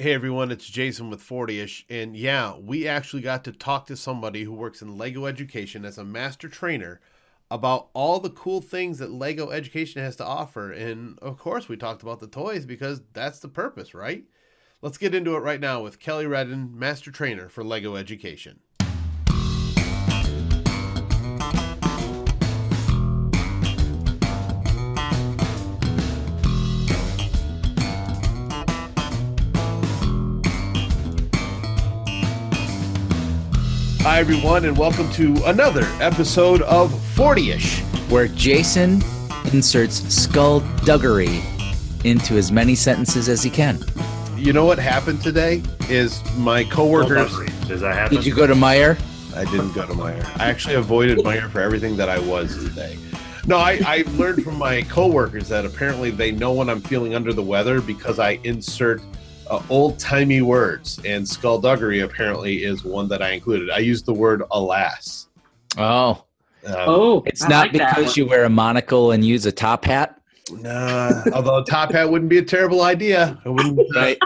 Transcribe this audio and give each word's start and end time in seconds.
Hey 0.00 0.14
everyone, 0.14 0.50
it's 0.50 0.66
Jason 0.66 1.10
with 1.10 1.20
40ish. 1.20 1.84
And 1.90 2.16
yeah, 2.16 2.56
we 2.56 2.88
actually 2.88 3.20
got 3.20 3.44
to 3.44 3.52
talk 3.52 3.84
to 3.88 3.98
somebody 3.98 4.44
who 4.44 4.54
works 4.54 4.80
in 4.80 4.96
Lego 4.96 5.26
education 5.26 5.84
as 5.84 5.98
a 5.98 6.06
master 6.06 6.48
trainer 6.48 7.02
about 7.50 7.90
all 7.92 8.18
the 8.18 8.30
cool 8.30 8.62
things 8.62 8.96
that 8.96 9.10
Lego 9.10 9.50
education 9.50 10.02
has 10.02 10.16
to 10.16 10.24
offer. 10.24 10.72
And 10.72 11.18
of 11.18 11.36
course, 11.36 11.68
we 11.68 11.76
talked 11.76 12.00
about 12.00 12.18
the 12.18 12.28
toys 12.28 12.64
because 12.64 13.02
that's 13.12 13.40
the 13.40 13.48
purpose, 13.48 13.92
right? 13.92 14.24
Let's 14.80 14.96
get 14.96 15.14
into 15.14 15.36
it 15.36 15.40
right 15.40 15.60
now 15.60 15.82
with 15.82 16.00
Kelly 16.00 16.26
Redden, 16.26 16.78
master 16.78 17.10
trainer 17.10 17.50
for 17.50 17.62
Lego 17.62 17.94
education. 17.94 18.60
Hi, 34.20 34.22
everyone, 34.22 34.66
and 34.66 34.76
welcome 34.76 35.10
to 35.12 35.34
another 35.46 35.84
episode 35.98 36.60
of 36.60 36.92
40 37.14 37.52
ish, 37.52 37.80
where 38.10 38.28
Jason 38.28 39.00
inserts 39.54 40.06
skullduggery 40.14 41.40
into 42.04 42.36
as 42.36 42.52
many 42.52 42.74
sentences 42.74 43.30
as 43.30 43.42
he 43.42 43.48
can. 43.48 43.82
You 44.36 44.52
know 44.52 44.66
what 44.66 44.78
happened 44.78 45.22
today? 45.22 45.62
Is 45.88 46.22
my 46.36 46.64
coworkers. 46.64 47.34
Does 47.66 47.80
that 47.80 47.94
happen? 47.94 48.16
Did 48.18 48.26
you 48.26 48.34
go 48.34 48.46
to 48.46 48.52
Meijer? 48.52 49.00
I 49.34 49.46
didn't 49.46 49.72
go 49.72 49.86
to 49.86 49.94
Meijer. 49.94 50.38
I 50.38 50.50
actually 50.50 50.74
avoided 50.74 51.16
Meijer 51.20 51.50
for 51.50 51.62
everything 51.62 51.96
that 51.96 52.10
I 52.10 52.18
was 52.18 52.62
today. 52.62 52.98
No, 53.46 53.56
I, 53.56 53.80
I 53.86 54.04
learned 54.18 54.44
from 54.44 54.58
my 54.58 54.82
coworkers 54.82 55.48
that 55.48 55.64
apparently 55.64 56.10
they 56.10 56.30
know 56.30 56.52
when 56.52 56.68
I'm 56.68 56.82
feeling 56.82 57.14
under 57.14 57.32
the 57.32 57.42
weather 57.42 57.80
because 57.80 58.18
I 58.18 58.32
insert 58.44 59.00
uh, 59.50 59.62
old 59.68 59.98
timey 59.98 60.42
words, 60.42 61.00
and 61.04 61.28
skullduggery 61.28 62.00
apparently 62.00 62.64
is 62.64 62.84
one 62.84 63.08
that 63.08 63.20
I 63.20 63.30
included. 63.32 63.70
I 63.70 63.78
used 63.78 64.06
the 64.06 64.14
word 64.14 64.42
alas. 64.52 65.28
Oh, 65.76 66.24
um, 66.64 66.74
oh, 66.76 67.22
it's 67.26 67.42
I 67.42 67.48
not 67.48 67.72
like 67.72 67.72
because 67.72 68.16
you 68.16 68.26
wear 68.26 68.44
a 68.44 68.50
monocle 68.50 69.10
and 69.10 69.24
use 69.24 69.46
a 69.46 69.52
top 69.52 69.84
hat. 69.84 70.20
Nah, 70.52 71.24
although 71.34 71.58
a 71.58 71.64
top 71.64 71.92
hat 71.92 72.10
wouldn't 72.10 72.30
be 72.30 72.38
a 72.38 72.44
terrible 72.44 72.82
idea. 72.82 73.40
I 73.44 73.48
wouldn't. 73.48 73.78
right. 73.94 74.18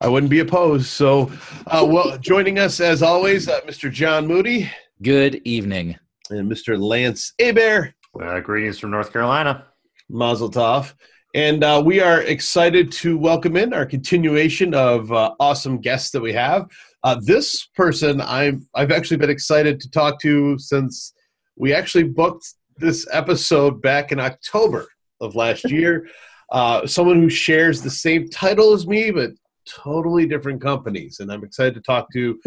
I 0.00 0.08
wouldn't 0.08 0.30
be 0.30 0.40
opposed. 0.40 0.86
So, 0.86 1.30
uh, 1.68 1.86
well, 1.88 2.18
joining 2.18 2.58
us 2.58 2.80
as 2.80 3.04
always, 3.04 3.48
uh, 3.48 3.60
Mr. 3.60 3.90
John 3.90 4.26
Moody. 4.26 4.68
Good 5.00 5.40
evening. 5.44 5.96
And 6.28 6.50
Mr. 6.50 6.76
Lance 6.76 7.34
Abear. 7.40 7.94
Uh, 8.20 8.40
greetings 8.40 8.80
from 8.80 8.90
North 8.90 9.12
Carolina. 9.12 9.66
Mazel 10.08 10.50
tov. 10.50 10.92
And 11.34 11.64
uh, 11.64 11.82
we 11.82 11.98
are 11.98 12.20
excited 12.20 12.92
to 12.92 13.16
welcome 13.16 13.56
in 13.56 13.72
our 13.72 13.86
continuation 13.86 14.74
of 14.74 15.10
uh, 15.10 15.34
awesome 15.40 15.78
guests 15.78 16.10
that 16.10 16.20
we 16.20 16.34
have. 16.34 16.68
Uh, 17.04 17.18
this 17.24 17.68
person 17.74 18.20
I've, 18.20 18.60
I've 18.74 18.90
actually 18.90 19.16
been 19.16 19.30
excited 19.30 19.80
to 19.80 19.90
talk 19.90 20.20
to 20.20 20.58
since 20.58 21.14
we 21.56 21.72
actually 21.72 22.04
booked 22.04 22.52
this 22.76 23.08
episode 23.10 23.80
back 23.80 24.12
in 24.12 24.20
October 24.20 24.86
of 25.22 25.34
last 25.34 25.64
year. 25.70 26.06
Uh, 26.50 26.86
someone 26.86 27.22
who 27.22 27.30
shares 27.30 27.80
the 27.80 27.90
same 27.90 28.28
title 28.28 28.74
as 28.74 28.86
me, 28.86 29.10
but 29.10 29.30
totally 29.66 30.26
different 30.26 30.60
companies. 30.60 31.20
And 31.20 31.32
I'm 31.32 31.44
excited 31.44 31.72
to 31.74 31.80
talk 31.80 32.12
to 32.12 32.38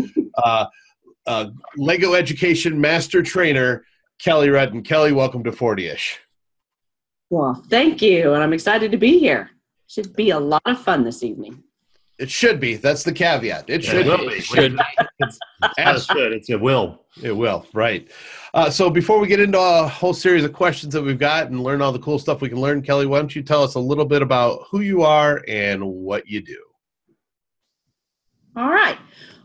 uh, 0.44 0.66
uh, 1.26 1.48
Lego 1.76 2.14
Education 2.14 2.80
Master 2.80 3.24
Trainer, 3.24 3.84
Kelly 4.20 4.52
Redden. 4.52 4.84
Kelly, 4.84 5.12
welcome 5.12 5.44
to 5.44 5.52
40 5.52 5.88
ish. 5.88 6.20
Well, 7.30 7.64
thank 7.70 8.02
you. 8.02 8.34
And 8.34 8.44
I'm 8.44 8.54
excited 8.54 8.92
to 8.92 8.98
be 8.98 9.20
here. 9.20 9.50
Should 9.88 10.16
be 10.16 10.32
a 10.32 10.40
lot 10.40 10.62
of 10.66 10.80
fun 10.82 11.04
this 11.04 11.24
evening. 11.24 11.64
It 12.18 12.32
should 12.32 12.62
be. 12.62 12.76
That's 12.76 13.04
the 13.04 13.12
caveat. 13.12 13.70
It 13.70 13.84
should 13.84 14.08
it 14.08 14.20
be. 14.20 14.26
It 14.28 14.44
should 14.44 14.78
be. 14.78 14.84
It's, 15.20 15.38
it 15.78 16.02
should. 16.02 16.34
It's, 16.34 16.50
it 16.50 16.60
will. 16.60 17.06
It 17.22 17.34
will. 17.34 17.66
Right. 17.74 18.10
Uh, 18.54 18.70
so 18.70 18.90
before 18.90 19.20
we 19.20 19.28
get 19.28 19.42
into 19.42 19.60
a 19.60 19.88
whole 19.88 20.14
series 20.14 20.46
of 20.46 20.54
questions 20.54 20.94
that 20.94 21.02
we've 21.02 21.20
got 21.20 21.48
and 21.48 21.62
learn 21.62 21.82
all 21.82 21.92
the 21.92 22.00
cool 22.00 22.18
stuff 22.18 22.40
we 22.40 22.48
can 22.48 22.62
learn, 22.62 22.82
Kelly, 22.82 23.06
why 23.06 23.20
don't 23.20 23.36
you 23.36 23.42
tell 23.42 23.64
us 23.64 23.76
a 23.76 23.80
little 23.80 24.06
bit 24.06 24.22
about 24.22 24.62
who 24.72 24.80
you 24.80 25.04
are 25.04 25.44
and 25.48 25.84
what 25.86 26.26
you 26.28 26.42
do? 26.42 26.64
All 28.56 28.70
right. 28.70 28.98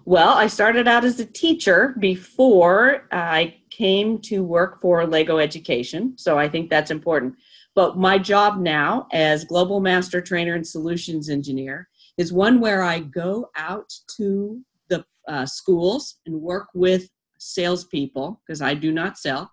Well, 0.05 0.31
I 0.31 0.47
started 0.47 0.87
out 0.87 1.05
as 1.05 1.19
a 1.19 1.26
teacher 1.26 1.97
before 1.99 3.09
I 3.10 3.56
came 3.71 4.21
to 4.22 4.44
work 4.44 4.81
for 4.81 5.06
Lego 5.06 5.38
Education. 5.38 6.15
So 6.16 6.38
I 6.38 6.49
think 6.49 6.71
that's 6.71 6.93
important. 6.93 7.34
But 7.75 7.97
my 7.97 8.19
job 8.19 8.58
now 8.58 9.06
as 9.12 9.44
Global 9.44 9.81
Master 9.81 10.20
Trainer 10.20 10.54
and 10.54 10.66
Solutions 10.66 11.28
Engineer 11.28 11.88
is 12.16 12.32
one 12.32 12.60
where 12.60 12.82
I 12.82 12.98
go 13.00 13.50
out 13.56 13.92
to 14.16 14.60
the 14.88 15.04
uh, 15.28 15.47
schools 15.47 16.16
and 16.26 16.41
work 16.41 16.69
with 16.75 17.08
salespeople 17.38 18.41
because 18.47 18.60
I 18.60 18.75
do 18.75 18.92
not 18.92 19.19
sell. 19.19 19.53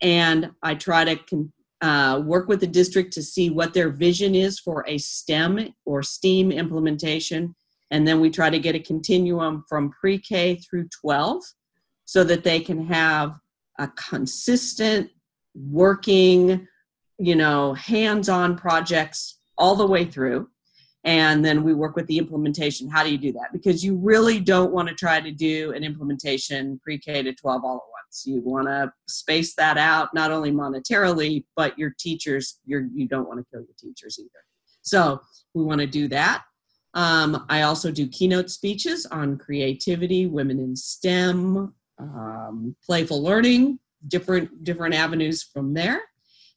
And 0.00 0.50
I 0.62 0.74
try 0.74 1.04
to 1.04 1.16
con- 1.16 1.52
uh, 1.80 2.20
work 2.20 2.48
with 2.48 2.60
the 2.60 2.66
district 2.66 3.12
to 3.14 3.22
see 3.22 3.50
what 3.50 3.74
their 3.74 3.90
vision 3.90 4.34
is 4.34 4.58
for 4.58 4.84
a 4.86 4.98
STEM 4.98 5.74
or 5.84 6.02
STEAM 6.02 6.52
implementation. 6.52 7.54
And 7.90 8.06
then 8.06 8.20
we 8.20 8.30
try 8.30 8.50
to 8.50 8.58
get 8.58 8.74
a 8.74 8.80
continuum 8.80 9.64
from 9.68 9.90
pre 9.90 10.18
K 10.18 10.56
through 10.56 10.88
12 11.00 11.42
so 12.04 12.24
that 12.24 12.44
they 12.44 12.60
can 12.60 12.86
have 12.86 13.38
a 13.78 13.88
consistent 13.88 15.10
working 15.54 16.66
you 17.18 17.36
know, 17.36 17.74
hands 17.74 18.28
on 18.28 18.56
projects 18.56 19.38
all 19.56 19.76
the 19.76 19.86
way 19.86 20.04
through. 20.04 20.48
And 21.04 21.44
then 21.44 21.62
we 21.62 21.74
work 21.74 21.96
with 21.96 22.06
the 22.06 22.16
implementation. 22.16 22.88
How 22.88 23.04
do 23.04 23.10
you 23.10 23.18
do 23.18 23.32
that? 23.32 23.52
Because 23.52 23.84
you 23.84 23.96
really 23.96 24.40
don't 24.40 24.72
want 24.72 24.88
to 24.88 24.94
try 24.94 25.20
to 25.20 25.30
do 25.30 25.72
an 25.72 25.84
implementation 25.84 26.80
pre 26.82 26.98
K 26.98 27.22
to 27.22 27.34
12 27.34 27.62
all 27.62 27.76
at 27.76 27.82
once. 27.92 28.24
You 28.26 28.40
want 28.40 28.68
to 28.68 28.90
space 29.06 29.54
that 29.56 29.76
out, 29.76 30.14
not 30.14 30.30
only 30.30 30.50
monetarily, 30.50 31.44
but 31.56 31.78
your 31.78 31.94
teachers, 31.98 32.58
you're, 32.64 32.86
you 32.94 33.06
don't 33.06 33.28
want 33.28 33.40
to 33.40 33.46
kill 33.50 33.60
your 33.60 33.76
teachers 33.78 34.18
either. 34.18 34.30
So 34.80 35.20
we 35.52 35.62
want 35.62 35.82
to 35.82 35.86
do 35.86 36.08
that. 36.08 36.44
Um, 36.94 37.44
I 37.48 37.62
also 37.62 37.90
do 37.90 38.06
keynote 38.06 38.50
speeches 38.50 39.04
on 39.06 39.36
creativity, 39.36 40.26
women 40.26 40.58
in 40.58 40.76
STEM, 40.76 41.74
um, 41.98 42.76
playful 42.84 43.22
learning, 43.22 43.78
different 44.06 44.64
different 44.64 44.94
avenues 44.94 45.42
from 45.42 45.74
there. 45.74 46.00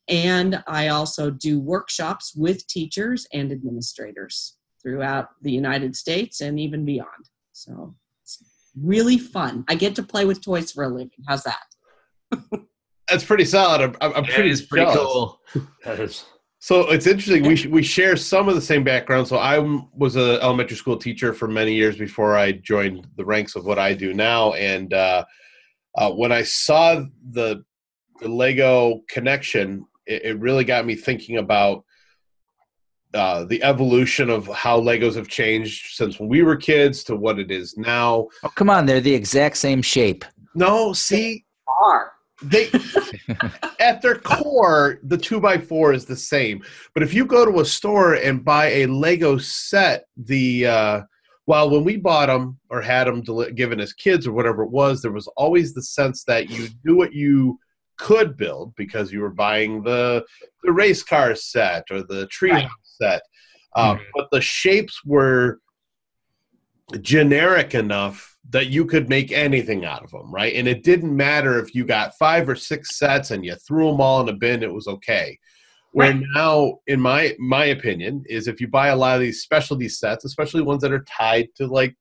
And 0.10 0.64
I 0.68 0.88
also 0.88 1.30
do 1.30 1.60
workshops 1.60 2.34
with 2.36 2.66
teachers 2.68 3.28
and 3.34 3.52
administrators 3.52 4.58
throughout 4.82 5.30
the 5.42 5.52
United 5.52 5.96
States 5.96 6.42
and 6.42 6.60
even 6.60 6.86
beyond. 6.86 7.30
So 7.52 7.96
it's 8.24 8.42
really 8.82 9.18
fun. 9.18 9.66
I 9.68 9.76
get 9.76 9.96
to 9.96 10.04
play 10.04 10.26
with 10.26 10.42
toys 10.42 10.72
for 10.72 10.84
a 10.84 10.90
living. 10.90 11.12
How's 11.28 11.44
that? 11.44 11.64
That's 13.10 13.24
pretty 13.24 13.46
solid. 13.46 13.96
I'm, 14.02 14.14
I'm 14.14 14.24
pretty, 14.26 14.66
pretty 14.66 14.92
cool. 14.94 15.42
That 15.84 16.00
is. 16.00 16.26
So 16.60 16.90
it's 16.90 17.06
interesting. 17.06 17.44
We 17.44 17.68
we 17.68 17.84
share 17.84 18.18
some 18.18 18.50
of 18.50 18.56
the 18.56 18.62
same 18.62 18.84
background. 18.84 19.28
So 19.28 19.38
I 19.38 19.60
was 19.94 20.16
an 20.16 20.40
elementary 20.42 20.76
school 20.76 20.98
teacher 20.98 21.34
for 21.34 21.48
many 21.48 21.74
years 21.74 21.98
before 21.98 22.36
I 22.36 22.54
joined 22.54 23.08
the 23.16 23.24
ranks 23.24 23.56
of 23.56 23.66
what 23.66 23.78
I 23.78 23.94
do 23.94 24.14
now. 24.14 24.54
And 24.54 24.94
uh, 24.94 25.24
uh, 25.96 26.12
when 26.12 26.32
I 26.32 26.42
saw 26.42 27.06
the 27.32 27.64
the 28.20 28.28
Lego 28.28 29.02
connection, 29.08 29.86
it, 30.08 30.26
it 30.26 30.40
really 30.40 30.64
got 30.64 30.86
me 30.86 30.96
thinking 30.96 31.38
about 31.38 31.84
uh, 33.14 33.46
the 33.46 33.64
evolution 33.64 34.30
of 34.30 34.48
how 34.48 34.80
Legos 34.80 35.16
have 35.16 35.28
changed 35.28 35.96
since 35.96 36.20
when 36.20 36.30
we 36.30 36.44
were 36.44 36.56
kids 36.56 37.04
to 37.06 37.16
what 37.16 37.40
it 37.40 37.52
is 37.52 37.78
now. 37.78 38.28
Oh, 38.44 38.50
come 38.50 38.70
on, 38.70 38.86
they're 38.86 39.02
the 39.02 39.14
exact 39.14 39.58
same 39.58 39.82
shape. 39.82 40.26
No, 40.56 40.94
see, 40.94 41.46
are 41.82 42.12
they 42.42 42.70
at 43.80 44.02
their 44.02 44.16
core 44.16 45.00
the 45.04 45.18
two 45.18 45.40
by 45.40 45.58
four 45.58 45.94
is 45.94 46.06
the 46.06 46.16
same. 46.16 46.64
But 46.94 47.04
if 47.04 47.14
you 47.14 47.26
go 47.26 47.46
to 47.46 47.60
a 47.60 47.66
store 47.66 48.16
and 48.16 48.44
buy 48.44 48.68
a 48.68 48.86
Lego 48.88 49.38
set, 49.38 50.06
the 50.18 50.68
uh, 50.68 51.02
well, 51.48 51.70
when 51.70 51.84
we 51.84 51.96
bought 51.96 52.28
them 52.28 52.60
or 52.70 52.82
had 52.82 53.08
them 53.08 53.22
deli- 53.22 53.54
given 53.54 53.80
as 53.80 53.94
kids 53.94 54.28
or 54.28 54.34
whatever 54.34 54.64
it 54.64 54.70
was, 54.70 55.02
there 55.02 55.12
was 55.14 55.28
always 55.38 55.74
the 55.74 55.82
sense 55.82 56.24
that 56.26 56.50
you 56.50 56.68
do 56.86 56.96
what 56.96 57.14
you 57.14 57.58
could 57.98 58.38
build 58.38 58.76
because 58.76 59.12
you 59.12 59.22
were 59.22 59.30
buying 59.30 59.84
the 59.84 60.24
the 60.64 60.72
race 60.72 61.04
car 61.04 61.36
set 61.36 61.86
or 61.92 62.04
the 62.04 62.28
tree 62.28 62.52
right. 62.52 62.68
set, 62.84 63.22
um, 63.76 63.98
mm-hmm. 63.98 64.04
but 64.16 64.28
the 64.32 64.42
shapes 64.42 65.02
were 65.06 65.60
generic 67.02 67.76
enough 67.76 68.38
that 68.50 68.68
you 68.68 68.86
could 68.86 69.10
make 69.10 69.32
anything 69.32 69.84
out 69.84 70.04
of 70.04 70.12
them, 70.12 70.32
right? 70.32 70.54
And 70.56 70.68
it 70.68 70.84
didn't 70.84 71.16
matter 71.16 71.60
if 71.60 71.76
you 71.76 71.86
got 71.86 72.18
five 72.18 72.48
or 72.48 72.56
six 72.56 72.98
sets 72.98 73.32
and 73.32 73.44
you 73.44 73.56
threw 73.56 73.92
them 73.92 74.00
all 74.00 74.22
in 74.22 74.30
a 74.30 74.34
bin; 74.34 74.64
it 74.64 74.74
was 74.74 74.88
okay. 74.88 75.38
Where 75.92 76.14
right. 76.14 76.24
now, 76.34 76.80
in 76.88 77.02
my 77.02 77.36
my 77.40 77.66
opinion, 77.66 78.24
is 78.28 78.48
if 78.48 78.62
you 78.62 78.68
buy 78.68 78.90
a 78.90 78.96
lot 78.96 79.16
of 79.16 79.22
these 79.22 79.42
specialty 79.42 79.90
sets, 79.90 80.26
especially 80.26 80.62
ones 80.62 80.82
that 80.82 80.94
are 80.94 81.04
tied 81.06 81.50
to 81.56 81.68
like 81.68 81.96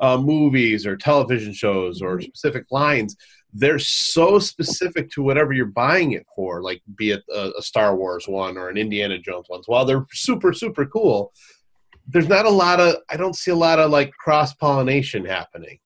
uh, 0.00 0.16
movies 0.16 0.86
or 0.86 0.96
television 0.96 1.52
shows 1.52 2.02
or 2.02 2.16
mm-hmm. 2.16 2.24
specific 2.24 2.66
lines, 2.70 3.16
they're 3.52 3.78
so 3.78 4.38
specific 4.38 5.10
to 5.10 5.22
whatever 5.22 5.52
you're 5.52 5.66
buying 5.66 6.12
it 6.12 6.26
for, 6.34 6.62
like 6.62 6.82
be 6.96 7.10
it 7.10 7.22
a, 7.34 7.50
a, 7.58 7.62
Star 7.62 7.96
Wars 7.96 8.26
one 8.28 8.56
or 8.56 8.68
an 8.68 8.76
Indiana 8.76 9.18
Jones 9.18 9.46
one. 9.48 9.60
While 9.66 9.84
they're 9.84 10.06
super, 10.12 10.52
super 10.52 10.86
cool, 10.86 11.32
there's 12.06 12.28
not 12.28 12.46
a 12.46 12.50
lot 12.50 12.80
of 12.80 12.96
I 13.10 13.16
don't 13.16 13.34
see 13.36 13.50
a 13.50 13.56
lot 13.56 13.78
of 13.78 13.90
like 13.90 14.12
cross 14.12 14.54
pollination 14.54 15.24
happening. 15.24 15.78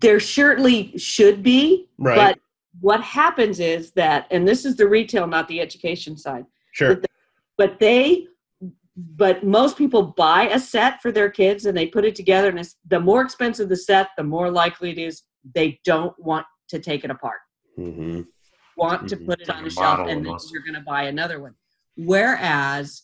There 0.00 0.20
certainly 0.20 0.96
should 0.98 1.42
be, 1.42 1.88
Right. 1.98 2.16
but 2.16 2.38
what 2.80 3.00
happens 3.02 3.60
is 3.60 3.92
that, 3.92 4.26
and 4.30 4.46
this 4.46 4.64
is 4.64 4.76
the 4.76 4.88
retail, 4.88 5.26
not 5.26 5.48
the 5.48 5.60
education 5.60 6.16
side. 6.16 6.44
Sure. 6.72 7.00
but 7.56 7.78
they 7.80 8.26
but 9.16 9.42
most 9.44 9.78
people 9.78 10.02
buy 10.02 10.48
a 10.48 10.58
set 10.58 11.00
for 11.00 11.10
their 11.10 11.30
kids 11.30 11.64
and 11.64 11.76
they 11.76 11.86
put 11.86 12.04
it 12.04 12.14
together 12.14 12.48
and 12.48 12.58
it's, 12.58 12.76
the 12.88 13.00
more 13.00 13.22
expensive 13.22 13.68
the 13.68 13.76
set 13.76 14.08
the 14.16 14.22
more 14.22 14.50
likely 14.50 14.90
it 14.90 14.98
is 14.98 15.22
they 15.54 15.80
don't 15.84 16.18
want 16.18 16.46
to 16.68 16.78
take 16.78 17.04
it 17.04 17.10
apart. 17.10 17.40
Hmm 17.76 18.22
want 18.76 19.08
to 19.08 19.16
Mhm. 19.16 19.26
put 19.26 19.40
it 19.40 19.48
Like 19.48 19.58
on 19.58 19.66
a 19.66 19.70
shelf 19.70 20.08
and 20.08 20.24
then 20.24 20.36
you're 20.50 20.62
going 20.62 20.74
to 20.74 20.80
buy 20.80 21.02
another 21.02 21.38
one. 21.40 21.54
Whereas 21.96 23.02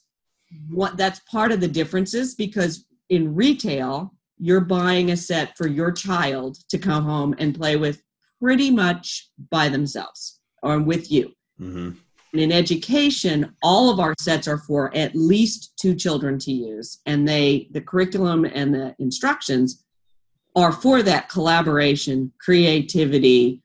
what 0.71 0.97
that's 0.97 1.21
part 1.31 1.53
of 1.53 1.61
the 1.61 1.69
differences 1.69 2.35
because 2.35 2.87
in 3.11 3.35
retail 3.35 4.15
you're 4.39 4.61
buying 4.61 5.11
a 5.11 5.17
set 5.17 5.57
for 5.57 5.67
your 5.67 5.93
child 5.93 6.57
to 6.69 6.79
come 6.79 7.05
home 7.05 7.35
and 7.39 7.55
play 7.55 7.77
with 7.77 8.03
pretty 8.41 8.71
much 8.71 9.31
by 9.51 9.69
themselves 9.69 10.41
or 10.63 10.81
with 10.81 11.11
you. 11.11 11.33
Hmm 11.59 11.91
and 12.33 12.43
in 12.43 12.53
education, 12.53 13.55
all 13.63 13.89
of 13.89 13.99
our 13.99 14.15
sets 14.21 14.47
are 14.47 14.59
for 14.59 14.95
at 14.95 15.15
least 15.15 15.73
two 15.81 15.95
children 15.95 16.39
to 16.41 16.53
use, 16.53 17.01
and 17.07 17.27
they 17.27 17.69
the 17.71 17.81
curriculum 17.81 18.45
and 18.45 18.75
the 18.75 18.95
instructions 18.99 19.86
are 20.57 20.73
for 20.73 21.03
that 21.03 21.29
collaboration, 21.29 22.33
creativity, 22.41 23.63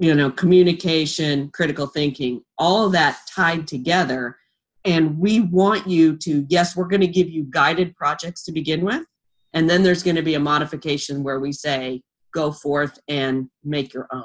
you 0.00 0.12
know, 0.14 0.30
communication, 0.30 1.48
critical 1.50 1.86
thinking, 1.86 2.42
all 2.58 2.86
of 2.86 2.92
that 2.92 3.18
tied 3.32 3.68
together. 3.68 4.36
And 4.84 5.18
we 5.18 5.40
want 5.40 5.86
you 5.86 6.16
to, 6.18 6.44
yes, 6.50 6.76
we're 6.76 6.88
going 6.88 7.00
to 7.00 7.06
give 7.06 7.30
you 7.30 7.46
guided 7.48 7.94
projects 7.94 8.42
to 8.44 8.52
begin 8.52 8.84
with. 8.84 9.06
And 9.52 9.70
then 9.70 9.84
there's 9.84 10.02
going 10.02 10.16
to 10.16 10.22
be 10.22 10.34
a 10.34 10.40
modification 10.40 11.22
where 11.22 11.38
we 11.38 11.52
say, 11.52 12.02
go 12.32 12.50
forth 12.50 12.98
and 13.08 13.48
make 13.62 13.94
your 13.94 14.08
own 14.12 14.24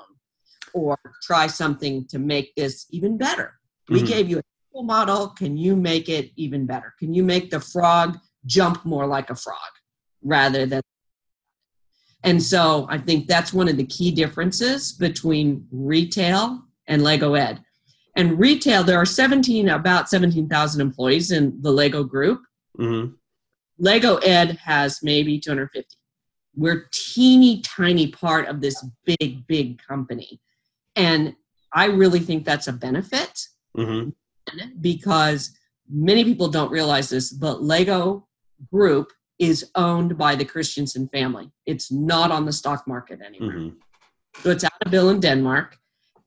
or 0.73 0.97
try 1.21 1.45
something 1.45 2.07
to 2.07 2.17
make 2.17 2.53
this 2.55 2.87
even 2.89 3.17
better. 3.17 3.59
We 3.87 4.01
Mhm. 4.01 4.07
gave 4.07 4.29
you 4.29 4.41
a 4.75 4.83
model. 4.83 5.29
Can 5.29 5.57
you 5.57 5.75
make 5.75 6.09
it 6.09 6.31
even 6.35 6.65
better? 6.65 6.95
Can 6.99 7.13
you 7.13 7.23
make 7.23 7.51
the 7.51 7.59
frog 7.59 8.17
jump 8.45 8.83
more 8.83 9.05
like 9.05 9.29
a 9.29 9.35
frog 9.35 9.71
rather 10.23 10.65
than? 10.65 10.81
And 12.23 12.41
so 12.41 12.85
I 12.89 12.97
think 12.97 13.27
that's 13.27 13.53
one 13.53 13.69
of 13.69 13.77
the 13.77 13.85
key 13.85 14.11
differences 14.11 14.93
between 14.93 15.65
retail 15.71 16.63
and 16.87 17.03
Lego 17.03 17.35
Ed. 17.35 17.63
And 18.15 18.37
retail, 18.37 18.83
there 18.83 18.97
are 18.97 19.05
17, 19.05 19.69
about 19.69 20.09
17,000 20.09 20.81
employees 20.81 21.31
in 21.31 21.61
the 21.61 21.71
Lego 21.71 22.03
group. 22.03 22.41
hmm 22.75 23.05
Lego 23.81 24.17
Ed 24.17 24.57
has 24.61 24.99
maybe 25.01 25.39
250. 25.39 25.95
We're 26.53 26.89
teeny 26.91 27.61
tiny 27.61 28.07
part 28.07 28.49
of 28.49 28.59
this 28.59 28.85
big, 29.05 29.47
big 29.47 29.81
company. 29.81 30.41
And 30.97 31.33
I 31.71 31.85
really 31.85 32.19
think 32.19 32.43
that's 32.43 32.67
a 32.67 32.73
benefit 32.73 33.39
hmm 33.75 34.09
because 34.81 35.55
many 35.89 36.23
people 36.23 36.47
don't 36.49 36.71
realize 36.71 37.09
this, 37.09 37.31
but 37.31 37.61
Lego 37.63 38.27
Group 38.73 39.11
is 39.39 39.71
owned 39.75 40.17
by 40.17 40.35
the 40.35 40.45
Kristiansen 40.45 41.09
family. 41.11 41.49
It's 41.65 41.91
not 41.91 42.31
on 42.31 42.45
the 42.45 42.51
stock 42.51 42.87
market 42.87 43.21
anymore. 43.21 43.51
hmm 43.51 43.69
So 44.43 44.51
it's 44.51 44.63
out 44.63 44.71
of 44.85 44.91
Billund 44.91 45.21
Denmark. 45.21 45.77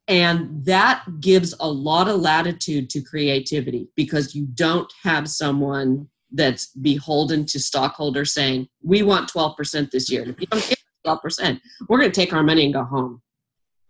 And 0.09 0.65
that 0.65 1.05
gives 1.21 1.55
a 1.61 1.69
lot 1.69 2.09
of 2.09 2.21
latitude 2.21 2.91
to 2.91 3.03
creativity 3.03 3.89
because 3.95 4.35
you 4.35 4.47
don't 4.47 4.93
have 5.03 5.29
someone 5.29 6.09
that's 6.33 6.67
beholden 6.67 7.47
to 7.47 7.61
stockholders 7.61 8.35
saying, 8.35 8.69
we 8.83 9.03
want 9.03 9.33
12% 9.33 9.91
this 9.91 10.11
year. 10.11 10.29
If 10.29 10.41
you 10.41 10.47
don't 10.49 10.69
get 10.69 10.79
12%, 11.07 11.61
we're 11.89 11.99
going 11.99 12.11
to 12.11 12.21
take 12.21 12.33
our 12.33 12.43
money 12.43 12.65
and 12.65 12.75
go 12.75 12.85
home. 12.85 13.23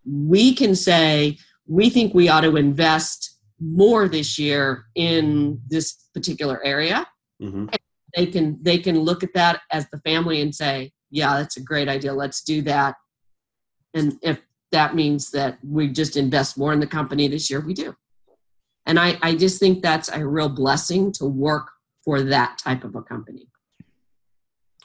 We 0.04 0.54
can 0.54 0.74
say, 0.74 1.38
we 1.66 1.88
think 1.88 2.12
we 2.12 2.28
ought 2.28 2.42
to 2.42 2.56
invest 2.56 3.38
more 3.60 4.08
this 4.08 4.38
year 4.38 4.86
in 4.96 5.60
this 5.68 6.08
particular 6.12 6.62
area 6.64 7.06
hmm 7.40 7.66
they 8.16 8.26
can 8.26 8.58
they 8.62 8.78
can 8.78 8.98
look 8.98 9.22
at 9.22 9.34
that 9.34 9.60
as 9.70 9.88
the 9.90 10.00
family 10.00 10.40
and 10.40 10.54
say 10.54 10.92
yeah 11.10 11.36
that's 11.38 11.56
a 11.56 11.62
great 11.62 11.88
idea. 11.88 12.12
Let's 12.12 12.42
do 12.42 12.62
that. 12.62 12.96
And 13.94 14.14
if 14.22 14.40
that 14.70 14.94
means 14.94 15.30
that 15.32 15.58
we 15.62 15.88
just 15.88 16.16
invest 16.16 16.56
more 16.56 16.72
in 16.72 16.80
the 16.80 16.86
company 16.86 17.28
this 17.28 17.50
year 17.50 17.60
we 17.60 17.74
do. 17.74 17.94
And 18.86 18.98
i 18.98 19.18
i 19.22 19.34
just 19.34 19.60
think 19.60 19.82
that's 19.82 20.08
a 20.10 20.26
real 20.26 20.48
blessing 20.48 21.12
to 21.12 21.24
work 21.24 21.70
for 22.04 22.22
that 22.22 22.58
type 22.58 22.84
of 22.84 22.94
a 22.94 23.02
company. 23.02 23.48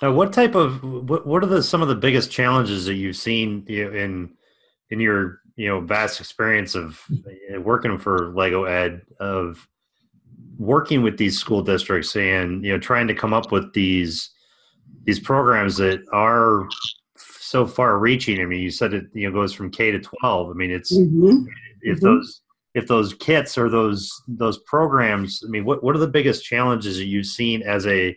Uh, 0.01 0.11
what 0.11 0.31
type 0.31 0.53
of 0.53 0.83
what, 0.83 1.25
what 1.25 1.43
are 1.43 1.47
the 1.47 1.63
some 1.63 1.81
of 1.81 1.87
the 1.87 1.95
biggest 1.95 2.29
challenges 2.31 2.85
that 2.85 2.95
you've 2.95 3.15
seen 3.15 3.65
in 3.67 4.31
in 4.89 4.99
your 4.99 5.41
you 5.55 5.67
know 5.67 5.81
vast 5.81 6.19
experience 6.19 6.75
of 6.75 7.03
uh, 7.11 7.59
working 7.59 7.97
for 7.97 8.31
Lego 8.35 8.65
Ed 8.65 9.01
of 9.19 9.67
working 10.57 11.01
with 11.01 11.17
these 11.17 11.37
school 11.37 11.61
districts 11.61 12.15
and 12.15 12.63
you 12.63 12.71
know 12.71 12.79
trying 12.79 13.07
to 13.07 13.13
come 13.13 13.33
up 13.33 13.51
with 13.51 13.73
these 13.73 14.31
these 15.05 15.19
programs 15.19 15.77
that 15.77 16.03
are 16.11 16.67
so 17.17 17.65
far 17.65 17.97
reaching. 17.97 18.41
I 18.41 18.45
mean, 18.45 18.61
you 18.61 18.71
said 18.71 18.93
it 18.93 19.05
you 19.13 19.29
know 19.29 19.33
goes 19.33 19.53
from 19.53 19.71
K 19.71 19.91
to 19.91 19.99
twelve. 19.99 20.49
I 20.49 20.53
mean, 20.53 20.71
it's 20.71 20.91
if 20.91 21.99
Mhm. 21.99 22.01
those 22.01 22.41
if 22.77 22.87
those 22.87 23.15
kits 23.15 23.57
or 23.57 23.69
those 23.69 24.21
those 24.27 24.59
programs 24.59 25.41
i 25.45 25.49
mean 25.49 25.65
what, 25.65 25.83
what 25.83 25.95
are 25.95 25.99
the 25.99 26.07
biggest 26.07 26.45
challenges 26.45 26.97
that 26.97 27.05
you've 27.05 27.25
seen 27.25 27.63
as 27.63 27.87
a 27.87 28.15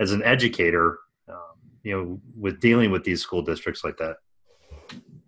as 0.00 0.12
an 0.12 0.22
educator 0.22 0.98
um, 1.28 1.38
you 1.82 1.96
know 1.96 2.20
with 2.38 2.60
dealing 2.60 2.90
with 2.90 3.04
these 3.04 3.22
school 3.22 3.40
districts 3.42 3.82
like 3.82 3.96
that 3.96 4.16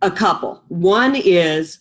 a 0.03 0.11
couple 0.11 0.63
one 0.69 1.17
is 1.17 1.81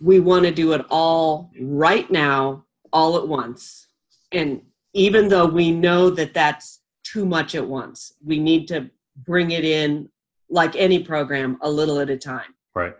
we 0.00 0.18
want 0.18 0.44
to 0.44 0.50
do 0.50 0.72
it 0.72 0.84
all 0.90 1.52
right 1.60 2.10
now 2.10 2.64
all 2.92 3.16
at 3.16 3.28
once 3.28 3.86
and 4.32 4.62
even 4.92 5.28
though 5.28 5.46
we 5.46 5.70
know 5.70 6.10
that 6.10 6.34
that's 6.34 6.80
too 7.04 7.24
much 7.24 7.54
at 7.54 7.66
once 7.66 8.14
we 8.24 8.38
need 8.38 8.68
to 8.68 8.90
bring 9.24 9.50
it 9.50 9.64
in 9.64 10.08
like 10.50 10.74
any 10.76 10.98
program 11.02 11.56
a 11.62 11.70
little 11.70 12.00
at 12.00 12.10
a 12.10 12.16
time. 12.16 12.54
Right. 12.74 12.94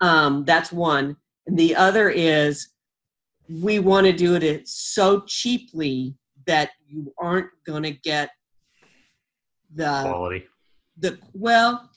Um, 0.00 0.44
that's 0.44 0.72
one. 0.72 1.16
And 1.46 1.58
the 1.58 1.74
other 1.74 2.08
is 2.08 2.68
we 3.48 3.80
want 3.80 4.06
to 4.06 4.12
do 4.12 4.36
it 4.36 4.68
so 4.68 5.22
cheaply 5.26 6.14
that 6.46 6.70
you 6.86 7.12
aren't 7.18 7.50
going 7.66 7.82
to 7.82 7.90
get 7.90 8.30
the 9.74 10.02
quality. 10.02 10.46
The 10.98 11.18
well 11.34 11.90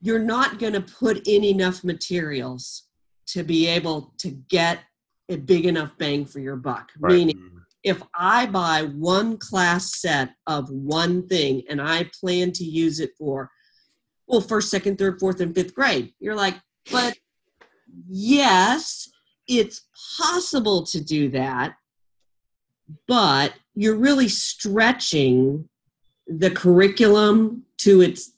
you're 0.00 0.18
not 0.18 0.58
going 0.58 0.74
to 0.74 0.80
put 0.80 1.26
in 1.26 1.42
enough 1.42 1.82
materials 1.82 2.84
to 3.26 3.42
be 3.42 3.66
able 3.66 4.14
to 4.18 4.30
get 4.48 4.80
a 5.28 5.36
big 5.36 5.66
enough 5.66 5.96
bang 5.98 6.24
for 6.24 6.40
your 6.40 6.56
buck. 6.56 6.90
Right. 6.98 7.14
meaning 7.14 7.57
if 7.84 8.02
i 8.14 8.46
buy 8.46 8.82
one 8.82 9.36
class 9.36 10.00
set 10.00 10.30
of 10.46 10.68
one 10.70 11.26
thing 11.26 11.62
and 11.68 11.80
i 11.80 12.08
plan 12.20 12.52
to 12.52 12.64
use 12.64 13.00
it 13.00 13.10
for 13.18 13.50
well 14.26 14.40
first 14.40 14.70
second 14.70 14.98
third 14.98 15.18
fourth 15.18 15.40
and 15.40 15.54
fifth 15.54 15.74
grade 15.74 16.12
you're 16.18 16.34
like 16.34 16.56
but 16.90 17.16
yes 18.08 19.08
it's 19.46 19.86
possible 20.18 20.84
to 20.84 21.00
do 21.02 21.28
that 21.28 21.74
but 23.06 23.54
you're 23.74 23.96
really 23.96 24.28
stretching 24.28 25.68
the 26.26 26.50
curriculum 26.50 27.64
to 27.78 28.00
its 28.00 28.32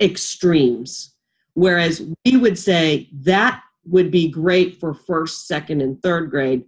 extremes. 0.00 1.14
Whereas 1.54 2.02
we 2.24 2.36
would 2.36 2.58
say 2.58 3.08
that 3.12 3.62
would 3.86 4.10
be 4.10 4.28
great 4.28 4.80
for 4.80 4.94
first, 4.94 5.46
second, 5.46 5.82
and 5.82 6.02
third 6.02 6.30
grade, 6.30 6.64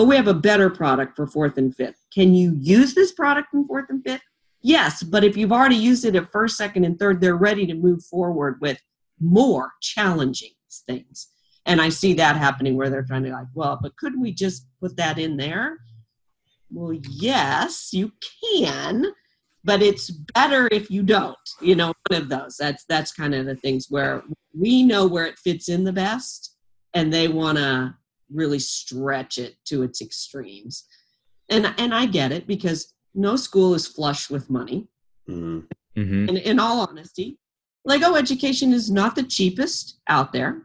but 0.00 0.06
we 0.06 0.16
have 0.16 0.28
a 0.28 0.32
better 0.32 0.70
product 0.70 1.14
for 1.14 1.26
fourth 1.26 1.58
and 1.58 1.76
fifth. 1.76 2.06
Can 2.10 2.32
you 2.32 2.54
use 2.58 2.94
this 2.94 3.12
product 3.12 3.52
in 3.52 3.66
fourth 3.66 3.90
and 3.90 4.02
fifth? 4.02 4.22
Yes, 4.62 5.02
but 5.02 5.24
if 5.24 5.36
you've 5.36 5.52
already 5.52 5.76
used 5.76 6.06
it 6.06 6.16
at 6.16 6.32
first, 6.32 6.56
second, 6.56 6.84
and 6.84 6.98
third, 6.98 7.20
they're 7.20 7.36
ready 7.36 7.66
to 7.66 7.74
move 7.74 8.02
forward 8.02 8.56
with 8.62 8.80
more 9.20 9.72
challenging 9.82 10.52
things. 10.86 11.28
And 11.66 11.82
I 11.82 11.90
see 11.90 12.14
that 12.14 12.36
happening 12.36 12.78
where 12.78 12.88
they're 12.88 13.02
trying 13.02 13.24
to 13.24 13.30
like, 13.30 13.48
well, 13.52 13.78
but 13.82 13.94
couldn't 13.98 14.22
we 14.22 14.32
just 14.32 14.66
put 14.80 14.96
that 14.96 15.18
in 15.18 15.36
there? 15.36 15.76
Well, 16.70 16.94
yes, 16.94 17.90
you 17.92 18.12
can, 18.54 19.04
but 19.64 19.82
it's 19.82 20.10
better 20.10 20.66
if 20.72 20.90
you 20.90 21.02
don't. 21.02 21.36
You 21.60 21.74
know, 21.74 21.92
one 22.08 22.22
of 22.22 22.30
those. 22.30 22.56
That's 22.56 22.86
that's 22.86 23.12
kind 23.12 23.34
of 23.34 23.44
the 23.44 23.56
things 23.56 23.88
where 23.90 24.22
we 24.58 24.82
know 24.82 25.06
where 25.06 25.26
it 25.26 25.38
fits 25.38 25.68
in 25.68 25.84
the 25.84 25.92
best, 25.92 26.56
and 26.94 27.12
they 27.12 27.28
want 27.28 27.58
to 27.58 27.96
really 28.32 28.58
stretch 28.58 29.38
it 29.38 29.56
to 29.66 29.82
its 29.82 30.00
extremes. 30.00 30.84
And 31.48 31.74
and 31.78 31.94
I 31.94 32.06
get 32.06 32.32
it 32.32 32.46
because 32.46 32.92
no 33.14 33.36
school 33.36 33.74
is 33.74 33.86
flush 33.86 34.30
with 34.30 34.50
money. 34.50 34.88
hmm 35.26 35.60
hmm 35.94 36.28
And 36.28 36.38
in 36.38 36.58
all 36.60 36.86
honesty, 36.88 37.38
Lego 37.84 38.14
education 38.14 38.72
is 38.72 38.90
not 38.90 39.14
the 39.14 39.22
cheapest 39.22 40.00
out 40.08 40.32
there. 40.32 40.62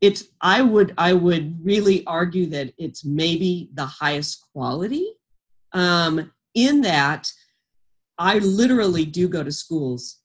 It's 0.00 0.24
I 0.40 0.62
would 0.62 0.94
I 0.98 1.12
would 1.12 1.64
really 1.64 2.04
argue 2.06 2.46
that 2.46 2.72
it's 2.78 3.04
maybe 3.04 3.70
the 3.74 3.86
highest 3.86 4.44
quality. 4.52 5.14
Um, 5.72 6.30
in 6.54 6.82
that 6.82 7.30
I 8.16 8.38
literally 8.38 9.04
do 9.04 9.28
go 9.28 9.42
to 9.42 9.50
schools 9.50 10.18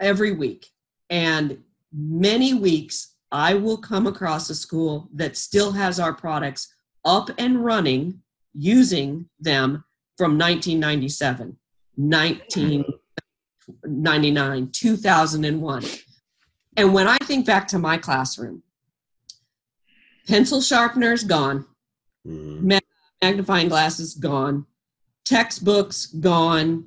every 0.00 0.32
week, 0.32 0.68
and 1.10 1.58
many 1.92 2.54
weeks 2.54 3.11
I 3.32 3.54
will 3.54 3.78
come 3.78 4.06
across 4.06 4.50
a 4.50 4.54
school 4.54 5.08
that 5.14 5.38
still 5.38 5.72
has 5.72 5.98
our 5.98 6.12
products 6.12 6.72
up 7.04 7.30
and 7.38 7.64
running 7.64 8.20
using 8.54 9.28
them 9.40 9.82
from 10.18 10.38
1997, 10.38 11.56
1999, 11.96 14.70
2001. 14.70 15.84
And 16.76 16.94
when 16.94 17.08
I 17.08 17.16
think 17.18 17.46
back 17.46 17.66
to 17.68 17.78
my 17.78 17.96
classroom, 17.96 18.62
pencil 20.28 20.60
sharpeners 20.60 21.24
gone, 21.24 21.64
Mhm. 22.26 22.80
magnifying 23.22 23.68
glasses 23.68 24.14
gone, 24.14 24.66
textbooks 25.24 26.06
gone, 26.06 26.86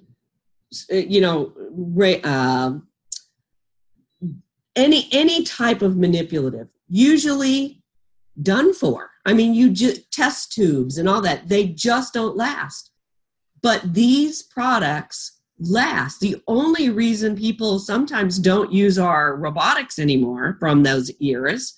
you 0.89 1.21
know, 1.21 1.53
uh, 2.23 2.73
any 4.75 5.07
any 5.11 5.43
type 5.43 5.81
of 5.81 5.97
manipulative, 5.97 6.67
usually 6.87 7.83
done 8.41 8.73
for. 8.73 9.11
I 9.25 9.33
mean, 9.33 9.53
you 9.53 9.69
just 9.71 10.11
test 10.11 10.51
tubes 10.51 10.97
and 10.97 11.07
all 11.07 11.21
that. 11.21 11.47
They 11.47 11.67
just 11.67 12.13
don't 12.13 12.35
last. 12.37 12.91
But 13.61 13.93
these 13.93 14.43
products 14.43 15.39
last. 15.59 16.19
The 16.19 16.41
only 16.47 16.89
reason 16.89 17.35
people 17.35 17.79
sometimes 17.79 18.37
don't 18.39 18.71
use 18.71 18.99
our 18.99 19.35
robotics 19.37 19.97
anymore 19.99 20.57
from 20.59 20.83
those 20.83 21.11
eras 21.21 21.73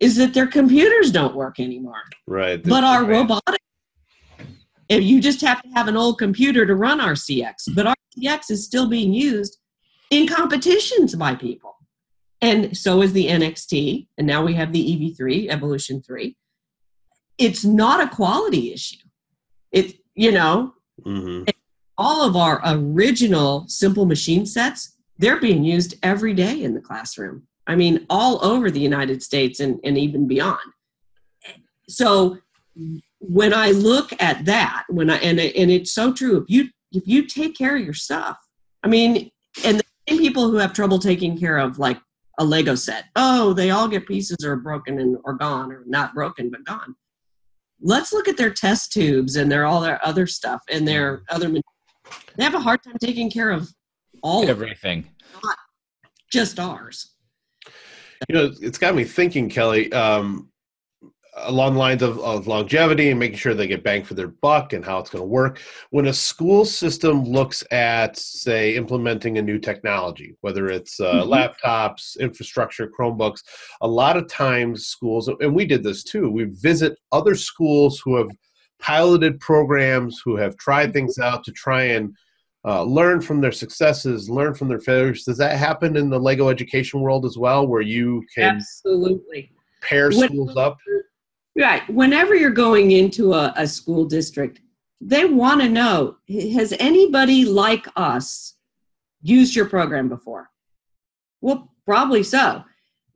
is 0.00 0.16
that 0.16 0.34
their 0.34 0.46
computers 0.46 1.10
don't 1.10 1.34
work 1.34 1.58
anymore. 1.58 2.02
Right. 2.26 2.62
But 2.62 2.84
our 2.84 3.02
Right. 3.02 3.10
robotic, 3.10 3.60
if 4.88 5.02
you 5.02 5.20
just 5.20 5.40
have 5.40 5.60
to 5.62 5.68
have 5.70 5.88
an 5.88 5.96
old 5.96 6.18
computer 6.18 6.64
to 6.64 6.74
run 6.76 7.00
RCX, 7.00 7.68
but 7.74 7.86
RCX 8.16 8.50
is 8.50 8.64
still 8.64 8.88
being 8.88 9.12
used 9.12 9.58
in 10.10 10.28
competitions 10.28 11.16
by 11.16 11.34
people. 11.34 11.74
And 12.40 12.76
so 12.76 13.02
is 13.02 13.12
the 13.12 13.26
NXT, 13.26 14.06
and 14.16 14.26
now 14.26 14.44
we 14.44 14.54
have 14.54 14.72
the 14.72 14.80
EV3, 14.80 15.48
Evolution 15.48 16.00
3. 16.02 16.36
It's 17.36 17.64
not 17.64 18.00
a 18.04 18.08
quality 18.14 18.72
issue. 18.72 18.96
It, 19.72 19.96
you 20.14 20.32
know, 20.32 20.74
Mhm. 21.04 21.48
all 21.96 22.24
of 22.24 22.36
our 22.36 22.60
original 22.64 23.66
simple 23.68 24.06
machine 24.06 24.46
sets, 24.46 24.96
they're 25.18 25.40
being 25.40 25.64
used 25.64 25.94
every 26.02 26.32
day 26.32 26.62
in 26.62 26.74
the 26.74 26.80
classroom. 26.80 27.46
I 27.66 27.74
mean, 27.76 28.06
all 28.08 28.44
over 28.44 28.70
the 28.70 28.80
United 28.80 29.22
States 29.22 29.60
and, 29.60 29.78
and 29.84 29.98
even 29.98 30.26
beyond. 30.26 30.60
So 31.88 32.38
when 33.20 33.52
I 33.52 33.72
look 33.72 34.12
at 34.22 34.44
that, 34.44 34.84
when 34.88 35.10
I 35.10 35.16
and 35.18 35.40
and 35.40 35.70
it's 35.70 35.92
so 35.92 36.12
true, 36.12 36.38
if 36.38 36.44
you 36.48 36.68
if 36.92 37.06
you 37.06 37.26
take 37.26 37.56
care 37.56 37.76
of 37.76 37.82
your 37.84 37.94
stuff, 37.94 38.38
I 38.82 38.88
mean, 38.88 39.30
and 39.64 39.78
the 39.78 39.84
same 40.08 40.18
people 40.18 40.50
who 40.50 40.56
have 40.56 40.72
trouble 40.72 40.98
taking 40.98 41.36
care 41.38 41.58
of 41.58 41.78
like 41.78 41.98
a 42.38 42.44
Lego 42.44 42.74
set, 42.74 43.06
oh, 43.16 43.52
they 43.52 43.70
all 43.70 43.88
get 43.88 44.06
pieces 44.06 44.38
or 44.44 44.56
broken 44.56 44.98
and 45.00 45.16
or 45.24 45.34
gone 45.34 45.72
or 45.72 45.82
not 45.86 46.14
broken 46.14 46.50
but 46.50 46.64
gone. 46.64 46.94
Let's 47.80 48.12
look 48.12 48.28
at 48.28 48.36
their 48.36 48.50
test 48.50 48.92
tubes 48.92 49.36
and 49.36 49.50
their 49.50 49.66
all 49.66 49.80
their 49.80 50.04
other 50.06 50.26
stuff 50.26 50.62
and 50.70 50.86
their 50.86 51.22
other. 51.28 51.50
They 52.36 52.44
have 52.44 52.54
a 52.54 52.60
hard 52.60 52.82
time 52.82 52.96
taking 53.00 53.30
care 53.30 53.50
of 53.50 53.68
all 54.22 54.42
of 54.42 54.48
it, 54.48 54.52
Everything. 54.52 55.08
just 56.30 56.58
ours. 56.58 57.14
You 58.28 58.34
know, 58.34 58.50
it's 58.60 58.78
got 58.78 58.94
me 58.94 59.04
thinking, 59.04 59.48
Kelly, 59.48 59.92
um, 59.92 60.50
along 61.42 61.74
the 61.74 61.78
lines 61.78 62.02
of, 62.02 62.18
of 62.20 62.46
longevity 62.46 63.10
and 63.10 63.18
making 63.18 63.36
sure 63.38 63.54
they 63.54 63.66
get 63.66 63.82
bang 63.82 64.02
for 64.04 64.14
their 64.14 64.28
buck 64.28 64.72
and 64.72 64.84
how 64.84 64.98
it's 64.98 65.10
going 65.10 65.22
to 65.22 65.26
work. 65.28 65.60
When 65.90 66.06
a 66.06 66.12
school 66.12 66.64
system 66.64 67.24
looks 67.24 67.64
at, 67.70 68.16
say, 68.16 68.74
implementing 68.76 69.38
a 69.38 69.42
new 69.42 69.58
technology, 69.58 70.36
whether 70.40 70.68
it's 70.68 70.98
uh, 71.00 71.24
Mhm. 71.24 71.54
laptops, 71.64 72.18
infrastructure, 72.18 72.88
Chromebooks, 72.88 73.42
a 73.80 73.88
lot 73.88 74.16
of 74.16 74.28
times 74.28 74.86
schools, 74.86 75.28
and 75.28 75.54
we 75.54 75.64
did 75.64 75.82
this 75.82 76.02
too, 76.02 76.30
we 76.30 76.44
visit 76.44 76.96
other 77.12 77.34
schools 77.34 78.00
who 78.04 78.16
have 78.16 78.30
piloted 78.80 79.40
programs, 79.40 80.20
who 80.24 80.36
have 80.36 80.56
tried 80.56 80.92
things 80.92 81.18
out 81.18 81.44
to 81.44 81.52
try 81.52 81.82
and 81.84 82.14
uh, 82.64 82.82
learn 82.82 83.20
from 83.20 83.40
their 83.40 83.52
successes, 83.52 84.28
learn 84.28 84.52
from 84.52 84.68
their 84.68 84.80
failures. 84.80 85.24
Does 85.24 85.38
that 85.38 85.56
happen 85.56 85.96
in 85.96 86.10
the 86.10 86.18
Lego 86.18 86.48
education 86.48 87.00
world 87.00 87.24
as 87.24 87.38
well, 87.38 87.66
where 87.66 87.80
you 87.80 88.24
can 88.34 88.56
Absolutely. 88.56 89.52
pair 89.80 90.10
When- 90.10 90.28
schools 90.28 90.56
up? 90.56 90.76
Right. 91.58 91.88
Whenever 91.90 92.36
you're 92.36 92.50
going 92.50 92.92
into 92.92 93.32
a, 93.34 93.52
a 93.56 93.66
school 93.66 94.04
district, 94.04 94.60
they 95.00 95.24
want 95.24 95.60
to 95.60 95.68
know 95.68 96.16
has 96.28 96.72
anybody 96.78 97.44
like 97.44 97.86
us 97.96 98.54
used 99.22 99.56
your 99.56 99.66
program 99.66 100.08
before? 100.08 100.50
Well, 101.40 101.72
probably 101.84 102.22
so. 102.22 102.62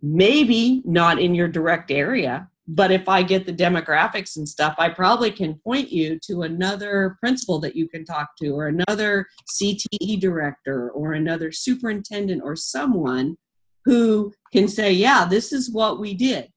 Maybe 0.01 0.83
not 0.85 1.21
in 1.21 1.37
your 1.37 1.47
direct 1.47 1.93
area, 1.93 2.49
but 2.67 2.91
if 2.91 3.09
I 3.09 3.23
get 3.23 3.47
the 3.47 3.53
demographics 3.53 4.37
and 4.37 4.49
stuff, 4.49 4.75
I 4.79 4.89
probably 4.89 5.31
can 5.31 5.55
point 5.55 5.91
you 5.91 6.19
to 6.27 6.43
another 6.43 7.17
principal 7.21 7.61
that 7.61 7.77
you 7.77 7.89
can 7.89 8.05
talk 8.05 8.31
to, 8.41 8.49
or 8.51 8.67
another 8.67 9.29
CTE 9.53 10.19
director, 10.21 10.91
or 10.91 11.13
another 11.13 11.53
superintendent, 11.53 12.43
or 12.45 12.57
someone 12.57 13.37
who 13.85 14.33
can 14.53 14.67
say, 14.67 14.93
Yeah, 14.93 15.27
this 15.27 15.53
is 15.53 15.71
what 15.71 16.01
we 16.01 16.15
did. 16.15 16.49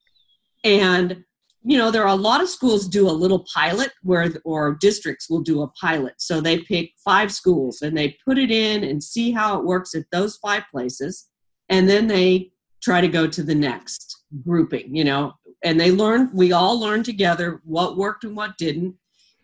And 0.63 1.23
you 1.67 1.79
know 1.79 1.89
there 1.89 2.03
are 2.03 2.09
a 2.09 2.15
lot 2.15 2.41
of 2.41 2.49
schools 2.49 2.87
do 2.87 3.09
a 3.09 3.11
little 3.11 3.43
pilot 3.51 3.91
where 4.03 4.31
or 4.45 4.75
districts 4.75 5.29
will 5.29 5.41
do 5.41 5.63
a 5.63 5.67
pilot. 5.69 6.13
So 6.17 6.39
they 6.39 6.59
pick 6.59 6.91
five 7.03 7.31
schools 7.31 7.81
and 7.81 7.97
they 7.97 8.17
put 8.23 8.37
it 8.37 8.51
in 8.51 8.83
and 8.83 9.03
see 9.03 9.31
how 9.31 9.57
it 9.57 9.65
works 9.65 9.95
at 9.95 10.05
those 10.11 10.37
five 10.37 10.63
places. 10.71 11.27
And 11.69 11.89
then 11.89 12.05
they 12.05 12.51
try 12.83 13.01
to 13.01 13.07
go 13.07 13.25
to 13.25 13.41
the 13.41 13.55
next 13.55 14.23
grouping 14.43 14.95
you 14.95 15.03
know? 15.03 15.33
And 15.63 15.79
they 15.79 15.91
learn 15.91 16.29
we 16.33 16.51
all 16.51 16.79
learn 16.79 17.01
together 17.01 17.61
what 17.63 17.97
worked 17.97 18.23
and 18.23 18.37
what 18.37 18.57
didn't. 18.57 18.95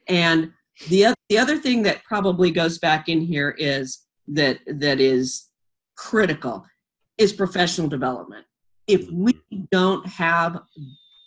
And 0.08 0.51
the, 0.90 1.16
the 1.30 1.38
other 1.38 1.58
thing 1.58 1.84
that 1.84 2.04
probably 2.04 2.51
goes 2.51 2.78
back 2.78 3.10
in 3.10 3.22
here 3.22 3.56
is 3.58 4.06
that 4.28 4.60
that 4.68 5.00
is 5.00 5.50
critical 5.96 6.66
is 7.18 7.34
professional 7.34 7.88
development. 7.88 8.46
If 8.88 9.10
we 9.12 9.40
don't 9.72 10.06
have 10.08 10.60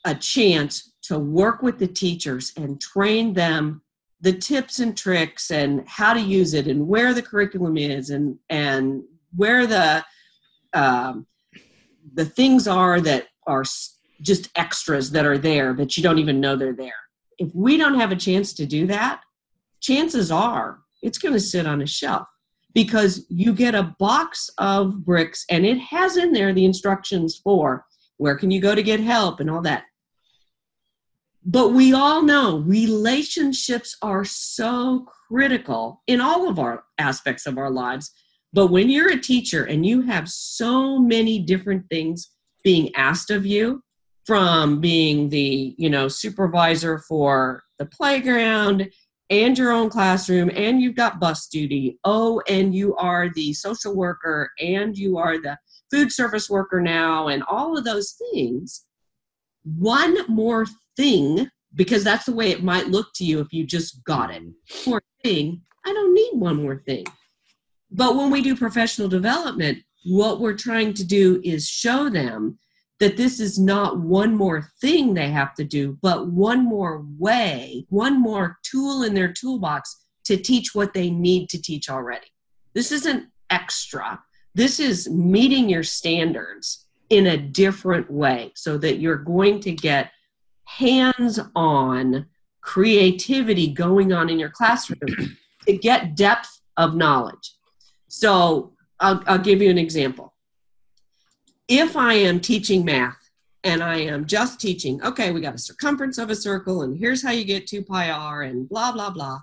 a 0.04 0.14
chance 0.14 0.92
to 1.02 1.18
work 1.18 1.62
with 1.62 1.78
the 1.78 1.86
teachers 1.86 2.52
and 2.56 2.80
train 2.80 3.34
them 3.34 3.82
the 4.20 4.32
tips 4.32 4.78
and 4.78 4.96
tricks 4.96 5.50
and 5.50 5.86
how 5.86 6.14
to 6.14 6.20
use 6.20 6.54
it 6.54 6.66
and 6.66 6.88
where 6.88 7.12
the 7.12 7.22
curriculum 7.22 7.76
is 7.76 8.10
and 8.10 8.38
and 8.48 9.02
where 9.36 9.66
the 9.66 10.04
um, 10.72 11.26
the 12.14 12.24
things 12.24 12.66
are 12.66 13.00
that 13.00 13.26
are 13.46 13.64
just 14.22 14.50
extras 14.56 15.10
that 15.10 15.26
are 15.26 15.38
there 15.38 15.74
that 15.74 15.96
you 15.96 16.02
don't 16.02 16.18
even 16.18 16.40
know 16.40 16.56
they're 16.56 16.72
there. 16.72 16.92
If 17.38 17.50
we 17.54 17.76
don't 17.76 17.98
have 18.00 18.12
a 18.12 18.16
chance 18.16 18.52
to 18.54 18.66
do 18.66 18.86
that 18.86 19.20
chances 19.84 20.30
are 20.30 20.80
it's 21.02 21.18
going 21.18 21.34
to 21.34 21.40
sit 21.40 21.66
on 21.66 21.82
a 21.82 21.86
shelf 21.86 22.26
because 22.72 23.26
you 23.28 23.52
get 23.52 23.74
a 23.74 23.94
box 23.98 24.48
of 24.56 25.04
bricks 25.04 25.44
and 25.50 25.66
it 25.66 25.78
has 25.78 26.16
in 26.16 26.32
there 26.32 26.54
the 26.54 26.64
instructions 26.64 27.36
for 27.36 27.84
where 28.16 28.34
can 28.34 28.50
you 28.50 28.60
go 28.62 28.74
to 28.74 28.82
get 28.82 28.98
help 28.98 29.40
and 29.40 29.50
all 29.50 29.60
that 29.60 29.84
but 31.44 31.70
we 31.70 31.92
all 31.92 32.22
know 32.22 32.58
relationships 32.58 33.96
are 34.02 34.24
so 34.24 35.06
critical 35.28 36.02
in 36.06 36.20
all 36.20 36.48
of 36.48 36.58
our 36.58 36.84
aspects 36.98 37.46
of 37.46 37.58
our 37.58 37.70
lives. 37.70 38.10
But 38.52 38.68
when 38.68 38.88
you're 38.88 39.12
a 39.12 39.20
teacher 39.20 39.64
and 39.64 39.84
you 39.84 40.02
have 40.02 40.28
so 40.28 40.98
many 40.98 41.40
different 41.40 41.88
things 41.90 42.30
being 42.62 42.94
asked 42.94 43.30
of 43.30 43.44
you, 43.44 43.82
from 44.24 44.80
being 44.80 45.28
the 45.28 45.74
you 45.78 45.90
know 45.90 46.08
supervisor 46.08 46.98
for 46.98 47.62
the 47.78 47.86
playground 47.86 48.90
and 49.30 49.56
your 49.58 49.72
own 49.72 49.88
classroom 49.88 50.50
and 50.54 50.80
you've 50.80 50.96
got 50.96 51.20
bus 51.20 51.46
duty 51.48 51.98
oh 52.04 52.42
and 52.48 52.74
you 52.74 52.94
are 52.96 53.30
the 53.34 53.52
social 53.52 53.94
worker 53.94 54.50
and 54.60 54.96
you 54.96 55.18
are 55.18 55.40
the 55.40 55.56
food 55.90 56.12
service 56.12 56.48
worker 56.48 56.80
now 56.80 57.28
and 57.28 57.42
all 57.48 57.76
of 57.76 57.84
those 57.84 58.16
things 58.32 58.84
one 59.64 60.16
more 60.28 60.66
thing 60.96 61.48
because 61.74 62.04
that's 62.04 62.26
the 62.26 62.34
way 62.34 62.50
it 62.50 62.62
might 62.62 62.88
look 62.88 63.08
to 63.14 63.24
you 63.24 63.40
if 63.40 63.52
you 63.52 63.64
just 63.66 64.04
got 64.04 64.30
it. 64.30 64.42
More 64.86 65.02
thing 65.24 65.62
i 65.86 65.92
don't 65.92 66.14
need 66.14 66.32
one 66.34 66.62
more 66.62 66.82
thing. 66.86 67.04
But 67.90 68.16
when 68.16 68.30
we 68.30 68.42
do 68.42 68.56
professional 68.56 69.08
development 69.08 69.78
what 70.06 70.38
we're 70.38 70.56
trying 70.56 70.92
to 70.94 71.04
do 71.04 71.40
is 71.42 71.66
show 71.66 72.10
them 72.10 72.58
that 73.00 73.16
this 73.16 73.40
is 73.40 73.58
not 73.58 73.98
one 73.98 74.36
more 74.36 74.68
thing 74.80 75.14
they 75.14 75.30
have 75.30 75.54
to 75.54 75.64
do 75.64 75.98
but 76.02 76.28
one 76.28 76.64
more 76.64 77.04
way 77.18 77.86
one 77.88 78.20
more 78.20 78.58
tool 78.62 79.02
in 79.02 79.14
their 79.14 79.32
toolbox 79.32 80.04
to 80.24 80.36
teach 80.36 80.74
what 80.74 80.94
they 80.94 81.10
need 81.10 81.48
to 81.50 81.60
teach 81.60 81.90
already. 81.90 82.26
This 82.74 82.90
isn't 82.92 83.28
extra. 83.50 84.22
This 84.54 84.80
is 84.80 85.08
meeting 85.10 85.68
your 85.68 85.82
standards 85.82 86.86
in 87.10 87.26
a 87.26 87.36
different 87.36 88.10
way 88.10 88.52
so 88.56 88.78
that 88.78 88.98
you're 88.98 89.16
going 89.16 89.60
to 89.60 89.72
get 89.72 90.10
hands 90.64 91.38
on 91.54 92.26
creativity 92.60 93.72
going 93.72 94.12
on 94.12 94.30
in 94.30 94.38
your 94.38 94.50
classroom 94.50 95.36
to 95.66 95.76
get 95.76 96.16
depth 96.16 96.60
of 96.76 96.94
knowledge. 96.94 97.54
So 98.08 98.72
I'll, 99.00 99.22
I'll 99.26 99.38
give 99.38 99.60
you 99.60 99.70
an 99.70 99.78
example. 99.78 100.32
If 101.68 101.96
I 101.96 102.14
am 102.14 102.40
teaching 102.40 102.84
math 102.84 103.30
and 103.62 103.82
I 103.82 103.96
am 103.96 104.26
just 104.26 104.60
teaching, 104.60 105.02
okay, 105.02 105.30
we 105.30 105.40
got 105.40 105.54
a 105.54 105.58
circumference 105.58 106.18
of 106.18 106.30
a 106.30 106.36
circle, 106.36 106.82
and 106.82 106.96
here's 106.96 107.22
how 107.22 107.30
you 107.30 107.44
get 107.44 107.66
2 107.66 107.82
pi 107.82 108.10
r, 108.10 108.42
and 108.42 108.68
blah, 108.68 108.92
blah, 108.92 109.10
blah. 109.10 109.40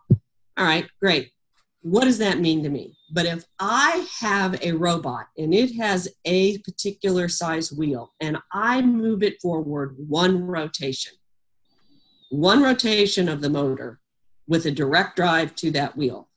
All 0.58 0.66
right, 0.66 0.88
great. 1.00 1.32
What 1.82 2.06
does 2.06 2.20
that 2.20 2.40
mean 2.40 2.64
to 2.64 2.70
me? 2.70 2.96
But 3.12 3.26
if 3.26 3.46
I 3.60 4.08
have 4.20 4.62
a 4.62 4.74
robot 4.74 5.28
and 5.38 5.54
it 5.54 5.76
has 5.78 6.08
a 6.26 6.60
particular 6.60 7.28
size 7.28 7.72
wheel 7.72 8.14
and 8.20 8.38
I 8.54 8.82
move 8.82 9.24
it 9.24 9.42
forward 9.42 9.96
one 9.98 10.46
rotation, 10.46 11.14
one 12.30 12.62
rotation 12.62 13.28
of 13.28 13.42
the 13.42 13.50
motor 13.50 14.00
with 14.48 14.66
a 14.66 14.72
direct 14.72 15.16
drive 15.16 15.56
to 15.56 15.72
that 15.72 15.98
wheel 15.98 16.30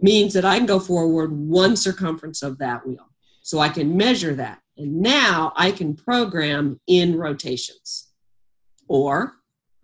means 0.00 0.32
that 0.34 0.44
I 0.44 0.58
can 0.58 0.66
go 0.66 0.78
forward 0.78 1.32
one 1.32 1.76
circumference 1.76 2.42
of 2.42 2.58
that 2.58 2.86
wheel. 2.86 3.08
So 3.42 3.58
I 3.58 3.68
can 3.68 3.96
measure 3.96 4.34
that. 4.34 4.60
And 4.76 5.00
now 5.00 5.52
I 5.56 5.72
can 5.72 5.94
program 5.94 6.80
in 6.86 7.16
rotations. 7.16 8.12
Or 8.88 9.34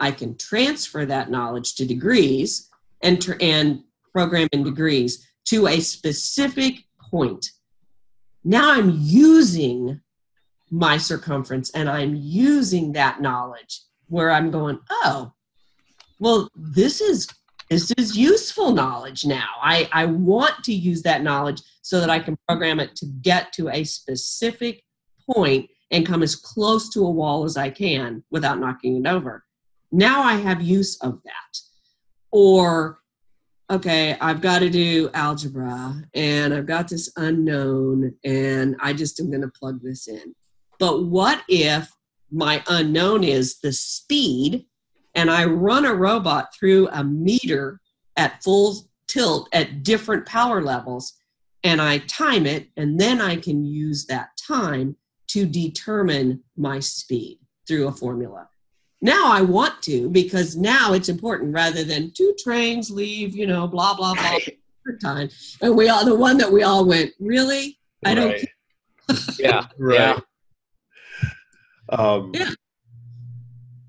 I 0.01 0.13
can 0.13 0.37
transfer 0.37 1.05
that 1.07 1.31
knowledge 1.31 1.75
to 1.77 1.87
degrees 1.87 2.69
and, 3.03 3.25
and 3.41 3.83
program 4.19 4.49
in 4.51 4.65
degrees 4.65 5.29
to 5.45 5.69
a 5.69 5.79
specific 5.79 6.75
point. 7.01 7.53
Now 8.43 8.73
I'm 8.73 8.91
using 9.01 10.01
my 10.73 10.97
circumference 10.97 11.71
and 11.71 11.89
I'm 11.89 12.17
using 12.17 12.91
that 12.95 13.21
knowledge 13.21 13.83
where 14.09 14.33
I'm 14.33 14.51
going, 14.51 14.81
oh, 14.91 15.33
well, 16.19 16.49
this 16.57 17.01
is 17.01 17.29
this 17.71 17.93
is 17.97 18.17
useful 18.17 18.73
knowledge 18.73 19.25
now. 19.25 19.47
I, 19.63 19.89
I 19.93 20.07
want 20.07 20.65
to 20.65 20.73
use 20.73 21.03
that 21.03 21.23
knowledge 21.23 21.61
so 21.83 22.01
that 22.01 22.11
I 22.11 22.19
can 22.19 22.37
program 22.49 22.81
it 22.81 22.97
to 22.97 23.07
get 23.23 23.53
to 23.53 23.69
a 23.69 23.85
specific 23.85 24.83
point 25.31 25.71
and 25.93 26.05
come 26.05 26.25
as 26.25 26.35
close 26.35 26.89
to 26.95 27.07
a 27.07 27.11
wall 27.11 27.45
as 27.45 27.57
I 27.57 27.71
can 27.71 28.25
without 28.33 28.59
knocking 28.59 28.97
it 28.97 29.07
over. 29.07 29.45
Now 29.93 30.23
I 30.23 30.35
have 30.35 30.61
use 30.61 30.99
of 31.03 31.21
that. 31.25 31.61
Or, 32.33 32.99
okay, 33.71 34.17
I've 34.21 34.41
got 34.41 34.61
to 34.61 34.71
do 34.71 35.11
algebra 35.13 36.03
and 36.15 36.55
I've 36.55 36.67
got 36.67 36.89
this 36.89 37.13
unknown 37.17 38.15
and 38.25 38.77
I 38.81 38.93
just 38.93 39.21
am 39.21 39.31
going 39.31 39.43
to 39.43 39.49
plug 39.49 39.81
this 39.83 40.09
in. 40.09 40.35
But 40.79 41.05
what 41.05 41.43
if 41.49 41.91
my 42.31 42.63
unknown 42.69 43.25
is 43.25 43.59
the 43.61 43.73
speed 43.73 44.67
and 45.15 45.31
I 45.31 45.45
run 45.45 45.85
a 45.85 45.95
robot 45.95 46.55
through 46.55 46.89
a 46.89 47.05
meter 47.05 47.81
at 48.17 48.43
full 48.43 48.89
tilt 49.07 49.49
at 49.53 49.83
different 49.83 50.27
power 50.27 50.63
levels 50.63 51.15
and 51.65 51.83
I 51.83 51.99
time 51.99 52.47
it, 52.47 52.69
and 52.77 53.01
then 53.01 53.21
I 53.21 53.37
can 53.37 53.65
use 53.65 54.07
that 54.07 54.29
time 54.37 54.97
to 55.29 55.45
determine 55.45 56.43
my 56.57 56.79
speed 56.79 57.41
through 57.67 57.89
a 57.89 57.93
formula. 57.93 58.49
Now 59.01 59.31
I 59.31 59.43
want 59.43 59.81
to 59.83 60.09
because 60.11 60.57
now 60.57 60.93
it's 60.93 61.09
important 61.09 61.55
rather 61.55 61.85
than 61.85 62.11
two 62.11 62.35
trains 62.43 62.91
leave, 62.91 63.35
you 63.37 63.47
know, 63.47 63.67
blah, 63.67 63.95
blah, 63.95 64.15
blah, 64.15 64.39
time. 65.01 65.29
And 65.61 65.77
we 65.77 65.89
all, 65.89 66.05
the 66.05 66.15
one 66.15 66.39
that 66.39 66.51
we 66.51 66.63
all 66.63 66.85
went, 66.85 67.13
really? 67.21 67.79
I 68.05 68.15
don't. 68.15 68.31
Right. 68.31 68.49
Yeah. 69.39 69.67
Right. 69.79 70.23
Um, 71.91 72.33
Yeah. 72.35 72.51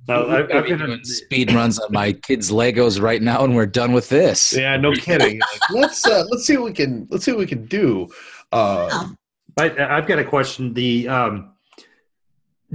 Now, 0.08 0.24
I, 0.24 0.38
I've 0.40 0.44
I've 0.52 0.66
been 0.66 0.78
been 0.80 0.88
doing 0.88 1.04
speed 1.04 1.54
runs 1.54 1.78
on 1.78 1.92
my 1.92 2.14
kids' 2.14 2.50
Legos 2.50 3.00
right 3.00 3.22
now, 3.22 3.44
and 3.44 3.56
we're 3.56 3.68
done 3.68 3.92
with 3.92 4.10
this. 4.10 4.54
yeah, 4.54 4.76
no 4.76 4.92
kidding. 4.92 5.40
Like, 5.54 5.70
let's 5.70 6.04
uh, 6.08 6.24
let's 6.32 6.46
see 6.46 6.58
what 6.58 6.66
we 6.66 6.74
can 6.74 7.08
let's 7.12 7.26
see 7.26 7.32
what 7.32 7.38
we 7.38 7.46
can 7.46 7.66
do. 7.66 8.08
Uh, 8.52 9.10
I, 9.58 9.98
I've 9.98 10.08
got 10.08 10.18
a 10.18 10.24
question. 10.24 10.74
The 10.74 11.08
um, 11.08 11.54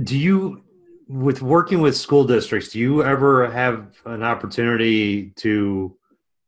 do 0.01 0.17
you, 0.17 0.64
with 1.09 1.43
working 1.43 1.81
with 1.81 1.97
school 1.97 2.25
districts, 2.25 2.71
do 2.71 2.79
you 2.79 3.05
ever 3.05 3.51
have 3.51 3.87
an 4.07 4.23
opportunity 4.23 5.31
to, 5.37 5.97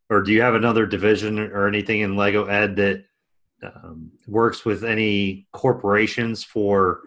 or 0.08 0.22
do 0.22 0.32
you 0.32 0.40
have 0.40 0.54
another 0.54 0.86
division 0.86 1.38
or 1.38 1.66
anything 1.68 2.00
in 2.00 2.16
Lego 2.16 2.46
Ed 2.46 2.76
that 2.76 3.04
um, 3.62 4.12
works 4.26 4.64
with 4.64 4.84
any 4.84 5.46
corporations 5.52 6.42
for? 6.42 7.02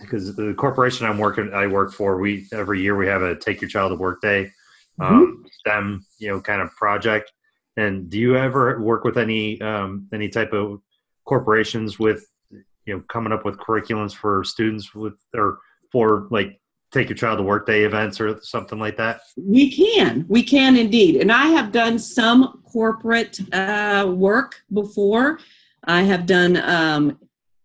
Because 0.00 0.34
the 0.34 0.54
corporation 0.54 1.06
I'm 1.06 1.18
working, 1.18 1.52
I 1.52 1.66
work 1.66 1.92
for, 1.92 2.18
we 2.18 2.46
every 2.52 2.80
year 2.80 2.96
we 2.96 3.06
have 3.06 3.22
a 3.22 3.36
Take 3.36 3.60
Your 3.60 3.70
Child 3.70 3.92
to 3.92 3.96
Work 3.96 4.20
Day, 4.20 4.50
um, 4.98 5.44
STEM, 5.60 6.04
you 6.18 6.28
know, 6.28 6.40
kind 6.40 6.60
of 6.60 6.74
project. 6.74 7.32
And 7.76 8.10
do 8.10 8.18
you 8.18 8.36
ever 8.36 8.80
work 8.80 9.04
with 9.04 9.16
any 9.16 9.60
um, 9.60 10.08
any 10.12 10.28
type 10.28 10.52
of 10.52 10.80
corporations 11.24 11.98
with 11.98 12.26
you 12.50 12.94
know 12.94 13.02
coming 13.08 13.32
up 13.32 13.44
with 13.44 13.58
curriculums 13.58 14.12
for 14.12 14.44
students 14.44 14.94
with 14.94 15.14
or 15.34 15.58
for 15.90 16.26
like 16.30 16.60
take 16.92 17.08
your 17.08 17.16
child 17.16 17.38
to 17.38 17.42
work 17.42 17.66
day 17.66 17.84
events 17.84 18.20
or 18.20 18.38
something 18.42 18.78
like 18.78 18.96
that 18.98 19.22
We 19.36 19.70
can, 19.70 20.26
we 20.28 20.42
can 20.42 20.76
indeed. 20.76 21.16
And 21.16 21.32
I 21.32 21.46
have 21.46 21.72
done 21.72 21.98
some 21.98 22.62
corporate 22.64 23.40
uh, 23.54 24.06
work 24.14 24.62
before. 24.72 25.38
I 25.84 26.02
have 26.02 26.26
done, 26.26 26.58
um, 26.58 27.18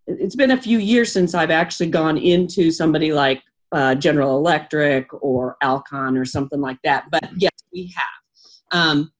it's 0.07 0.35
been 0.35 0.51
a 0.51 0.61
few 0.61 0.79
years 0.79 1.11
since 1.11 1.33
I've 1.35 1.51
actually 1.51 1.89
gone 1.89 2.17
into 2.17 2.71
somebody 2.71 3.11
like 3.11 3.43
uh, 3.73 3.95
General 3.95 4.37
Electric 4.37 5.07
or 5.21 5.57
Alcon 5.61 6.17
or 6.17 6.23
something 6.25 6.61
like 6.61 6.81
that. 6.83 7.11
But 7.11 7.29
yes, 7.37 7.51
we 7.73 7.93
have. 7.95 8.79
Um, 8.79 9.11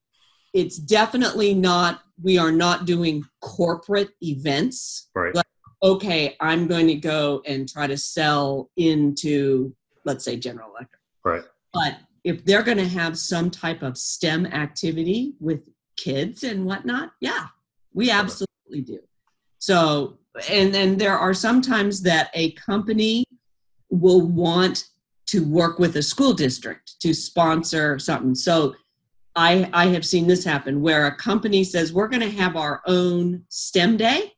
it's 0.54 0.78
definitely 0.78 1.54
not, 1.54 2.02
we 2.24 2.38
are 2.38 2.52
not 2.52 2.86
doing 2.86 3.24
corporate 3.42 4.12
events. 4.22 5.10
right 5.14 5.36
Like- 5.36 5.46
Okay, 5.84 6.36
I'm 6.40 6.66
going 6.66 6.88
to 6.88 6.96
go 6.96 7.44
and 7.46 7.70
try 7.70 7.86
to 7.86 7.98
sell 7.98 8.72
into, 8.78 9.76
let's 10.08 10.26
say, 10.26 10.38
General 10.38 10.70
Electric. 10.72 11.02
right 11.24 11.44
But 11.74 11.98
if 12.24 12.44
they're 12.46 12.64
going 12.64 12.80
to 12.80 12.88
have 12.88 13.18
some 13.20 13.52
type 13.52 13.84
of 13.84 13.98
STEM 13.98 14.48
activity 14.48 15.36
with 15.40 15.62
kids 15.98 16.44
and 16.44 16.66
whatnot, 16.66 17.12
yeah, 17.22 17.48
we 17.94 18.10
absolutely 18.10 18.82
do. 18.82 19.00
So, 19.60 20.18
and 20.50 20.74
then 20.74 20.98
there 20.98 21.18
are 21.18 21.34
sometimes 21.34 22.02
that 22.04 22.32
a 22.34 22.52
company 22.54 23.26
will 23.90 24.22
want 24.22 24.86
to 25.28 25.44
work 25.46 25.78
with 25.78 25.96
a 25.98 26.02
school 26.02 26.34
district 26.34 27.00
to 27.02 27.14
sponsor 27.14 28.00
something. 28.00 28.34
So, 28.34 28.76
I, 29.36 29.70
I 29.72 29.88
have 29.88 30.04
seen 30.04 30.26
this 30.26 30.44
happen 30.44 30.82
where 30.82 31.06
a 31.06 31.16
company 31.16 31.64
says 31.64 31.94
we're 31.94 32.08
going 32.08 32.22
to 32.22 32.32
have 32.32 32.56
our 32.56 32.82
own 32.88 33.44
STEM 33.50 33.98
day 33.98 34.34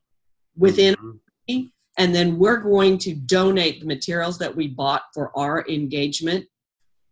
within 0.57 0.95
Mhm. 0.95 1.71
And 1.99 2.15
then 2.15 2.39
we're 2.39 2.57
going 2.57 2.97
to 2.97 3.13
donate 3.13 3.81
the 3.81 3.85
materials 3.85 4.39
that 4.39 4.55
we 4.55 4.69
bought 4.69 5.03
for 5.13 5.37
our 5.37 5.67
engagement 5.67 6.45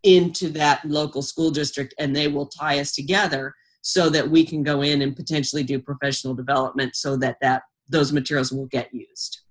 into 0.03 0.49
that 0.49 0.83
local 0.85 1.21
school 1.21 1.51
district 1.51 1.93
and 1.99 2.15
they 2.15 2.29
will 2.29 2.47
tie 2.47 2.79
us 2.79 2.93
together 2.93 3.53
so 3.81 4.09
that 4.09 4.27
we 4.27 4.45
can 4.45 4.63
go 4.63 4.81
in 4.81 5.01
and 5.01 5.15
potentially 5.15 5.63
do 5.63 5.79
professional 5.79 6.33
development 6.33 6.95
so 6.95 7.17
that 7.17 7.37
that 7.41 7.63
those 7.89 8.11
materials 8.11 8.51
will 8.51 8.65
get 8.67 8.93
used. 8.93 9.41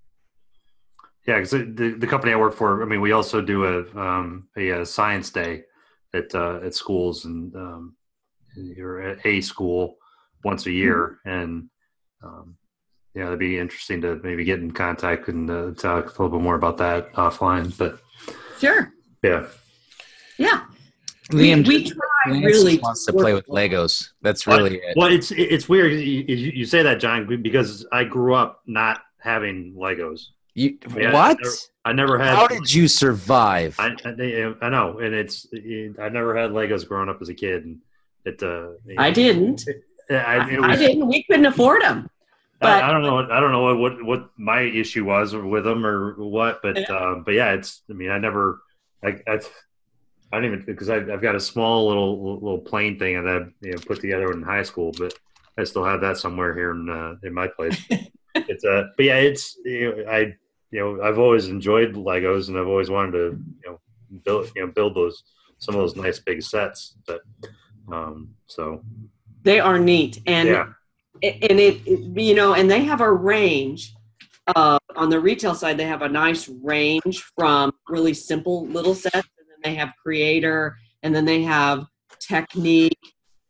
Yeah 1.27 1.35
because 1.35 1.51
the, 1.51 1.95
the 1.99 2.07
company 2.07 2.33
i 2.33 2.37
work 2.37 2.53
for 2.53 2.81
i 2.81 2.85
mean 2.85 3.01
we 3.01 3.11
also 3.11 3.41
do 3.41 3.65
a 3.65 3.99
um 3.99 4.47
a, 4.57 4.71
uh 4.71 4.85
science 4.85 5.29
day 5.29 5.63
at 6.13 6.33
uh 6.33 6.59
at 6.63 6.73
schools 6.73 7.25
and 7.25 7.53
um 7.55 7.95
you're 8.55 9.01
at 9.01 9.25
a 9.25 9.41
school 9.41 9.97
once 10.45 10.65
a 10.67 10.71
year 10.71 11.19
and 11.25 11.69
um 12.23 12.55
yeah 13.17 13.27
it'd 13.27 13.39
be 13.39 13.57
interesting 13.57 13.99
to 14.01 14.19
maybe 14.23 14.43
get 14.43 14.59
in 14.59 14.71
contact 14.71 15.27
and 15.27 15.49
uh, 15.49 15.71
talk 15.71 16.05
a 16.05 16.23
little 16.23 16.37
bit 16.37 16.43
more 16.43 16.55
about 16.55 16.77
that 16.77 17.11
offline 17.13 17.75
but 17.77 17.99
sure 18.59 18.93
yeah 19.23 19.45
yeah 20.37 20.61
Liam, 21.31 21.67
we, 21.67 21.79
we 21.79 21.91
try 21.91 22.31
Lance 22.31 22.45
really 22.45 22.71
just 22.73 22.83
wants 22.83 23.05
to 23.05 23.11
play 23.11 23.33
with 23.33 23.45
Legos. 23.47 24.11
That's 24.21 24.47
really 24.47 24.77
it. 24.77 24.95
Well, 24.95 25.11
it's 25.11 25.29
it's 25.31 25.67
weird 25.67 25.91
you, 25.91 26.23
you 26.25 26.35
you 26.55 26.65
say 26.65 26.83
that, 26.83 27.01
John, 27.01 27.41
because 27.41 27.85
I 27.91 28.05
grew 28.05 28.33
up 28.33 28.61
not 28.65 29.01
having 29.19 29.73
Legos. 29.73 30.27
You, 30.53 30.77
Yeah, 30.95 31.11
what? 31.11 31.37
I 31.83 31.91
never 31.91 32.17
had. 32.17 32.33
How 32.33 32.47
did 32.47 32.73
you 32.73 32.87
survive? 32.87 33.75
I, 33.77 33.93
I, 34.05 34.53
I 34.61 34.69
know, 34.69 34.99
and 34.99 35.13
it's 35.13 35.45
it, 35.51 35.99
I 35.99 36.07
never 36.07 36.33
had 36.33 36.51
Legos 36.51 36.87
growing 36.87 37.09
up 37.09 37.21
as 37.21 37.27
a 37.27 37.33
kid, 37.33 37.65
and 37.65 37.79
it. 38.23 38.41
Uh, 38.41 38.69
I 38.97 39.11
didn't. 39.11 39.65
I, 40.09 40.13
I, 40.13 40.49
it 40.49 40.59
I 40.61 40.75
didn't 40.77 41.09
we 41.09 41.23
couldn't 41.23 41.45
afford 41.45 41.81
them 41.81 42.09
but- 42.59 42.83
I, 42.83 42.89
I 42.89 42.91
don't 42.91 43.03
know. 43.03 43.15
What, 43.15 43.31
I 43.31 43.39
don't 43.39 43.51
know 43.51 43.63
what, 43.63 43.77
what 43.79 44.03
what 44.05 44.29
my 44.37 44.61
issue 44.61 45.05
was 45.05 45.35
with 45.35 45.63
them 45.63 45.85
or 45.85 46.13
what, 46.15 46.61
but 46.61 46.77
Yeah. 46.79 46.91
uh, 46.93 47.15
but 47.25 47.33
yeah, 47.33 47.53
it's. 47.53 47.81
I 47.89 47.93
mean, 47.93 48.09
I 48.09 48.17
never. 48.17 48.61
I 49.03 49.19
I, 49.27 49.39
I 50.31 50.35
don't 50.35 50.45
even 50.45 50.63
because 50.65 50.89
I've, 50.89 51.09
I've 51.09 51.21
got 51.21 51.35
a 51.35 51.39
small 51.39 51.87
little 51.87 52.33
little 52.35 52.59
plane 52.59 52.97
thing 52.99 53.23
that 53.23 53.29
I 53.29 53.37
you 53.65 53.71
know, 53.73 53.77
put 53.85 54.01
together 54.01 54.31
in 54.31 54.41
high 54.43 54.63
school, 54.63 54.91
but 54.97 55.13
I 55.57 55.63
still 55.63 55.85
have 55.85 56.01
that 56.01 56.17
somewhere 56.17 56.53
here 56.55 56.71
in 56.71 56.89
uh, 56.89 57.15
in 57.23 57.33
my 57.33 57.47
place. 57.47 57.79
it's 58.35 58.65
uh, 58.65 58.83
but 58.95 59.05
yeah, 59.05 59.15
it's 59.17 59.57
you 59.63 59.95
know, 59.95 60.11
I 60.11 60.35
you 60.71 60.79
know 60.79 61.01
I've 61.01 61.19
always 61.19 61.47
enjoyed 61.47 61.93
Legos 61.93 62.49
and 62.49 62.57
I've 62.57 62.67
always 62.67 62.89
wanted 62.89 63.11
to 63.13 63.39
you 63.63 63.69
know 63.71 63.79
build 64.25 64.51
you 64.55 64.65
know 64.65 64.71
build 64.71 64.95
those 64.95 65.23
some 65.59 65.75
of 65.75 65.81
those 65.81 65.95
nice 65.95 66.19
big 66.19 66.41
sets, 66.43 66.95
but 67.07 67.21
um 67.91 68.29
so 68.47 68.83
they 69.43 69.59
are 69.59 69.79
neat 69.79 70.21
and 70.25 70.49
yeah 70.49 70.67
and 71.23 71.59
it, 71.59 71.81
it 71.85 72.21
you 72.21 72.35
know 72.35 72.53
and 72.53 72.69
they 72.69 72.83
have 72.83 73.01
a 73.01 73.11
range 73.11 73.93
uh, 74.55 74.79
on 74.95 75.09
the 75.09 75.19
retail 75.19 75.55
side 75.55 75.77
they 75.77 75.85
have 75.85 76.01
a 76.01 76.09
nice 76.09 76.47
range 76.47 77.23
from 77.37 77.71
really 77.89 78.13
simple 78.13 78.67
little 78.67 78.95
sets 78.95 79.15
and 79.15 79.47
then 79.49 79.59
they 79.63 79.75
have 79.75 79.91
creator 80.01 80.77
and 81.03 81.15
then 81.15 81.25
they 81.25 81.41
have 81.41 81.85
Technic 82.19 82.97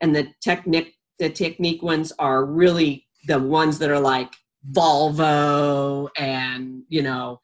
and 0.01 0.15
the 0.15 0.27
Technic 0.41 0.93
the 1.19 1.30
Technic 1.30 1.82
ones 1.82 2.13
are 2.19 2.45
really 2.45 3.06
the 3.27 3.39
ones 3.39 3.80
that 3.80 3.89
are 3.89 3.99
like 3.99 4.34
volvo 4.71 6.10
and 6.17 6.84
you 6.89 7.01
know 7.01 7.39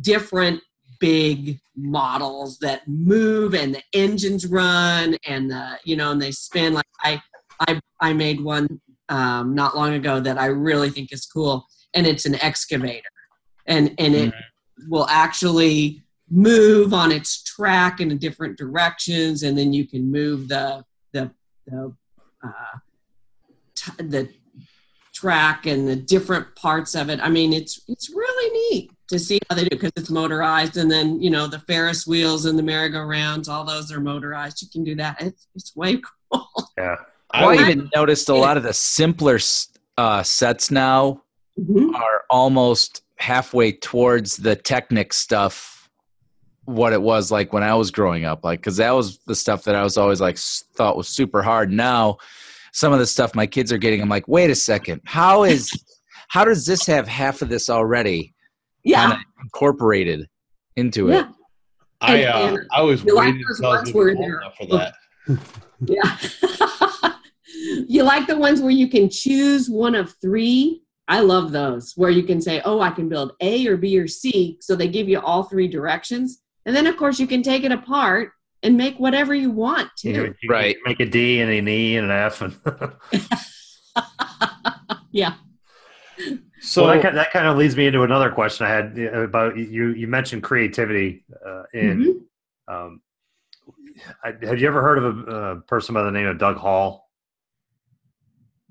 different 0.00 0.60
big 0.98 1.58
models 1.76 2.58
that 2.58 2.86
move 2.88 3.54
and 3.54 3.74
the 3.74 3.82
engines 3.92 4.46
run 4.46 5.16
and 5.26 5.50
the 5.50 5.78
you 5.84 5.96
know 5.96 6.12
and 6.12 6.20
they 6.20 6.30
spin. 6.30 6.74
Like 6.74 6.86
i 7.02 7.20
i 7.60 7.80
i 8.00 8.12
made 8.12 8.40
one 8.40 8.80
um, 9.08 9.54
not 9.54 9.76
long 9.76 9.94
ago 9.94 10.20
that 10.20 10.38
i 10.38 10.46
really 10.46 10.90
think 10.90 11.12
is 11.12 11.26
cool 11.26 11.66
and 11.94 12.06
it's 12.06 12.26
an 12.26 12.34
excavator. 12.42 13.08
And 13.66 13.94
and 13.98 14.14
it 14.14 14.30
Mm-hmm. 14.30 14.90
will 14.90 15.06
actually 15.08 16.02
move 16.30 16.92
on 16.92 17.10
its 17.10 17.42
track 17.42 18.00
in 18.00 18.16
different 18.18 18.58
directions 18.58 19.42
and 19.42 19.56
then 19.56 19.72
you 19.72 19.86
can 19.86 20.10
move 20.10 20.48
the 20.48 20.84
the 21.12 21.30
the 21.66 21.92
uh, 22.44 22.78
t- 23.74 24.04
the 24.04 24.28
track 25.14 25.64
and 25.66 25.88
the 25.88 25.96
different 25.96 26.54
parts 26.56 26.94
of 26.94 27.08
it. 27.08 27.18
I 27.22 27.28
mean 27.30 27.52
it's 27.52 27.80
it's 27.88 28.10
really 28.10 28.48
neat 28.70 28.90
to 29.08 29.18
see 29.18 29.38
how 29.48 29.56
they 29.56 29.64
do 29.64 29.70
because 29.70 29.92
it's 29.96 30.10
motorized 30.10 30.76
and 30.76 30.90
then 30.90 31.20
you 31.22 31.30
know 31.30 31.46
the 31.46 31.60
ferris 31.60 32.06
wheels 32.06 32.44
and 32.44 32.58
the 32.58 32.62
merry-go-rounds 32.62 33.48
all 33.48 33.64
those 33.64 33.90
are 33.90 34.00
motorized. 34.00 34.60
You 34.62 34.68
can 34.68 34.84
do 34.84 34.94
that. 34.96 35.16
It's, 35.20 35.48
it's 35.54 35.74
way 35.74 36.00
cool. 36.32 36.48
Yeah. 36.76 36.96
I 37.32 37.44
Well, 37.46 37.60
even 37.60 37.90
noticed 37.94 38.28
a 38.28 38.34
lot 38.34 38.56
of 38.56 38.62
the 38.62 38.72
simpler 38.72 39.38
uh, 39.98 40.22
sets 40.22 40.70
now 40.70 41.22
Mhm. 41.58 41.94
are 41.94 42.24
almost 42.30 43.02
halfway 43.18 43.72
towards 43.72 44.36
the 44.36 44.54
Technic 44.56 45.12
stuff. 45.12 45.88
What 46.66 46.92
it 46.92 47.00
was 47.00 47.30
like 47.30 47.52
when 47.52 47.62
I 47.62 47.74
was 47.74 47.90
growing 47.90 48.24
up, 48.24 48.44
like 48.44 48.58
because 48.60 48.76
that 48.78 48.90
was 48.90 49.18
the 49.26 49.34
stuff 49.36 49.62
that 49.64 49.74
I 49.76 49.82
was 49.84 49.96
always 49.96 50.20
like 50.20 50.36
thought 50.76 50.96
was 50.96 51.08
super 51.08 51.40
hard. 51.42 51.70
Now, 51.70 52.16
some 52.72 52.92
of 52.92 52.98
the 52.98 53.06
stuff 53.06 53.34
my 53.34 53.46
kids 53.46 53.72
are 53.72 53.78
getting, 53.78 54.02
I'm 54.02 54.08
like, 54.08 54.26
wait 54.28 54.50
a 54.50 54.54
second, 54.54 55.00
how 55.04 55.44
is 55.44 55.70
how 56.28 56.44
does 56.44 56.66
this 56.66 56.84
have 56.86 57.06
half 57.06 57.40
of 57.40 57.48
this 57.48 57.70
already 57.70 58.34
yeah 58.84 59.18
incorporated 59.42 60.28
into 60.74 61.08
it? 61.10 61.24
I 62.00 62.24
uh, 62.24 62.48
and 62.48 62.58
I 62.72 62.82
was 62.82 63.02
waiting 63.04 63.42
until 63.48 63.66
I 63.66 63.80
was 63.80 63.82
gonna 63.92 63.92
where 63.96 64.12
be 64.14 64.18
old 64.18 64.26
enough 64.32 64.56
for 64.56 64.66
that. 64.66 64.94
Yeah. 65.80 66.16
you 67.88 68.02
like 68.02 68.26
the 68.26 68.36
ones 68.36 68.60
where 68.60 68.70
you 68.70 68.88
can 68.88 69.08
choose 69.10 69.68
one 69.70 69.94
of 69.94 70.14
three? 70.20 70.82
I 71.08 71.20
love 71.20 71.52
those 71.52 71.92
where 71.94 72.10
you 72.10 72.24
can 72.24 72.40
say, 72.40 72.60
oh, 72.64 72.80
I 72.80 72.90
can 72.90 73.08
build 73.08 73.32
A 73.40 73.66
or 73.68 73.76
B 73.76 73.98
or 73.98 74.08
C. 74.08 74.58
So 74.60 74.74
they 74.74 74.88
give 74.88 75.08
you 75.08 75.20
all 75.20 75.44
three 75.44 75.68
directions. 75.68 76.42
And 76.64 76.74
then, 76.74 76.86
of 76.88 76.96
course, 76.96 77.20
you 77.20 77.26
can 77.28 77.42
take 77.42 77.62
it 77.62 77.70
apart 77.70 78.32
and 78.64 78.76
make 78.76 78.98
whatever 78.98 79.32
you 79.34 79.50
want 79.50 79.90
You, 80.02 80.12
to. 80.12 80.18
know, 80.28 80.34
you 80.42 80.50
Right. 80.50 80.76
Make 80.84 80.98
a 81.00 81.06
D 81.06 81.40
and 81.40 81.50
an 81.52 81.68
E 81.68 81.96
and 81.96 82.10
an 82.10 82.12
F. 82.12 82.40
And 82.42 82.56
yeah. 85.12 85.34
So 86.60 86.84
well, 86.84 86.94
that, 87.00 87.10
ki- 87.10 87.14
that 87.14 87.30
kind 87.30 87.46
of 87.46 87.56
leads 87.56 87.76
me 87.76 87.86
into 87.86 88.02
another 88.02 88.30
question 88.30 88.66
I 88.66 88.70
had 88.70 88.98
about 88.98 89.56
you. 89.56 89.88
You 89.90 90.08
mentioned 90.08 90.42
creativity 90.42 91.24
uh, 91.46 91.62
in. 91.72 92.24
Mhm. 92.68 92.74
Um, 92.74 93.00
I, 94.24 94.32
have 94.42 94.60
you 94.60 94.66
ever 94.66 94.82
heard 94.82 94.98
of 94.98 95.04
a, 95.28 95.30
a 95.30 95.56
person 95.60 95.94
by 95.94 96.02
the 96.02 96.10
name 96.10 96.26
of 96.26 96.38
Doug 96.38 96.56
Hall? 96.56 97.05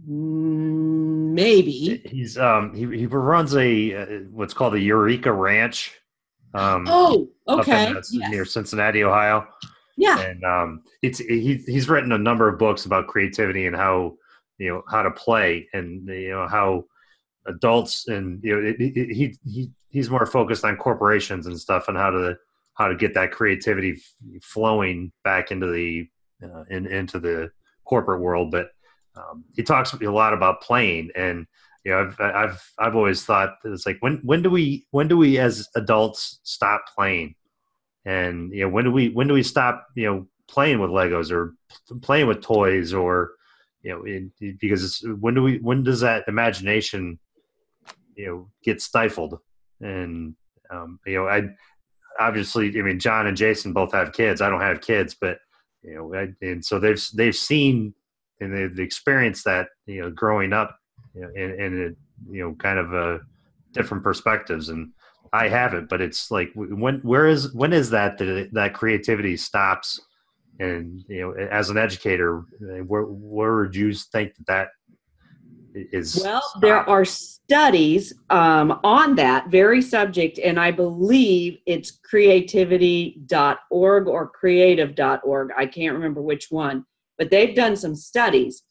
Mm, 0.07 1.33
maybe. 1.33 2.01
He's 2.05 2.37
um, 2.37 2.73
he 2.73 2.85
he 2.97 3.05
runs 3.05 3.55
a 3.55 3.93
uh, 3.95 4.05
what's 4.31 4.53
called 4.53 4.75
a 4.75 4.79
Eureka 4.79 5.31
Ranch. 5.31 5.93
Um, 6.53 6.85
Oh, 6.87 7.29
up 7.47 7.67
in, 7.67 7.73
okay. 7.73 7.87
uh, 7.91 8.01
Yes. 8.11 8.31
near 8.31 8.45
Cincinnati, 8.45 9.03
Ohio. 9.03 9.47
Yeah. 9.97 10.19
and 10.19 10.43
um, 10.43 10.83
it's 11.01 11.19
he, 11.19 11.63
he's 11.65 11.87
written 11.87 12.11
a 12.11 12.17
number 12.17 12.49
of 12.49 12.59
books 12.59 12.85
about 12.85 13.07
creativity 13.07 13.65
and 13.65 13.75
how 13.75 14.17
you 14.57 14.69
know 14.69 14.83
how 14.89 15.03
to 15.03 15.11
play 15.11 15.67
and 15.73 16.07
you 16.07 16.31
know 16.31 16.47
how 16.47 16.83
adults 17.47 18.07
and 18.07 18.43
you 18.43 18.55
know 18.55 18.67
it, 18.69 18.75
it, 18.79 19.13
he 19.15 19.35
he 19.45 19.71
he's 19.89 20.09
more 20.09 20.25
focused 20.25 20.65
on 20.65 20.75
corporations 20.75 21.47
and 21.47 21.57
stuff 21.59 21.87
and 21.87 21.97
how 21.97 22.09
to 22.09 22.35
how 22.73 22.87
to 22.89 22.95
get 22.95 23.13
that 23.13 23.31
creativity 23.31 24.01
flowing 24.41 25.11
back 25.23 25.51
into 25.51 25.67
the 25.71 26.07
uh, 26.43 26.63
in, 26.69 26.85
into 26.87 27.17
the 27.19 27.49
corporate 27.85 28.19
world 28.19 28.51
but 28.51 28.71
um, 29.17 29.45
he 29.55 29.63
talks 29.63 29.93
a 29.93 30.11
lot 30.11 30.33
about 30.33 30.61
playing 30.61 31.09
and 31.15 31.45
you 31.83 31.91
know 31.91 31.99
I've 31.99 32.19
I've 32.19 32.73
I've 32.79 32.95
always 32.95 33.23
thought 33.23 33.57
that 33.63 33.71
it's 33.71 33.85
like 33.85 33.97
when 33.99 34.19
when 34.23 34.41
do 34.41 34.49
we 34.49 34.85
when 34.91 35.07
do 35.07 35.17
we 35.17 35.37
as 35.37 35.67
adults 35.75 36.39
stop 36.43 36.85
playing? 36.93 37.35
And 38.05 38.51
you 38.53 38.61
know 38.61 38.69
when 38.69 38.85
do 38.85 38.91
we 38.91 39.09
when 39.09 39.27
do 39.27 39.33
we 39.33 39.43
stop 39.43 39.87
you 39.95 40.05
know 40.05 40.27
playing 40.47 40.79
with 40.79 40.89
legos 40.89 41.31
or 41.31 41.53
playing 42.01 42.27
with 42.27 42.41
toys 42.41 42.93
or 42.93 43.31
you 43.83 43.91
know 43.91 44.03
it, 44.05 44.59
because 44.59 44.83
it's, 44.83 45.03
when 45.19 45.35
do 45.35 45.43
we 45.43 45.59
when 45.59 45.83
does 45.83 46.01
that 46.01 46.27
imagination 46.27 47.19
you 48.15 48.27
know 48.27 48.49
get 48.63 48.81
stifled? 48.81 49.39
And 49.79 50.35
um, 50.71 50.99
you 51.05 51.15
know 51.15 51.27
i 51.27 51.43
obviously 52.17 52.69
i 52.79 52.81
mean 52.81 52.97
john 52.97 53.27
and 53.27 53.37
jason 53.37 53.73
both 53.73 53.91
have 53.93 54.13
kids. 54.13 54.41
I 54.41 54.49
don't 54.49 54.61
have 54.61 54.81
kids 54.81 55.15
but 55.19 55.37
you 55.83 55.95
know 55.95 56.15
I, 56.15 56.29
and 56.41 56.63
so 56.65 56.79
they've 56.79 57.03
they've 57.13 57.35
seen 57.35 57.93
and 58.41 58.55
they've 58.55 58.79
experienced 58.79 59.45
that 59.45 59.67
you 59.85 60.01
know 60.01 60.11
growing 60.11 60.53
up 60.53 60.77
you 61.13 61.21
know 61.21 61.29
in, 61.35 61.59
in 61.59 61.81
a, 61.81 62.31
you 62.31 62.43
know 62.43 62.55
kind 62.55 62.79
of 62.79 62.93
a 62.93 63.19
different 63.73 64.03
perspectives 64.03 64.69
and 64.69 64.91
I 65.35 65.49
haven't, 65.49 65.89
but 65.89 66.01
it's 66.01 66.31
like 66.31 66.53
when 66.55 66.99
where 66.99 67.27
is 67.27 67.53
when 67.53 67.73
is 67.73 67.89
that 67.89 68.17
that, 68.19 68.51
that 68.53 68.73
creativity 68.73 69.35
stops? 69.35 69.99
And 70.59 71.03
you 71.09 71.19
know, 71.21 71.33
as 71.33 71.69
an 71.69 71.77
educator, 71.77 72.45
where 72.59 73.03
where 73.03 73.57
would 73.57 73.75
you 73.75 73.93
think 73.93 74.33
that 74.37 74.47
that 74.47 74.69
is? 75.91 76.21
Well, 76.23 76.41
there 76.61 76.89
are 76.89 77.03
studies 77.03 78.13
um, 78.29 78.79
on 78.85 79.15
that 79.15 79.49
very 79.49 79.81
subject, 79.81 80.39
and 80.39 80.57
I 80.57 80.71
believe 80.71 81.57
it's 81.65 81.91
creativity.org 81.91 84.07
or 84.07 84.29
creative.org. 84.29 85.49
I 85.57 85.65
can't 85.65 85.95
remember 85.95 86.21
which 86.21 86.47
one, 86.49 86.85
but 87.17 87.29
they've 87.31 87.55
done 87.55 87.75
some 87.75 87.95
studies. 87.95 88.63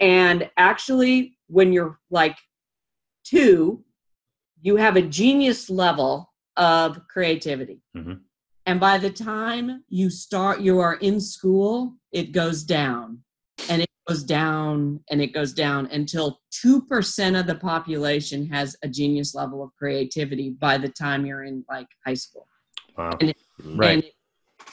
And 0.00 0.50
actually, 0.56 1.38
when 1.48 1.72
you're 1.72 1.98
like 2.10 2.36
two, 3.24 3.84
you 4.60 4.76
have 4.76 4.96
a 4.96 5.02
genius 5.02 5.70
level 5.70 6.32
of 6.56 7.06
creativity. 7.08 7.80
Mhm. 7.96 8.20
And 8.66 8.78
by 8.78 8.98
the 8.98 9.10
time 9.10 9.84
you 9.88 10.10
start, 10.10 10.60
you 10.60 10.78
are 10.78 10.94
in 10.94 11.20
school, 11.20 11.96
it 12.12 12.32
goes 12.32 12.62
down 12.62 13.24
and 13.68 13.82
it 13.82 13.88
goes 14.06 14.22
down 14.22 15.00
and 15.10 15.20
it 15.20 15.32
goes 15.32 15.52
down 15.52 15.86
until 15.86 16.40
2% 16.50 17.38
of 17.38 17.46
the 17.46 17.54
population 17.54 18.46
has 18.46 18.76
a 18.82 18.88
genius 18.88 19.34
level 19.34 19.62
of 19.62 19.70
creativity 19.76 20.50
by 20.50 20.78
the 20.78 20.88
time 20.88 21.24
you're 21.26 21.44
in 21.44 21.64
like 21.68 21.86
high 22.06 22.14
school 22.14 22.46
Wow. 22.96 23.18
Right. 23.64 23.90
and, 23.94 24.04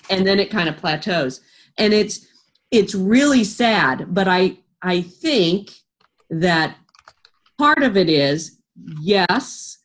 and 0.09 0.27
then 0.27 0.39
it 0.39 0.49
kind 0.51 0.67
of 0.69 0.77
plateaus 0.77 1.41
and 1.77 1.93
it's 1.93 2.27
it's 2.71 2.95
really 2.95 3.43
sad 3.43 4.13
but 4.13 4.27
i 4.27 4.57
i 4.81 5.01
think 5.01 5.71
that 6.29 6.75
part 7.57 7.83
of 7.83 7.97
it 7.97 8.09
is 8.09 8.59
yes 9.01 9.79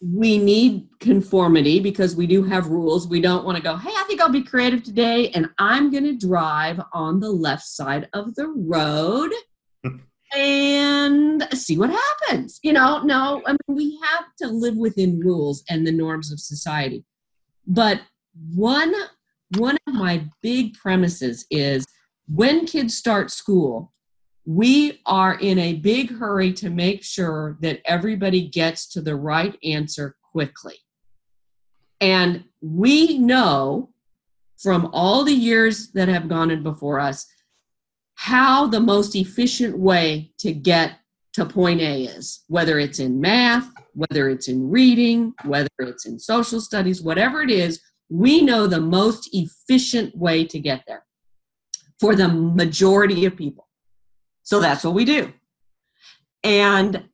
we 0.00 0.38
need 0.38 0.88
conformity 0.98 1.78
because 1.78 2.16
we 2.16 2.26
do 2.26 2.42
have 2.42 2.68
rules. 2.68 3.06
We 3.06 3.20
don't 3.20 3.44
want 3.44 3.56
to 3.56 3.62
go 3.62 3.76
hey 3.76 3.92
i 3.94 4.04
think 4.04 4.20
i'll 4.20 4.30
be 4.30 4.42
creative 4.42 4.82
today 4.82 5.30
and 5.30 5.48
i'm 5.58 5.90
going 5.90 6.04
to 6.04 6.16
drive 6.16 6.80
on 6.92 7.20
the 7.20 7.30
left 7.30 7.64
side 7.64 8.08
of 8.14 8.34
the 8.34 8.48
road 8.48 9.30
and 10.34 11.46
see 11.52 11.76
what 11.76 11.90
happens. 11.90 12.60
You 12.62 12.72
know 12.72 13.02
no 13.02 13.42
i 13.46 13.52
mean 13.52 13.76
we 13.76 14.00
have 14.02 14.24
to 14.38 14.48
live 14.48 14.76
within 14.76 15.20
rules 15.20 15.62
and 15.68 15.86
the 15.86 15.92
norms 15.92 16.32
of 16.32 16.40
society. 16.40 17.04
But 17.66 18.00
one 18.54 18.94
one 19.58 19.76
of 19.86 19.94
my 19.94 20.24
big 20.40 20.74
premises 20.74 21.44
is 21.50 21.84
when 22.32 22.64
kids 22.66 22.96
start 22.96 23.30
school 23.30 23.92
we 24.46 25.00
are 25.06 25.34
in 25.34 25.58
a 25.58 25.74
big 25.74 26.18
hurry 26.18 26.52
to 26.52 26.70
make 26.70 27.04
sure 27.04 27.56
that 27.60 27.80
everybody 27.84 28.48
gets 28.48 28.88
to 28.88 29.00
the 29.00 29.14
right 29.14 29.56
answer 29.62 30.16
quickly. 30.32 30.76
And 32.00 32.44
we 32.60 33.18
know 33.18 33.90
from 34.58 34.90
all 34.92 35.24
the 35.24 35.34
years 35.34 35.92
that 35.92 36.08
have 36.08 36.28
gone 36.28 36.50
in 36.50 36.62
before 36.62 36.98
us 36.98 37.26
how 38.14 38.66
the 38.66 38.80
most 38.80 39.14
efficient 39.14 39.78
way 39.78 40.32
to 40.38 40.52
get 40.52 40.98
to 41.34 41.44
point 41.44 41.80
A 41.80 42.04
is, 42.04 42.44
whether 42.48 42.78
it's 42.78 42.98
in 42.98 43.20
math, 43.20 43.70
whether 43.94 44.28
it's 44.28 44.48
in 44.48 44.68
reading, 44.68 45.32
whether 45.44 45.68
it's 45.78 46.06
in 46.06 46.18
social 46.18 46.60
studies, 46.60 47.00
whatever 47.00 47.40
it 47.40 47.50
is, 47.50 47.80
we 48.08 48.40
know 48.42 48.66
the 48.66 48.80
most 48.80 49.30
efficient 49.32 50.16
way 50.16 50.44
to 50.44 50.58
get 50.58 50.82
there 50.86 51.04
for 52.00 52.16
the 52.16 52.28
majority 52.28 53.26
of 53.26 53.36
people. 53.36 53.68
So 54.42 54.58
that's 54.58 54.82
what 54.82 54.94
we 54.94 55.04
do. 55.04 55.32
And 56.42 57.04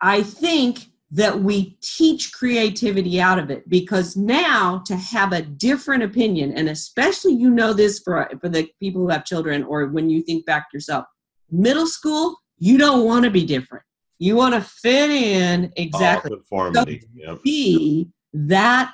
I 0.00 0.22
think 0.22 0.86
that 1.10 1.40
we 1.40 1.76
teach 1.80 2.32
creativity 2.32 3.20
out 3.20 3.38
of 3.38 3.50
it 3.50 3.68
because 3.68 4.16
now 4.16 4.82
to 4.86 4.94
have 4.94 5.32
a 5.32 5.42
different 5.42 6.02
opinion, 6.02 6.52
and 6.52 6.68
especially 6.68 7.32
you 7.32 7.50
know 7.50 7.72
this 7.72 7.98
for, 7.98 8.30
for 8.40 8.48
the 8.48 8.68
people 8.78 9.02
who 9.02 9.08
have 9.08 9.24
children 9.24 9.64
or 9.64 9.86
when 9.86 10.08
you 10.08 10.22
think 10.22 10.46
back 10.46 10.70
to 10.70 10.76
yourself, 10.76 11.06
middle 11.50 11.86
school, 11.86 12.36
you 12.58 12.78
don't 12.78 13.04
want 13.04 13.24
to 13.24 13.30
be 13.30 13.44
different. 13.44 13.84
You 14.18 14.36
want 14.36 14.54
to 14.54 14.60
fit 14.60 15.10
in 15.10 15.72
exactly. 15.76 16.30
conformity. 16.30 17.02
Yep. 17.14 17.42
Be 17.42 18.10
that 18.34 18.92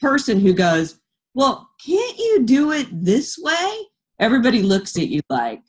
person 0.00 0.40
who 0.40 0.54
goes, 0.54 0.98
Well, 1.34 1.68
can't 1.84 2.18
you 2.18 2.44
do 2.44 2.72
it 2.72 2.86
this 2.90 3.36
way? 3.38 3.86
Everybody 4.18 4.62
looks 4.62 4.96
at 4.96 5.08
you 5.08 5.20
like, 5.28 5.62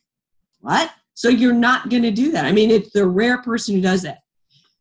What? 0.59 0.91
So 1.13 1.29
you're 1.29 1.53
not 1.53 1.89
going 1.89 2.03
to 2.03 2.11
do 2.11 2.31
that. 2.31 2.45
I 2.45 2.51
mean, 2.51 2.69
it's 2.69 2.91
the 2.91 3.07
rare 3.07 3.41
person 3.41 3.75
who 3.75 3.81
does 3.81 4.03
that. 4.03 4.19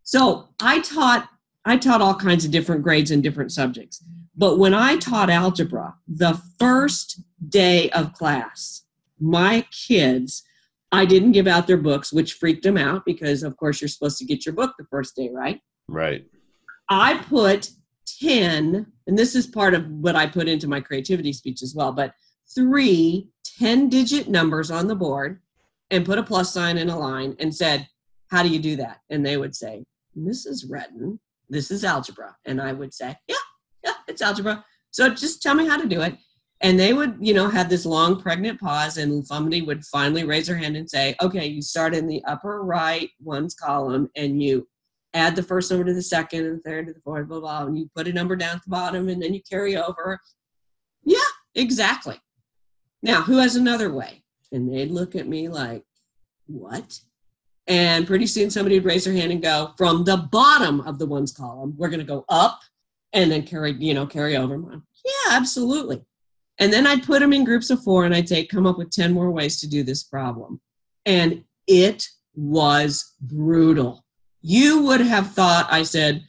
So 0.02 0.48
I 0.60 0.80
taught 0.80 1.28
I 1.64 1.76
taught 1.76 2.00
all 2.00 2.14
kinds 2.14 2.44
of 2.44 2.52
different 2.52 2.82
grades 2.82 3.10
and 3.10 3.22
different 3.22 3.50
subjects. 3.50 4.02
But 4.36 4.58
when 4.58 4.72
I 4.72 4.96
taught 4.96 5.30
algebra, 5.30 5.96
the 6.06 6.40
first 6.58 7.22
day 7.48 7.90
of 7.90 8.12
class, 8.12 8.82
my 9.18 9.66
kids, 9.72 10.44
I 10.92 11.06
didn't 11.06 11.32
give 11.32 11.48
out 11.48 11.66
their 11.66 11.76
books, 11.76 12.12
which 12.12 12.34
freaked 12.34 12.62
them 12.62 12.76
out 12.76 13.04
because, 13.04 13.42
of 13.42 13.56
course, 13.56 13.80
you're 13.80 13.88
supposed 13.88 14.18
to 14.18 14.24
get 14.24 14.46
your 14.46 14.54
book 14.54 14.74
the 14.78 14.86
first 14.90 15.16
day, 15.16 15.30
right? 15.32 15.60
Right. 15.88 16.24
I 16.88 17.18
put 17.28 17.70
10, 18.20 18.86
and 19.06 19.18
this 19.18 19.34
is 19.34 19.46
part 19.46 19.74
of 19.74 19.88
what 19.88 20.14
I 20.14 20.26
put 20.26 20.48
into 20.48 20.68
my 20.68 20.80
creativity 20.80 21.32
speech 21.32 21.62
as 21.62 21.74
well, 21.74 21.92
but 21.92 22.14
three 22.54 23.30
10 23.58 23.88
digit 23.88 24.28
numbers 24.28 24.70
on 24.70 24.86
the 24.86 24.94
board 24.94 25.40
and 25.90 26.04
put 26.04 26.18
a 26.18 26.22
plus 26.22 26.52
sign 26.52 26.76
in 26.76 26.90
a 26.90 26.98
line 26.98 27.36
and 27.38 27.54
said, 27.54 27.86
How 28.30 28.42
do 28.42 28.48
you 28.48 28.58
do 28.58 28.76
that? 28.76 29.00
And 29.10 29.24
they 29.24 29.36
would 29.36 29.54
say, 29.54 29.84
Mrs. 30.18 30.64
Redden, 30.68 31.20
this 31.48 31.70
is 31.70 31.84
algebra. 31.84 32.36
And 32.44 32.60
I 32.60 32.72
would 32.72 32.92
say, 32.92 33.16
Yeah, 33.28 33.36
yeah, 33.84 33.94
it's 34.08 34.22
algebra. 34.22 34.64
So 34.90 35.08
just 35.10 35.42
tell 35.42 35.54
me 35.54 35.66
how 35.66 35.80
to 35.80 35.88
do 35.88 36.02
it. 36.02 36.16
And 36.62 36.80
they 36.80 36.94
would, 36.94 37.18
you 37.20 37.34
know, 37.34 37.48
have 37.48 37.68
this 37.68 37.84
long 37.84 38.20
pregnant 38.20 38.58
pause, 38.58 38.96
and 38.96 39.26
somebody 39.26 39.60
would 39.60 39.84
finally 39.84 40.24
raise 40.24 40.46
their 40.46 40.56
hand 40.56 40.76
and 40.76 40.88
say, 40.88 41.14
Okay, 41.22 41.46
you 41.46 41.62
start 41.62 41.94
in 41.94 42.06
the 42.06 42.22
upper 42.24 42.62
right 42.62 43.10
ones 43.22 43.54
column 43.54 44.10
and 44.16 44.42
you 44.42 44.66
add 45.14 45.34
the 45.34 45.42
first 45.42 45.70
number 45.70 45.86
to 45.86 45.94
the 45.94 46.02
second 46.02 46.44
and 46.44 46.62
third 46.62 46.86
to 46.86 46.92
the 46.92 47.00
fourth, 47.00 47.26
blah, 47.28 47.40
blah, 47.40 47.60
blah, 47.60 47.66
and 47.66 47.78
you 47.78 47.88
put 47.96 48.08
a 48.08 48.12
number 48.12 48.36
down 48.36 48.56
at 48.56 48.64
the 48.64 48.70
bottom 48.70 49.08
and 49.08 49.22
then 49.22 49.32
you 49.32 49.40
carry 49.48 49.76
over. 49.76 50.20
Yeah, 51.04 51.18
exactly. 51.54 52.20
Now, 53.06 53.22
who 53.22 53.38
has 53.38 53.54
another 53.54 53.92
way? 53.92 54.24
And 54.50 54.68
they'd 54.68 54.90
look 54.90 55.14
at 55.14 55.28
me 55.28 55.48
like, 55.48 55.84
What? 56.46 56.98
And 57.68 58.04
pretty 58.04 58.26
soon 58.26 58.50
somebody 58.50 58.76
would 58.76 58.84
raise 58.84 59.04
their 59.04 59.14
hand 59.14 59.30
and 59.30 59.40
go, 59.40 59.72
from 59.78 60.02
the 60.02 60.16
bottom 60.16 60.80
of 60.80 60.98
the 60.98 61.06
ones 61.06 61.32
column, 61.32 61.74
we're 61.76 61.88
going 61.88 62.00
to 62.00 62.06
go 62.06 62.24
up 62.28 62.60
and 63.12 63.30
then 63.30 63.44
carry, 63.44 63.72
you 63.72 63.94
know, 63.94 64.06
carry 64.06 64.36
over. 64.36 64.56
Yeah, 65.04 65.36
absolutely. 65.36 66.02
And 66.58 66.72
then 66.72 66.86
I'd 66.86 67.04
put 67.04 67.20
them 67.20 67.32
in 67.32 67.44
groups 67.44 67.70
of 67.70 67.82
four 67.82 68.04
and 68.04 68.14
I'd 68.14 68.28
say, 68.28 68.44
come 68.44 68.66
up 68.66 68.78
with 68.78 68.90
10 68.90 69.12
more 69.12 69.30
ways 69.30 69.60
to 69.60 69.68
do 69.68 69.82
this 69.82 70.02
problem. 70.02 70.60
And 71.04 71.44
it 71.66 72.08
was 72.34 73.14
brutal. 73.20 74.04
You 74.42 74.82
would 74.82 75.00
have 75.00 75.32
thought 75.32 75.66
I 75.70 75.82
said, 75.82 76.24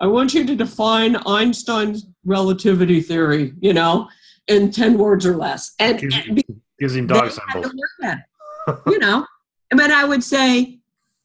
I 0.00 0.06
want 0.06 0.34
you 0.34 0.46
to 0.46 0.56
define 0.56 1.16
Einstein's 1.26 2.06
relativity 2.24 3.00
theory, 3.00 3.52
you 3.60 3.72
know, 3.72 4.08
in 4.46 4.70
10 4.70 4.98
words 4.98 5.26
or 5.26 5.36
less. 5.36 5.74
And, 5.78 6.02
and 6.02 6.42
Using 6.78 7.06
dog 7.06 7.30
symbols. 7.30 7.72
you 8.86 8.98
know, 8.98 9.26
but 9.70 9.90
I 9.90 10.04
would 10.04 10.24
say, 10.24 10.80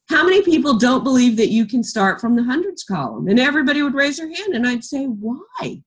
how 0.08 0.24
many 0.24 0.42
people 0.42 0.78
don't 0.78 1.02
believe 1.02 1.36
that 1.36 1.48
you 1.48 1.66
can 1.66 1.82
start 1.82 2.20
from 2.20 2.36
the 2.36 2.44
hundreds 2.44 2.84
column? 2.84 3.26
And 3.28 3.40
everybody 3.40 3.82
would 3.82 3.94
raise 3.94 4.18
their 4.18 4.28
hand, 4.28 4.54
and 4.54 4.66
I'd 4.66 4.84
say, 4.84 5.06
why? 5.06 5.82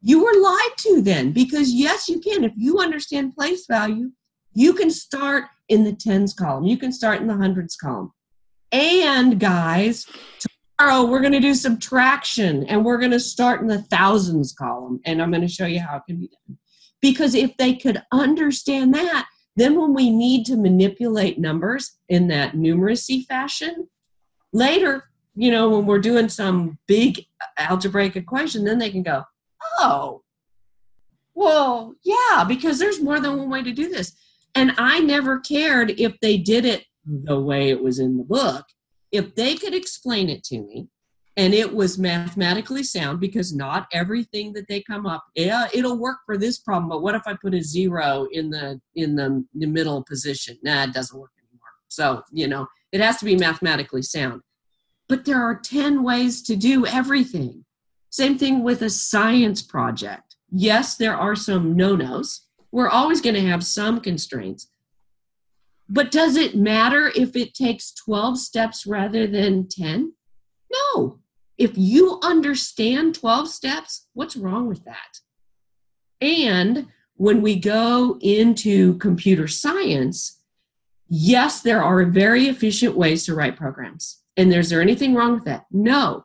You 0.00 0.24
were 0.24 0.40
lied 0.40 0.76
to 0.78 1.02
then, 1.02 1.32
because 1.32 1.72
yes, 1.72 2.08
you 2.08 2.20
can. 2.20 2.44
If 2.44 2.52
you 2.56 2.78
understand 2.78 3.34
place 3.34 3.66
value, 3.66 4.12
you 4.54 4.74
can 4.74 4.90
start 4.90 5.44
in 5.68 5.84
the 5.84 5.92
tens 5.92 6.34
column, 6.34 6.64
you 6.64 6.76
can 6.76 6.92
start 6.92 7.20
in 7.20 7.26
the 7.26 7.36
hundreds 7.36 7.76
column. 7.76 8.12
And 8.70 9.40
guys, 9.40 10.06
tomorrow 10.82 11.04
we're 11.04 11.20
going 11.20 11.32
to 11.32 11.40
do 11.40 11.54
subtraction 11.54 12.64
and 12.64 12.84
we're 12.84 12.98
going 12.98 13.10
to 13.10 13.20
start 13.20 13.60
in 13.60 13.66
the 13.66 13.82
thousands 13.82 14.52
column, 14.52 15.00
and 15.04 15.22
I'm 15.22 15.30
going 15.30 15.42
to 15.42 15.48
show 15.48 15.66
you 15.66 15.80
how 15.80 15.96
it 15.96 16.02
can 16.06 16.18
be 16.18 16.28
done. 16.28 16.58
Because 17.00 17.34
if 17.34 17.56
they 17.56 17.74
could 17.74 18.02
understand 18.12 18.94
that, 18.94 19.26
then, 19.54 19.78
when 19.78 19.92
we 19.92 20.08
need 20.08 20.46
to 20.46 20.56
manipulate 20.56 21.38
numbers 21.38 21.98
in 22.08 22.28
that 22.28 22.54
numeracy 22.54 23.26
fashion, 23.26 23.88
later, 24.52 25.10
you 25.34 25.50
know, 25.50 25.68
when 25.68 25.84
we're 25.84 25.98
doing 25.98 26.30
some 26.30 26.78
big 26.86 27.26
uh, 27.40 27.46
algebraic 27.58 28.16
equation, 28.16 28.64
then 28.64 28.78
they 28.78 28.88
can 28.88 29.02
go, 29.02 29.24
oh, 29.78 30.22
well, 31.34 31.94
yeah, 32.02 32.44
because 32.44 32.78
there's 32.78 33.02
more 33.02 33.20
than 33.20 33.36
one 33.36 33.50
way 33.50 33.62
to 33.62 33.72
do 33.72 33.90
this. 33.90 34.16
And 34.54 34.72
I 34.78 35.00
never 35.00 35.38
cared 35.38 36.00
if 36.00 36.18
they 36.20 36.38
did 36.38 36.64
it 36.64 36.86
the 37.04 37.38
way 37.38 37.68
it 37.68 37.82
was 37.82 37.98
in 37.98 38.16
the 38.16 38.24
book. 38.24 38.64
If 39.12 39.34
they 39.34 39.54
could 39.54 39.74
explain 39.74 40.28
it 40.28 40.42
to 40.44 40.60
me, 40.60 40.88
and 41.36 41.54
it 41.54 41.74
was 41.74 41.98
mathematically 41.98 42.82
sound 42.82 43.20
because 43.20 43.54
not 43.54 43.86
everything 43.92 44.52
that 44.52 44.68
they 44.68 44.82
come 44.82 45.06
up 45.06 45.24
yeah 45.34 45.66
it'll 45.72 45.98
work 45.98 46.18
for 46.26 46.36
this 46.36 46.58
problem 46.58 46.88
but 46.88 47.02
what 47.02 47.14
if 47.14 47.22
i 47.26 47.34
put 47.34 47.54
a 47.54 47.62
zero 47.62 48.26
in 48.32 48.50
the 48.50 48.80
in 48.94 49.16
the, 49.16 49.44
the 49.54 49.66
middle 49.66 50.04
position? 50.04 50.58
Nah 50.62 50.84
it 50.84 50.92
doesn't 50.92 51.18
work 51.18 51.32
anymore. 51.38 51.68
So 51.88 52.22
you 52.30 52.48
know 52.48 52.66
it 52.92 53.00
has 53.00 53.18
to 53.18 53.24
be 53.24 53.36
mathematically 53.36 54.02
sound. 54.02 54.42
But 55.08 55.24
there 55.24 55.42
are 55.42 55.58
10 55.58 56.02
ways 56.02 56.42
to 56.42 56.56
do 56.56 56.86
everything. 56.86 57.64
Same 58.10 58.38
thing 58.38 58.62
with 58.62 58.82
a 58.82 58.90
science 58.90 59.62
project. 59.62 60.36
Yes 60.50 60.96
there 60.96 61.16
are 61.16 61.36
some 61.36 61.76
no-nos. 61.76 62.46
We're 62.70 62.88
always 62.88 63.20
going 63.20 63.34
to 63.34 63.48
have 63.48 63.64
some 63.64 64.00
constraints 64.00 64.68
but 65.88 66.10
does 66.10 66.36
it 66.36 66.56
matter 66.56 67.12
if 67.14 67.36
it 67.36 67.54
takes 67.54 67.92
12 67.92 68.38
steps 68.38 68.86
rather 68.86 69.26
than 69.26 69.68
10 69.68 70.12
no 70.94 71.18
if 71.62 71.72
you 71.76 72.18
understand 72.24 73.14
12 73.14 73.48
steps, 73.48 74.08
what's 74.14 74.36
wrong 74.36 74.66
with 74.66 74.84
that? 74.84 75.20
And 76.20 76.88
when 77.14 77.40
we 77.40 77.54
go 77.54 78.18
into 78.20 78.98
computer 78.98 79.46
science, 79.46 80.42
yes, 81.08 81.60
there 81.60 81.82
are 81.82 82.04
very 82.04 82.46
efficient 82.48 82.96
ways 82.96 83.24
to 83.26 83.34
write 83.36 83.56
programs. 83.56 84.22
And 84.36 84.52
is 84.52 84.70
there 84.70 84.80
anything 84.80 85.14
wrong 85.14 85.34
with 85.34 85.44
that? 85.44 85.66
No. 85.70 86.24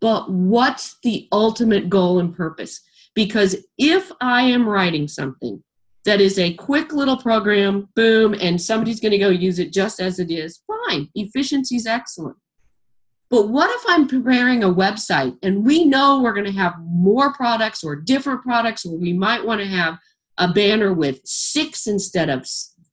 But 0.00 0.28
what's 0.28 0.98
the 1.04 1.28
ultimate 1.30 1.88
goal 1.88 2.18
and 2.18 2.34
purpose? 2.34 2.80
Because 3.14 3.56
if 3.78 4.10
I 4.20 4.42
am 4.42 4.68
writing 4.68 5.06
something 5.06 5.62
that 6.04 6.20
is 6.20 6.38
a 6.38 6.54
quick 6.54 6.92
little 6.92 7.16
program, 7.16 7.88
boom, 7.94 8.34
and 8.40 8.60
somebody's 8.60 9.00
going 9.00 9.12
to 9.12 9.18
go 9.18 9.30
use 9.30 9.58
it 9.58 9.72
just 9.72 10.00
as 10.00 10.18
it 10.18 10.30
is, 10.30 10.62
fine. 10.66 11.08
Efficiency 11.14 11.76
is 11.76 11.86
excellent. 11.86 12.36
But 13.30 13.48
what 13.48 13.70
if 13.70 13.82
I'm 13.88 14.06
preparing 14.06 14.62
a 14.62 14.72
website 14.72 15.36
and 15.42 15.64
we 15.64 15.84
know 15.84 16.20
we're 16.20 16.34
going 16.34 16.44
to 16.44 16.52
have 16.52 16.74
more 16.78 17.32
products 17.32 17.82
or 17.82 17.96
different 17.96 18.42
products, 18.42 18.84
or 18.84 18.96
we 18.96 19.12
might 19.12 19.44
want 19.44 19.60
to 19.60 19.66
have 19.66 19.98
a 20.38 20.52
banner 20.52 20.92
with 20.92 21.20
six 21.24 21.86
instead 21.86 22.28
of 22.28 22.46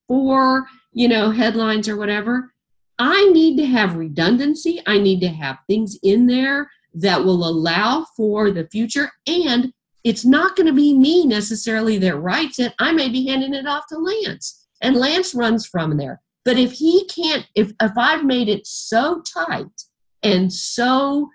four, 0.08 0.66
you 0.92 1.06
know, 1.06 1.30
headlines 1.30 1.88
or 1.88 1.96
whatever? 1.96 2.52
I 2.98 3.28
need 3.30 3.56
to 3.58 3.66
have 3.66 3.96
redundancy. 3.96 4.80
I 4.86 4.98
need 4.98 5.20
to 5.20 5.28
have 5.28 5.58
things 5.68 5.98
in 6.02 6.26
there 6.26 6.70
that 6.94 7.24
will 7.24 7.46
allow 7.46 8.06
for 8.16 8.50
the 8.50 8.66
future. 8.68 9.10
And 9.26 9.72
it's 10.04 10.24
not 10.24 10.56
going 10.56 10.66
to 10.66 10.72
be 10.72 10.96
me 10.96 11.26
necessarily 11.26 11.98
that 11.98 12.16
writes 12.16 12.58
it. 12.58 12.74
I 12.78 12.92
may 12.92 13.08
be 13.08 13.26
handing 13.26 13.54
it 13.54 13.66
off 13.66 13.84
to 13.88 13.98
Lance, 13.98 14.66
and 14.80 14.96
Lance 14.96 15.34
runs 15.34 15.66
from 15.66 15.96
there. 15.96 16.20
But 16.44 16.58
if 16.58 16.72
he 16.72 17.06
can't, 17.06 17.46
if, 17.54 17.72
if 17.80 17.92
I've 17.96 18.24
made 18.24 18.48
it 18.48 18.66
so 18.66 19.22
tight 19.22 19.82
and 20.22 20.52
so, 20.52 21.30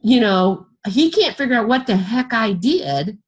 you 0.00 0.20
know, 0.20 0.66
he 0.86 1.10
can't 1.10 1.36
figure 1.36 1.56
out 1.56 1.68
what 1.68 1.86
the 1.86 1.96
heck 1.96 2.34
I 2.34 2.52
did, 2.52 3.18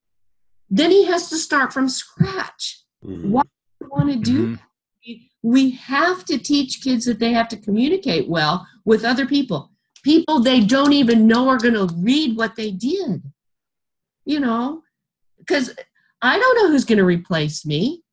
then 0.69 0.91
he 0.91 1.07
has 1.07 1.31
to 1.31 1.37
start 1.37 1.73
from 1.73 1.89
scratch. 1.89 2.85
Mm-hmm. 3.05 3.31
Why 3.31 3.43
do 3.43 3.49
you 3.81 3.89
want 3.89 4.11
to 4.13 4.19
do 4.19 4.47
mm-hmm. 4.47 4.65
We 5.43 5.71
have 5.71 6.27
to 6.27 6.39
teach 6.39 6.83
kids 6.83 7.07
that 7.07 7.19
they 7.19 7.33
have 7.33 7.49
to 7.49 7.57
communicate 7.57 8.29
well 8.29 8.67
with 8.85 9.05
other 9.05 9.27
people. 9.27 9.71
People 10.05 10.41
they 10.41 10.61
don't 10.61 10.93
even 10.93 11.27
know 11.27 11.49
are 11.49 11.59
going 11.59 11.75
to 11.75 11.95
read 11.97 12.37
what 12.37 12.57
they 12.57 12.71
did. 12.71 13.23
You 14.31 14.39
know, 14.39 14.83
because 15.39 15.75
I 16.23 16.39
don't 16.39 16.57
know 16.59 16.69
who's 16.69 16.85
going 16.85 16.99
to 16.99 17.05
replace 17.05 17.67
me, 17.67 18.05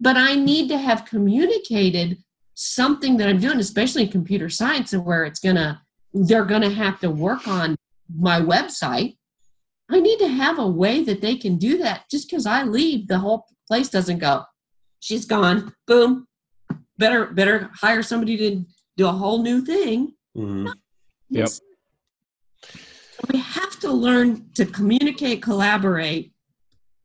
but 0.00 0.16
I 0.16 0.34
need 0.34 0.68
to 0.70 0.76
have 0.76 1.04
communicated 1.04 2.18
something 2.54 3.16
that 3.18 3.28
I'm 3.28 3.38
doing, 3.38 3.60
especially 3.60 4.02
in 4.02 4.08
computer 4.08 4.48
science, 4.48 4.92
and 4.92 5.04
where 5.04 5.24
it's 5.24 5.38
going 5.38 5.54
to 5.54 5.80
they're 6.12 6.44
going 6.44 6.62
to 6.62 6.70
have 6.70 6.98
to 7.00 7.10
work 7.10 7.46
on 7.46 7.76
my 8.12 8.40
website. 8.40 9.18
I 9.88 10.00
need 10.00 10.18
to 10.18 10.26
have 10.26 10.58
a 10.58 10.66
way 10.66 11.04
that 11.04 11.20
they 11.20 11.36
can 11.36 11.58
do 11.58 11.78
that. 11.78 12.10
Just 12.10 12.28
because 12.28 12.44
I 12.44 12.64
leave, 12.64 13.06
the 13.06 13.20
whole 13.20 13.46
place 13.68 13.88
doesn't 13.88 14.18
go. 14.18 14.42
She's 14.98 15.26
gone. 15.26 15.72
Boom. 15.86 16.26
Better 16.98 17.26
better 17.26 17.70
hire 17.72 18.02
somebody 18.02 18.36
to 18.38 18.64
do 18.96 19.06
a 19.06 19.12
whole 19.12 19.44
new 19.44 19.60
thing. 19.60 20.14
Mhm. 20.36 20.72
Yep. 21.30 21.50
We 23.32 23.38
have 23.40 23.78
to 23.80 23.90
learn 23.92 24.50
to 24.54 24.66
communicate, 24.66 25.42
collaborate, 25.42 26.32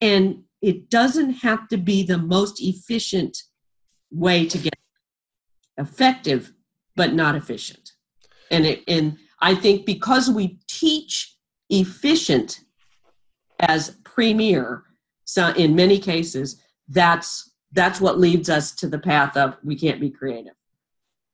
and 0.02 0.44
it 0.62 0.90
doesn't 0.90 1.32
have 1.32 1.68
to 1.70 1.78
be 1.78 2.04
the 2.04 2.18
most 2.18 2.62
efficient 2.62 3.44
way 4.12 4.46
to 4.46 4.58
get 4.58 4.76
effective, 5.78 6.54
but 6.96 7.14
not 7.14 7.36
efficient. 7.36 7.92
And 8.50 8.66
it, 8.66 8.84
and 8.88 9.18
I 9.40 9.56
think 9.56 9.86
because 9.86 10.30
we 10.30 10.60
teach 10.68 11.36
efficient 11.70 12.62
as 13.60 13.98
premier, 14.04 14.84
so 15.26 15.50
in 15.54 15.76
many 15.76 15.98
cases, 15.98 16.62
that's 16.90 17.52
that's 17.74 18.02
what 18.02 18.20
leads 18.20 18.50
us 18.50 18.74
to 18.74 18.88
the 18.88 19.00
path 19.00 19.38
of 19.38 19.56
we 19.64 19.78
can't 19.78 20.02
be 20.02 20.10
creative. 20.10 20.54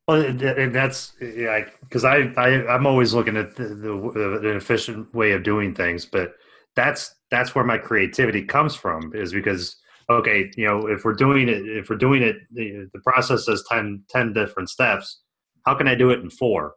Well, 0.07 0.21
and 0.21 0.73
that's 0.73 1.13
yeah, 1.19 1.65
because 1.81 2.05
I, 2.05 2.31
I 2.37 2.65
I'm 2.73 2.87
always 2.87 3.13
looking 3.13 3.35
at 3.35 3.55
the, 3.57 3.65
the, 3.65 4.39
the 4.41 4.55
efficient 4.55 5.13
way 5.13 5.33
of 5.33 5.43
doing 5.43 5.75
things, 5.75 6.05
but 6.05 6.33
that's 6.75 7.13
that's 7.29 7.53
where 7.53 7.65
my 7.65 7.77
creativity 7.77 8.43
comes 8.43 8.73
from 8.73 9.11
is 9.13 9.33
because 9.33 9.75
okay, 10.09 10.49
you 10.55 10.65
know, 10.65 10.87
if 10.87 11.03
we're 11.03 11.13
doing 11.13 11.49
it, 11.49 11.67
if 11.67 11.89
we're 11.89 11.97
doing 11.97 12.23
it, 12.23 12.37
the, 12.51 12.89
the 12.93 12.99
process 13.01 13.45
says 13.45 13.63
10, 13.69 14.03
10 14.09 14.31
different 14.31 14.69
steps. 14.69 15.19
How 15.65 15.75
can 15.75 15.87
I 15.89 15.95
do 15.95 16.11
it 16.11 16.21
in 16.21 16.29
four? 16.29 16.75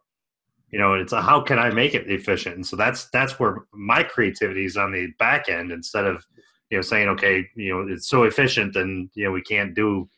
You 0.69 0.79
know, 0.79 0.95
it's 0.95 1.13
a, 1.13 1.21
how 1.21 1.39
can 1.41 1.57
I 1.57 1.69
make 1.69 1.93
it 1.95 2.09
efficient? 2.11 2.55
And 2.55 2.65
so 2.65 2.75
that's 2.75 3.05
that's 3.11 3.39
where 3.39 3.65
my 3.73 4.03
creativity 4.03 4.65
is 4.65 4.75
on 4.75 4.91
the 4.91 5.07
back 5.19 5.47
end 5.47 5.71
instead 5.71 6.05
of 6.05 6.25
you 6.69 6.77
know 6.77 6.81
saying 6.81 7.07
okay, 7.09 7.45
you 7.55 7.73
know, 7.73 7.93
it's 7.93 8.09
so 8.09 8.23
efficient 8.23 8.75
and 8.75 9.09
you 9.13 9.23
know 9.25 9.31
we 9.31 9.41
can't 9.41 9.73
do 9.73 10.09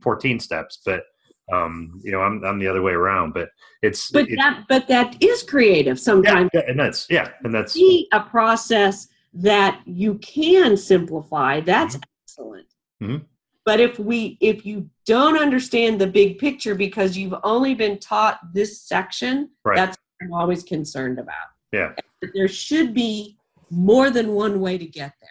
fourteen 0.00 0.40
steps, 0.40 0.80
but 0.84 1.04
um, 1.52 2.00
you 2.04 2.12
know, 2.12 2.20
I'm 2.20 2.44
I'm 2.44 2.58
the 2.58 2.68
other 2.68 2.82
way 2.82 2.92
around. 2.92 3.32
But 3.34 3.50
it's 3.82 4.10
But 4.10 4.28
it- 4.28 4.36
that 4.36 4.64
but 4.68 4.86
that 4.88 5.22
is 5.22 5.42
creative 5.42 5.98
sometimes. 5.98 6.50
yeah, 6.52 6.62
and 6.68 6.78
that's 6.78 7.06
yeah, 7.10 7.30
and 7.44 7.54
that's 7.54 7.72
See 7.72 8.08
a 8.12 8.20
process 8.20 9.08
that 9.34 9.80
you 9.86 10.14
can 10.18 10.76
simplify. 10.76 11.60
That's 11.60 11.96
excellent. 12.26 12.66
Mhm. 13.02 13.24
But 13.64 13.80
if 13.80 13.98
we 13.98 14.36
if 14.40 14.64
you 14.66 14.88
don't 15.06 15.38
understand 15.38 16.00
the 16.00 16.06
big 16.06 16.38
picture 16.38 16.74
because 16.74 17.16
you've 17.16 17.34
only 17.44 17.74
been 17.74 17.98
taught 17.98 18.38
this 18.52 18.80
section, 18.82 19.50
Right. 19.64 19.76
that's 19.76 19.96
what 19.96 20.26
I'm 20.26 20.32
always 20.34 20.62
concerned 20.62 21.18
about. 21.18 21.48
yeah. 21.72 21.92
That 22.22 22.30
There 22.34 22.48
should 22.48 22.94
be 22.94 23.36
more 23.70 24.10
than 24.10 24.32
one 24.32 24.60
way 24.60 24.78
to 24.78 24.86
get 24.86 25.12
there. 25.20 25.30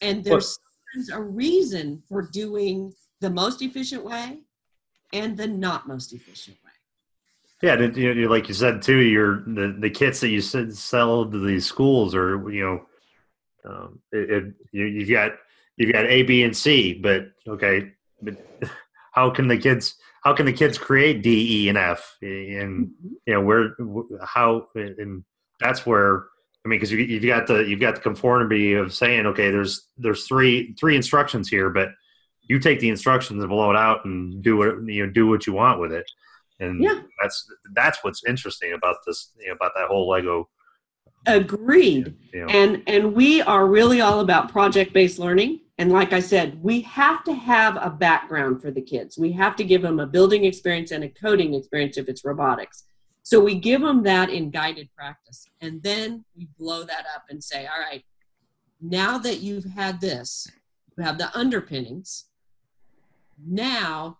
And 0.00 0.24
there's 0.24 0.56
sometimes 0.94 1.10
a 1.10 1.20
reason 1.20 2.02
for 2.08 2.22
doing 2.22 2.92
the 3.20 3.28
most 3.30 3.60
efficient 3.62 4.04
way 4.04 4.40
and 5.12 5.36
the 5.36 5.46
not 5.46 5.88
most 5.88 6.12
efficient 6.12 6.56
way. 6.64 6.68
Yeah, 7.62 7.80
you 7.80 8.14
know, 8.14 8.30
like 8.30 8.48
you 8.48 8.54
said 8.54 8.82
too, 8.82 8.98
your 8.98 9.42
the, 9.46 9.76
the 9.78 9.90
kits 9.90 10.20
that 10.20 10.28
you 10.28 10.40
said 10.40 10.74
sell 10.76 11.28
to 11.28 11.44
these 11.44 11.66
schools 11.66 12.14
are 12.14 12.48
you 12.50 12.64
know, 12.64 13.70
um, 13.70 13.98
it, 14.12 14.30
it, 14.30 14.54
you, 14.70 14.84
you've 14.84 15.10
got 15.10 15.32
you've 15.76 15.92
got 15.92 16.06
A, 16.06 16.22
B, 16.22 16.44
and 16.44 16.56
C, 16.56 16.94
but 16.94 17.30
okay, 17.48 17.92
but 18.22 18.36
how 19.12 19.30
can 19.30 19.48
the 19.48 19.58
kids 19.58 19.96
how 20.22 20.34
can 20.34 20.46
the 20.46 20.52
kids 20.52 20.78
create 20.78 21.22
D, 21.22 21.64
E, 21.64 21.68
and 21.68 21.78
F? 21.78 22.16
And 22.22 22.90
you 23.26 23.34
know 23.34 23.40
where 23.40 23.74
how 24.24 24.68
and 24.76 25.24
that's 25.58 25.84
where 25.84 26.26
I 26.64 26.68
mean 26.68 26.78
because 26.78 26.92
you've 26.92 27.24
got 27.24 27.48
the 27.48 27.64
you've 27.64 27.80
got 27.80 27.96
the 27.96 28.00
conformity 28.02 28.74
of 28.74 28.94
saying 28.94 29.26
okay, 29.26 29.50
there's 29.50 29.88
there's 29.96 30.26
three 30.26 30.74
three 30.78 30.94
instructions 30.94 31.48
here, 31.48 31.70
but 31.70 31.88
you 32.48 32.58
take 32.58 32.80
the 32.80 32.88
instructions 32.88 33.40
and 33.42 33.48
blow 33.50 33.70
it 33.70 33.76
out 33.76 34.04
and 34.04 34.42
do 34.42 34.56
what 34.56 34.82
you 34.86 35.06
know 35.06 35.12
do 35.12 35.26
what 35.26 35.46
you 35.46 35.52
want 35.52 35.80
with 35.80 35.92
it. 35.92 36.10
And 36.60 36.82
Yeah. 36.82 37.02
that's 37.22 37.46
that's 37.74 38.02
what's 38.02 38.24
interesting 38.26 38.72
about 38.72 38.96
this 39.06 39.32
you 39.38 39.48
know, 39.48 39.54
about 39.54 39.72
that 39.76 39.88
whole 39.88 40.08
lego 40.08 40.48
um, 41.26 41.34
Agreed. 41.34 42.16
you 42.32 42.40
know 42.40 42.46
and 42.48 42.82
and 42.86 43.14
we 43.14 43.42
are 43.42 43.66
really 43.66 44.00
all 44.00 44.20
about 44.20 44.50
project 44.50 44.92
based 44.92 45.18
learning. 45.18 45.60
And 45.80 45.92
like 45.92 46.12
i 46.12 46.18
said 46.20 46.60
we 46.62 46.80
have 46.82 47.22
to 47.24 47.32
have 47.32 47.76
a 47.80 47.90
background 47.90 48.60
for 48.62 48.70
the 48.70 48.82
kids. 48.82 49.16
We 49.18 49.32
have 49.32 49.54
to 49.56 49.64
give 49.64 49.82
them 49.82 50.00
a 50.00 50.06
building 50.06 50.44
experience 50.44 50.90
and 50.90 51.04
a 51.04 51.08
coding 51.08 51.54
experience 51.54 51.96
if 51.98 52.08
it's 52.08 52.24
robotics. 52.24 52.84
So 53.22 53.40
we 53.40 53.56
give 53.56 53.82
them 53.82 54.02
that 54.04 54.30
in 54.30 54.50
guided 54.50 54.88
practice. 54.96 55.44
And 55.60 55.82
then 55.82 56.24
we 56.34 56.48
blow 56.58 56.82
that 56.84 57.04
up 57.14 57.24
and 57.28 57.44
say 57.44 57.66
all 57.66 57.78
right 57.78 58.04
now 58.80 59.18
that 59.18 59.40
you've 59.40 59.66
had 59.66 60.00
this 60.00 60.48
you 60.96 61.04
have 61.04 61.18
the 61.18 61.36
underpinnings 61.36 62.24
now 63.46 64.18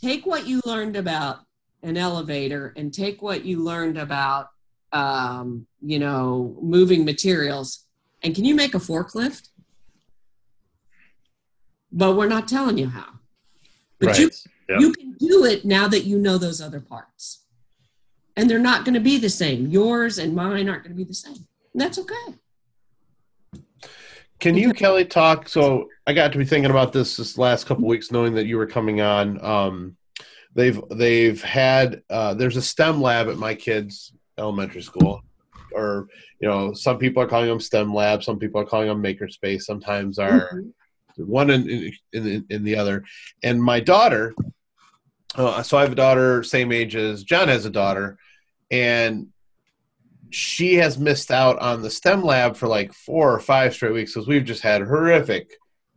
take 0.00 0.26
what 0.26 0.46
you 0.46 0.60
learned 0.64 0.96
about 0.96 1.40
an 1.82 1.96
elevator 1.96 2.72
and 2.76 2.92
take 2.92 3.22
what 3.22 3.44
you 3.44 3.62
learned 3.62 3.98
about 3.98 4.48
um, 4.92 5.66
you 5.82 5.98
know, 5.98 6.56
moving 6.60 7.04
materials. 7.04 7.84
And 8.22 8.34
can 8.34 8.44
you 8.44 8.54
make 8.54 8.74
a 8.74 8.78
forklift? 8.78 9.48
But 11.92 12.16
we're 12.16 12.28
not 12.28 12.48
telling 12.48 12.78
you 12.78 12.88
how. 12.88 13.06
But 13.98 14.18
you, 14.18 14.30
Yeah. 14.68 14.78
you 14.78 14.92
can 14.92 15.12
do 15.18 15.44
it 15.44 15.64
now 15.64 15.88
that 15.88 16.04
you 16.04 16.18
know 16.18 16.38
those 16.38 16.60
other 16.60 16.80
parts. 16.80 17.44
And 18.36 18.50
they're 18.50 18.58
not 18.58 18.84
going 18.84 18.94
to 18.94 19.00
be 19.00 19.18
the 19.18 19.30
same. 19.30 19.66
Yours 19.66 20.18
and 20.18 20.34
mine 20.34 20.68
aren't 20.68 20.82
going 20.82 20.94
to 20.94 20.96
be 20.96 21.04
the 21.04 21.14
same. 21.14 21.46
And 21.72 21.80
that's 21.80 21.98
okay. 21.98 22.34
Can 24.38 24.54
you, 24.54 24.72
Kelly, 24.72 25.04
talk? 25.04 25.48
So 25.48 25.88
I 26.06 26.12
got 26.12 26.32
to 26.32 26.38
be 26.38 26.44
thinking 26.44 26.70
about 26.70 26.92
this 26.92 27.16
this 27.16 27.38
last 27.38 27.66
couple 27.66 27.86
weeks, 27.86 28.10
knowing 28.12 28.34
that 28.34 28.46
you 28.46 28.58
were 28.58 28.66
coming 28.66 29.00
on. 29.00 29.42
Um, 29.44 29.96
they've 30.54 30.80
they've 30.90 31.42
had 31.42 32.02
uh, 32.10 32.34
there's 32.34 32.56
a 32.56 32.62
STEM 32.62 33.00
lab 33.00 33.28
at 33.28 33.38
my 33.38 33.54
kids' 33.54 34.12
elementary 34.38 34.82
school, 34.82 35.22
or 35.72 36.06
you 36.40 36.48
know, 36.48 36.74
some 36.74 36.98
people 36.98 37.22
are 37.22 37.26
calling 37.26 37.48
them 37.48 37.60
STEM 37.60 37.94
lab, 37.94 38.22
some 38.22 38.38
people 38.38 38.60
are 38.60 38.66
calling 38.66 38.88
them 38.88 39.02
makerspace. 39.02 39.62
Sometimes 39.62 40.18
are 40.18 40.50
Mhm. 40.52 40.72
one 41.26 41.48
in 41.50 41.68
in, 41.68 41.92
in, 42.12 42.46
in 42.50 42.62
the 42.64 42.76
other. 42.76 43.04
And 43.42 43.62
my 43.62 43.80
daughter, 43.80 44.34
uh, 45.34 45.62
so 45.62 45.78
I 45.78 45.80
have 45.80 45.92
a 45.92 45.96
daughter 45.96 46.42
same 46.42 46.72
age 46.72 46.94
as 46.94 47.24
John 47.24 47.48
has 47.48 47.64
a 47.64 47.70
daughter, 47.70 48.18
and 48.70 49.28
she 50.30 50.74
has 50.74 50.98
missed 50.98 51.30
out 51.30 51.58
on 51.60 51.82
the 51.82 51.90
STEM 51.90 52.22
lab 52.22 52.56
for 52.56 52.66
like 52.68 52.92
four 52.92 53.32
or 53.32 53.40
five 53.40 53.74
straight 53.74 53.92
weeks 53.92 54.12
because 54.14 54.26
we've 54.28 54.44
just 54.44 54.62
had 54.62 54.82
horrific 54.82 55.50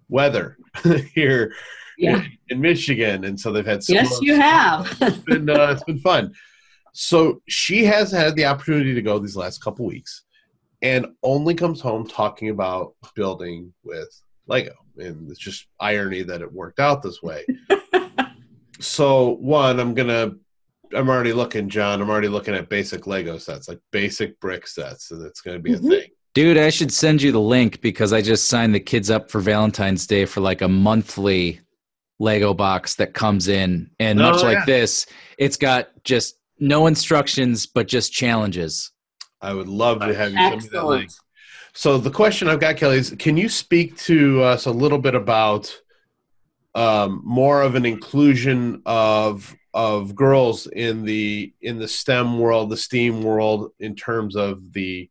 weather 0.10 0.58
here 1.14 1.54
Yeah. 1.98 2.24
in 2.50 2.62
Michigan, 2.62 3.26
and 3.26 3.40
so 3.40 3.52
they've 3.52 3.66
had. 3.66 3.82
Yes, 3.90 4.20
you 4.22 4.36
have. 4.36 4.96
It's 5.02 5.18
been 5.18 5.50
uh, 5.50 5.72
it's 5.72 5.84
been 5.84 6.00
fun. 6.00 6.34
So 6.94 7.42
she 7.48 7.86
has 7.86 8.12
had 8.12 8.36
the 8.36 8.46
opportunity 8.46 8.94
to 8.96 9.02
go 9.02 9.20
these 9.20 9.36
last 9.36 9.64
couple 9.64 9.86
weeks, 9.86 10.24
and 10.82 11.08
only 11.24 11.54
comes 11.56 11.80
home 11.82 12.08
talking 12.08 12.50
about 12.50 12.96
building 13.16 13.74
with 13.84 14.10
Lego, 14.48 14.74
and 14.98 15.30
it's 15.30 15.40
just 15.40 15.68
irony 15.80 16.24
that 16.24 16.42
it 16.42 16.52
worked 16.52 16.80
out 16.80 17.02
this 17.04 17.22
way. 17.22 17.46
so 18.80 19.32
one, 19.40 19.80
I'm 19.80 19.94
gonna. 19.94 20.32
I'm 20.96 21.10
already 21.10 21.34
looking, 21.34 21.70
John. 21.70 22.02
I'm 22.02 22.10
already 22.10 22.28
looking 22.28 22.54
at 22.56 22.70
basic 22.70 23.06
Lego 23.08 23.38
sets, 23.38 23.68
like 23.68 23.80
basic 23.92 24.40
brick 24.40 24.68
sets, 24.68 25.12
and 25.12 25.24
it's 25.26 25.42
going 25.42 25.58
to 25.58 25.62
be 25.62 25.72
Mhm. 25.72 25.86
a 25.86 25.90
thing. 25.90 26.10
Dude, 26.34 26.58
I 26.58 26.70
should 26.70 26.92
send 26.94 27.22
you 27.22 27.32
the 27.32 27.40
link 27.40 27.82
because 27.82 28.14
I 28.14 28.22
just 28.22 28.48
signed 28.48 28.74
the 28.74 28.80
kids 28.80 29.10
up 29.10 29.30
for 29.32 29.40
Valentine's 29.42 30.08
Day 30.08 30.26
for 30.26 30.42
like 30.42 30.62
a 30.62 30.68
monthly 30.68 31.60
Lego 32.20 32.54
box 32.54 32.96
that 32.96 33.14
comes 33.14 33.48
in. 33.48 33.90
And 34.00 34.20
Oh, 34.22 34.32
much 34.32 34.42
yeah. 34.42 34.48
like 34.50 34.66
this, 34.66 35.06
it's 35.38 35.58
got 35.58 35.90
just 36.04 36.36
no 36.60 36.88
instructions, 36.88 37.66
but 37.66 37.88
just 37.88 38.12
challenges. 38.12 38.92
I 39.42 39.54
would 39.54 39.68
love 39.70 40.00
to 40.02 40.14
have 40.14 40.32
you 40.34 40.38
send 40.38 40.64
me 40.64 40.70
that 40.70 40.86
link. 40.86 41.04
Excellent. 41.06 41.14
So 41.74 41.98
the 41.98 42.12
question 42.12 42.48
I've 42.50 42.60
got, 42.60 42.78
Kelly, 42.78 42.98
is 42.98 43.16
can 43.20 43.38
you 43.38 43.48
speak 43.48 43.96
to 44.00 44.44
us 44.44 44.66
a 44.66 44.72
little 44.72 44.98
bit 44.98 45.16
about 45.16 45.74
um, 46.76 47.22
more 47.24 47.62
of 47.64 47.76
an 47.76 47.86
inclusion 47.86 48.82
of 48.86 49.56
of 49.74 50.16
girls 50.16 50.68
in 50.68 51.04
the 51.06 51.54
in 51.62 51.78
the 51.78 51.88
STEM 51.88 52.40
world, 52.40 52.70
the 52.70 52.78
STEAM 52.78 53.22
world, 53.24 53.72
in 53.80 53.96
terms 53.96 54.36
of 54.36 54.74
the 54.74 55.10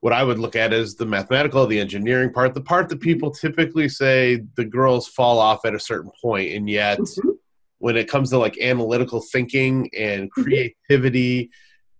what 0.00 0.12
I 0.12 0.22
would 0.22 0.38
look 0.38 0.54
at 0.54 0.72
as 0.72 0.94
the 0.94 1.06
mathematical, 1.06 1.66
the 1.66 1.80
engineering 1.80 2.32
part, 2.32 2.54
the 2.54 2.60
part 2.60 2.88
that 2.90 3.00
people 3.00 3.30
typically 3.30 3.88
say 3.88 4.42
the 4.54 4.64
girls 4.64 5.08
fall 5.08 5.38
off 5.38 5.64
at 5.64 5.74
a 5.74 5.80
certain 5.80 6.12
point, 6.22 6.52
and 6.52 6.68
yet 6.70 6.98
Mhm. 7.00 7.36
when 7.78 7.96
it 7.96 8.08
comes 8.08 8.30
to 8.30 8.38
like 8.38 8.58
analytical 8.58 9.20
thinking 9.20 9.90
and 9.96 10.30
creativity 10.30 11.50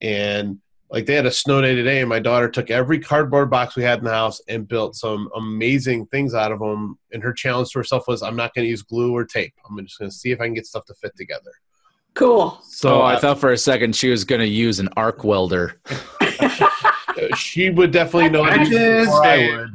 and 0.01 0.59
like 0.91 1.05
they 1.07 1.15
had 1.15 1.27
a 1.27 1.31
snow 1.33 1.61
day 1.61 1.75
today 1.75 2.01
and 2.01 2.09
my 2.09 2.21
daughter 2.21 2.49
took 2.49 2.71
every 2.71 2.99
cardboard 3.01 3.51
box 3.51 3.75
we 3.75 3.83
had 3.83 3.99
in 3.99 4.05
the 4.05 4.11
house 4.11 4.41
and 4.49 4.69
built 4.69 4.95
some 4.95 5.29
amazing 5.35 6.07
things 6.07 6.33
out 6.33 6.53
of 6.53 6.61
them 6.61 6.97
and 7.13 7.23
her 7.23 7.33
challenge 7.33 7.71
to 7.71 7.79
herself 7.79 8.07
was 8.07 8.23
i'm 8.23 8.37
not 8.37 8.55
going 8.55 8.65
to 8.65 8.69
use 8.71 8.83
glue 8.83 9.13
or 9.13 9.25
tape. 9.25 9.53
I'm 9.69 9.77
just 9.85 9.99
going 9.99 10.11
to 10.11 10.17
see 10.17 10.31
if 10.31 10.41
i 10.41 10.45
can 10.45 10.55
get 10.55 10.67
stuff 10.67 10.85
to 10.87 10.95
fit 10.95 11.17
together 11.17 11.51
Cool. 12.17 12.59
so 12.67 13.01
oh, 13.01 13.03
I 13.03 13.19
thought 13.19 13.39
for 13.39 13.53
a 13.53 13.59
second 13.59 13.95
she 13.95 14.09
was 14.09 14.25
going 14.25 14.41
to 14.41 14.47
use 14.49 14.81
an 14.81 14.89
arc 14.97 15.23
welder. 15.23 15.81
she 17.37 17.71
would 17.71 17.91
definitely 17.91 18.31
know 18.31 18.45
how 18.45 18.57
to 18.57 18.69
use 18.69 18.73
it 18.73 19.09
I 19.11 19.67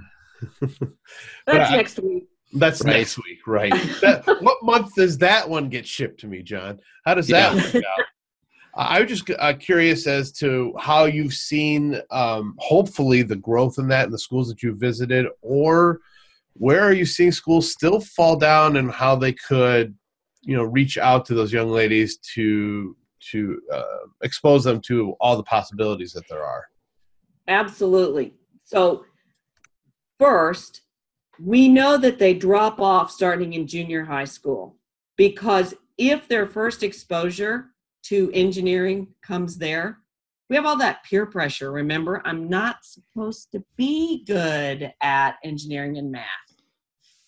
would. 0.62 0.78
That's 1.48 1.72
I- 1.72 1.76
next 1.78 2.00
week. 2.00 2.28
That's 2.54 2.84
Right. 2.84 2.98
next 2.98 3.18
week, 3.18 3.48
right? 3.48 3.72
That, 4.02 4.26
what 4.42 4.58
month 4.62 4.94
does 4.96 5.18
that 5.20 5.48
one 5.50 5.70
get 5.70 5.88
shipped 5.88 6.20
to 6.22 6.28
me, 6.28 6.42
John? 6.44 6.80
How 7.06 7.14
does 7.14 7.28
that 7.28 7.56
Yeah. 7.56 7.64
work 7.64 7.76
out? 7.76 8.06
I 8.76 9.00
was 9.02 9.10
just 9.10 9.30
uh, 9.40 9.54
curious 9.54 10.06
as 10.08 10.32
to 10.34 10.74
how 10.80 11.06
you've 11.06 11.34
seen, 11.34 12.02
um, 12.12 12.56
hopefully, 12.58 13.22
the 13.22 13.36
growth 13.38 13.78
in 13.78 13.88
that 13.90 14.06
in 14.06 14.12
the 14.12 14.18
schools 14.20 14.50
that 14.50 14.62
you 14.64 14.74
visited, 14.74 15.28
or 15.42 16.00
where 16.54 16.82
are 16.82 16.94
you 16.94 17.06
seeing 17.06 17.32
schools 17.32 17.72
still 17.72 18.00
fall 18.02 18.36
down, 18.38 18.76
and 18.78 18.92
how 18.92 19.16
they 19.16 19.32
could, 19.34 19.96
you 20.42 20.56
know, 20.56 20.64
reach 20.64 20.98
out 20.98 21.26
to 21.26 21.34
those 21.34 21.54
young 21.54 21.70
ladies 21.70 22.18
to 22.34 22.96
to 23.32 23.62
uh, 23.72 24.08
expose 24.24 24.64
them 24.64 24.82
to 24.82 25.14
all 25.20 25.38
the 25.38 25.44
possibilities 25.44 26.12
that 26.14 26.28
there 26.28 26.44
are. 26.44 26.66
Absolutely. 27.48 28.34
So, 28.64 29.06
first, 30.20 30.82
we 31.40 31.68
know 31.68 31.98
that 31.98 32.18
they 32.18 32.34
drop 32.34 32.80
off 32.80 33.12
starting 33.12 33.54
in 33.54 33.68
junior 33.68 34.06
high 34.06 34.26
school 34.26 34.78
because 35.18 35.74
if 35.98 36.28
their 36.28 36.48
first 36.48 36.82
exposure 36.82 37.68
to 38.04 38.32
engineering 38.34 39.08
comes 39.22 39.58
there, 39.58 40.00
we 40.50 40.56
have 40.56 40.66
all 40.66 40.78
that 40.78 41.04
peer 41.04 41.26
pressure. 41.26 41.72
Remember, 41.72 42.22
I'm 42.26 42.50
not 42.50 42.84
supposed 42.84 43.52
to 43.54 43.64
be 43.78 44.26
good 44.26 44.92
at 45.02 45.36
engineering 45.44 45.98
and 45.98 46.12
math. 46.12 46.26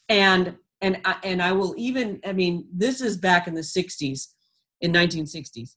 And 0.10 0.58
and 0.84 1.00
I, 1.06 1.16
and 1.24 1.42
I 1.42 1.54
will 1.54 1.74
even 1.78 2.20
I 2.26 2.34
mean 2.34 2.68
this 2.72 3.02
is 3.02 3.18
back 3.18 3.48
in 3.48 3.56
the 3.56 3.62
60s 3.62 4.28
in 4.82 4.94
1960s. 4.94 5.76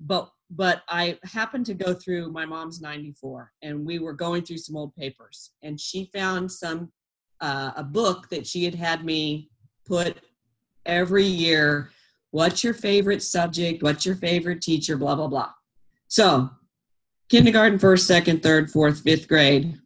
But 0.00 0.30
but 0.50 0.82
I 0.88 1.18
happened 1.24 1.66
to 1.66 1.74
go 1.74 1.92
through 1.92 2.30
my 2.30 2.46
mom's 2.46 2.80
94 2.80 3.52
and 3.62 3.84
we 3.84 3.98
were 3.98 4.12
going 4.12 4.42
through 4.42 4.58
some 4.58 4.76
old 4.76 4.94
papers. 4.94 5.50
And 5.62 5.78
she 5.78 6.10
found 6.14 6.50
some 6.50 6.92
uh, 7.40 7.72
a 7.76 7.82
book 7.82 8.28
that 8.30 8.46
she 8.46 8.64
had 8.64 8.74
had 8.74 9.04
me 9.04 9.50
put 9.84 10.18
every 10.86 11.24
year 11.24 11.90
what's 12.30 12.64
your 12.64 12.74
favorite 12.74 13.22
subject? 13.22 13.82
What's 13.82 14.06
your 14.06 14.16
favorite 14.16 14.62
teacher? 14.62 14.96
blah 14.96 15.16
blah 15.16 15.28
blah. 15.28 15.50
So 16.08 16.48
kindergarten 17.28 17.78
first 17.78 18.06
second 18.06 18.42
third 18.42 18.70
fourth 18.70 19.00
fifth 19.00 19.26
grade 19.26 19.78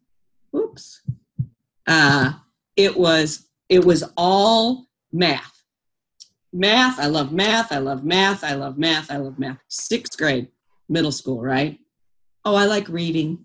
oops 0.54 1.02
uh, 1.86 2.32
it 2.76 2.96
was 2.96 3.47
it 3.68 3.84
was 3.84 4.04
all 4.16 4.86
math. 5.12 5.54
Math 6.52 6.98
i 6.98 7.06
love 7.06 7.30
math 7.30 7.72
i 7.72 7.78
love 7.78 8.04
math 8.04 8.42
i 8.42 8.54
love 8.54 8.78
math 8.78 9.10
i 9.10 9.18
love 9.18 9.38
math. 9.38 9.58
Sixth 9.68 10.16
grade 10.16 10.48
middle 10.88 11.12
school 11.12 11.42
right? 11.42 11.78
Oh 12.44 12.54
i 12.54 12.64
like 12.64 12.88
reading. 12.88 13.44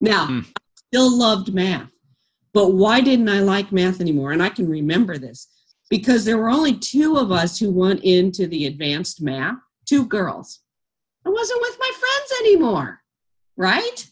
Now 0.00 0.26
Hmm. 0.26 0.40
I 0.40 0.60
still 0.88 1.16
loved 1.16 1.54
math 1.54 1.90
but 2.52 2.74
why 2.74 3.00
didn't 3.00 3.28
i 3.28 3.38
like 3.40 3.70
math 3.70 4.00
anymore? 4.00 4.32
And 4.32 4.42
i 4.42 4.48
can 4.48 4.68
remember 4.68 5.16
this 5.16 5.46
because 5.90 6.24
there 6.24 6.38
were 6.38 6.50
only 6.50 6.76
two 6.76 7.16
of 7.18 7.30
us 7.30 7.58
who 7.58 7.70
went 7.70 8.00
into 8.02 8.48
the 8.48 8.66
advanced 8.66 9.22
math 9.22 9.58
two 9.86 10.04
girls. 10.06 10.60
I 11.24 11.30
wasn't 11.30 11.62
with 11.62 11.76
my 11.78 11.90
friends 12.00 12.40
anymore 12.40 13.00
right? 13.56 14.06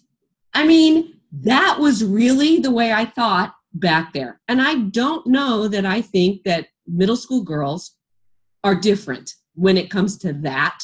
I 0.55 0.65
mean 0.65 1.15
that 1.33 1.79
was 1.81 2.05
really 2.05 2.61
the 2.61 2.71
way 2.71 2.93
i 2.93 3.05
thought 3.05 3.55
back 3.75 4.13
there 4.13 4.41
and 4.49 4.61
i 4.61 4.75
don't 4.75 5.27
know 5.27 5.67
that 5.67 5.87
i 5.87 6.01
think 6.01 6.43
that 6.45 6.67
middle 6.87 7.17
school 7.17 7.43
girls 7.43 7.97
are 8.65 8.75
different 8.75 9.35
when 9.55 9.77
it 9.77 9.91
comes 9.91 10.17
to 10.19 10.33
that 10.33 10.79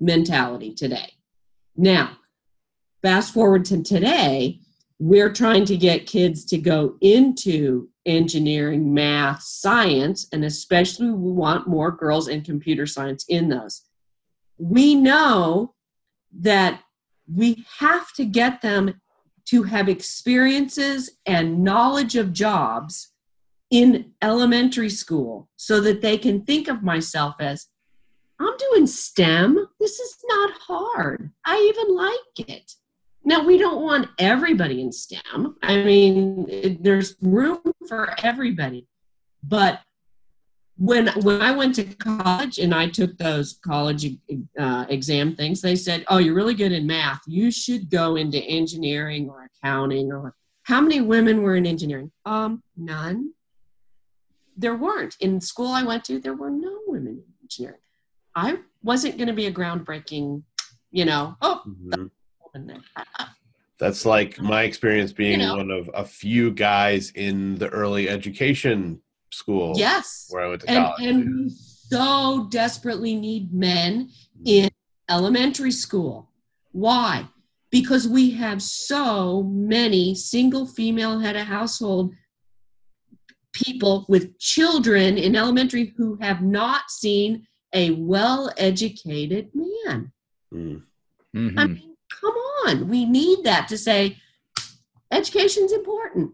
mentality 0.00 0.74
today. 0.74 1.12
Now, 1.76 2.16
fast 3.02 3.34
forward 3.34 3.64
to 3.66 3.82
today, 3.82 4.60
we're 4.98 5.32
trying 5.32 5.64
to 5.66 5.76
get 5.76 6.06
kids 6.06 6.44
to 6.46 6.58
go 6.58 6.96
into 7.00 7.88
engineering, 8.06 8.94
math, 8.94 9.42
science, 9.42 10.28
and 10.32 10.44
especially 10.44 11.10
we 11.10 11.32
want 11.32 11.66
more 11.66 11.90
girls 11.90 12.28
in 12.28 12.42
computer 12.42 12.86
science 12.86 13.24
in 13.28 13.48
those. 13.48 13.82
We 14.58 14.94
know 14.94 15.74
that 16.40 16.80
we 17.32 17.64
have 17.78 18.12
to 18.14 18.24
get 18.24 18.62
them 18.62 19.00
to 19.46 19.62
have 19.64 19.88
experiences 19.88 21.10
and 21.26 21.62
knowledge 21.62 22.16
of 22.16 22.32
jobs 22.32 23.12
in 23.70 24.12
elementary 24.22 24.90
school 24.90 25.48
so 25.56 25.80
that 25.80 26.00
they 26.00 26.16
can 26.16 26.42
think 26.42 26.68
of 26.68 26.82
myself 26.82 27.34
as 27.40 27.68
I'm 28.40 28.56
doing 28.56 28.86
STEM. 28.86 29.68
This 29.80 29.98
is 29.98 30.16
not 30.26 30.52
hard. 30.66 31.30
I 31.44 31.72
even 31.72 31.94
like 31.94 32.48
it. 32.50 32.72
Now, 33.24 33.44
we 33.44 33.56
don't 33.56 33.82
want 33.82 34.10
everybody 34.18 34.82
in 34.82 34.92
STEM. 34.92 35.56
I 35.62 35.82
mean, 35.82 36.46
it, 36.48 36.82
there's 36.82 37.16
room 37.22 37.60
for 37.88 38.14
everybody. 38.22 38.86
But 39.42 39.80
when 40.76 41.08
when 41.22 41.40
I 41.40 41.52
went 41.52 41.74
to 41.76 41.84
college 41.84 42.58
and 42.58 42.74
I 42.74 42.88
took 42.88 43.16
those 43.18 43.58
college 43.64 44.06
uh, 44.58 44.86
exam 44.88 45.36
things, 45.36 45.60
they 45.60 45.76
said, 45.76 46.04
"Oh, 46.08 46.18
you're 46.18 46.34
really 46.34 46.54
good 46.54 46.72
in 46.72 46.86
math. 46.86 47.20
You 47.26 47.50
should 47.50 47.90
go 47.90 48.16
into 48.16 48.38
engineering 48.38 49.28
or 49.30 49.48
accounting 49.62 50.12
or." 50.12 50.34
How 50.64 50.80
many 50.80 51.02
women 51.02 51.42
were 51.42 51.56
in 51.56 51.66
engineering? 51.66 52.10
Um, 52.24 52.62
none 52.76 53.30
there 54.56 54.76
weren't 54.76 55.16
in 55.18 55.40
school 55.40 55.66
i 55.72 55.82
went 55.82 56.04
to 56.04 56.20
there 56.20 56.34
were 56.34 56.48
no 56.50 56.78
women 56.86 57.14
in 57.14 57.24
engineering 57.42 57.80
i 58.36 58.56
wasn't 58.84 59.16
going 59.16 59.26
to 59.26 59.32
be 59.34 59.46
a 59.46 59.52
groundbreaking 59.52 60.40
you 60.92 61.04
know 61.04 61.36
oh 61.42 61.60
Mhm. 61.66 62.08
woman 62.54 62.66
there. 62.68 62.80
I- 62.94 63.04
I- 63.18 63.26
That's 63.78 64.06
like 64.06 64.40
my 64.40 64.62
experience 64.62 65.12
being 65.12 65.40
know. 65.40 65.56
one 65.56 65.72
of 65.72 65.90
a 65.92 66.04
few 66.04 66.52
guys 66.52 67.10
in 67.16 67.56
the 67.56 67.68
early 67.70 68.08
education 68.08 69.00
school 69.34 69.72
yes 69.76 70.26
where 70.30 70.44
I 70.44 70.48
went 70.48 70.60
to 70.62 70.70
and, 70.70 70.84
college. 70.84 71.06
and 71.06 71.44
we 71.44 71.50
so 71.50 72.46
desperately 72.50 73.14
need 73.14 73.52
men 73.52 74.10
in 74.44 74.70
elementary 75.10 75.70
school 75.72 76.30
why 76.72 77.28
because 77.70 78.06
we 78.08 78.30
have 78.32 78.62
so 78.62 79.42
many 79.42 80.14
single 80.14 80.66
female 80.66 81.18
head 81.18 81.36
of 81.36 81.46
household 81.46 82.12
people 83.52 84.04
with 84.08 84.38
children 84.38 85.16
in 85.16 85.36
elementary 85.36 85.92
who 85.96 86.16
have 86.20 86.42
not 86.42 86.90
seen 86.90 87.46
a 87.72 87.90
well 87.92 88.52
educated 88.56 89.50
man 89.54 90.12
Mm. 90.52 90.82
I 91.34 91.36
Mhm. 91.36 91.74
mean, 91.74 91.96
come 92.20 92.34
on. 92.66 92.88
We 92.88 93.04
need 93.06 93.42
that 93.42 93.66
to 93.68 93.76
say 93.76 94.18
education's 95.10 95.72
important. 95.72 96.32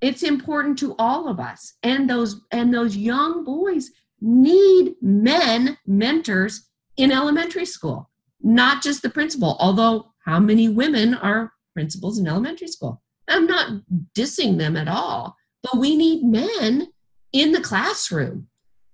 It's 0.00 0.22
important 0.22 0.78
to 0.78 0.94
all 0.98 1.28
of 1.28 1.40
us. 1.40 1.74
And 1.82 2.08
those 2.08 2.40
and 2.52 2.72
those 2.72 2.96
young 2.96 3.44
boys 3.44 3.90
need 4.20 4.94
men 5.00 5.78
mentors 5.86 6.68
in 6.96 7.12
elementary 7.12 7.66
school, 7.66 8.10
not 8.40 8.82
just 8.82 9.02
the 9.02 9.10
principal. 9.10 9.56
Although 9.60 10.12
how 10.24 10.38
many 10.38 10.68
women 10.68 11.14
are 11.14 11.52
principals 11.74 12.18
in 12.18 12.28
elementary 12.28 12.68
school? 12.68 13.02
I'm 13.28 13.46
not 13.46 13.82
dissing 14.14 14.58
them 14.58 14.76
at 14.76 14.88
all, 14.88 15.36
but 15.62 15.78
we 15.78 15.96
need 15.96 16.24
men 16.24 16.88
in 17.32 17.52
the 17.52 17.60
classroom 17.60 18.48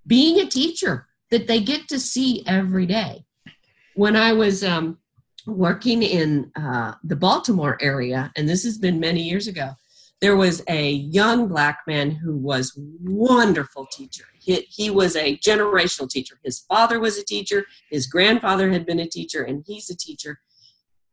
being 0.06 0.40
a 0.40 0.46
teacher 0.46 1.06
that 1.30 1.46
they 1.46 1.60
get 1.60 1.88
to 1.88 1.98
see 1.98 2.44
every 2.46 2.86
day. 2.86 3.24
When 3.94 4.16
I 4.16 4.32
was 4.32 4.64
um, 4.64 4.98
working 5.46 6.02
in 6.02 6.50
uh, 6.56 6.94
the 7.04 7.16
Baltimore 7.16 7.78
area, 7.80 8.32
and 8.36 8.48
this 8.48 8.64
has 8.64 8.76
been 8.76 9.00
many 9.00 9.22
years 9.22 9.46
ago, 9.46 9.70
there 10.24 10.36
was 10.36 10.62
a 10.68 10.90
young 10.90 11.48
black 11.48 11.80
man 11.86 12.10
who 12.10 12.34
was 12.34 12.72
wonderful 13.02 13.84
teacher. 13.84 14.24
He, 14.40 14.66
he 14.70 14.88
was 14.88 15.16
a 15.16 15.36
generational 15.36 16.08
teacher. 16.08 16.40
His 16.42 16.60
father 16.60 16.98
was 16.98 17.18
a 17.18 17.24
teacher. 17.26 17.66
His 17.90 18.06
grandfather 18.06 18.72
had 18.72 18.86
been 18.86 19.00
a 19.00 19.06
teacher, 19.06 19.42
and 19.42 19.62
he's 19.66 19.90
a 19.90 19.94
teacher. 19.94 20.40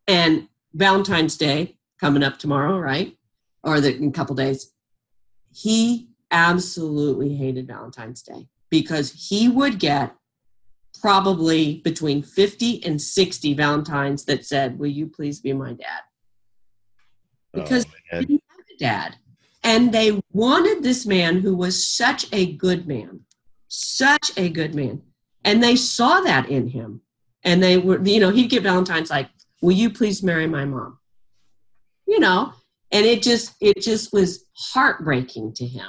And 0.07 0.47
Valentine's 0.73 1.35
Day 1.35 1.75
coming 1.99 2.23
up 2.23 2.39
tomorrow, 2.39 2.79
right? 2.79 3.17
Or 3.65 3.81
the, 3.81 3.93
in 3.93 4.07
a 4.07 4.11
couple 4.13 4.33
days. 4.33 4.71
He 5.53 6.07
absolutely 6.31 7.35
hated 7.35 7.67
Valentine's 7.67 8.21
Day 8.21 8.47
because 8.69 9.27
he 9.29 9.49
would 9.49 9.77
get 9.77 10.15
probably 11.01 11.81
between 11.83 12.23
50 12.23 12.85
and 12.85 13.01
60 13.01 13.55
Valentines 13.55 14.23
that 14.23 14.45
said, 14.45 14.79
Will 14.79 14.87
you 14.87 15.07
please 15.07 15.41
be 15.41 15.51
my 15.51 15.73
dad? 15.73 15.99
Oh, 17.53 17.61
because 17.61 17.85
Oh, 18.13 18.19
he 18.19 18.25
didn't 18.25 18.43
have 18.49 18.50
a 18.50 18.50
dad. 18.81 19.15
And 19.63 19.93
they 19.93 20.19
wanted 20.33 20.83
this 20.83 21.05
man 21.05 21.39
who 21.39 21.55
was 21.55 21.87
such 21.87 22.25
a 22.33 22.53
good 22.53 22.87
man, 22.87 23.21
such 23.67 24.31
a 24.35 24.49
good 24.49 24.75
man. 24.75 25.03
And 25.45 25.63
they 25.63 25.75
saw 25.75 26.19
that 26.21 26.49
in 26.49 26.67
him. 26.67 27.01
And 27.43 27.61
they 27.63 27.77
were, 27.77 28.01
you 28.03 28.19
know, 28.19 28.31
he'd 28.31 28.49
get 28.49 28.63
Valentine's 28.63 29.09
like, 29.09 29.29
Will 29.61 29.71
you 29.73 29.91
please 29.91 30.23
marry 30.23 30.47
my 30.47 30.65
mom? 30.65 30.97
You 32.07 32.19
know, 32.19 32.53
and 32.91 33.05
it 33.05 33.21
just, 33.21 33.53
it 33.61 33.79
just 33.79 34.11
was 34.11 34.45
heartbreaking 34.57 35.53
to 35.53 35.67
him 35.67 35.85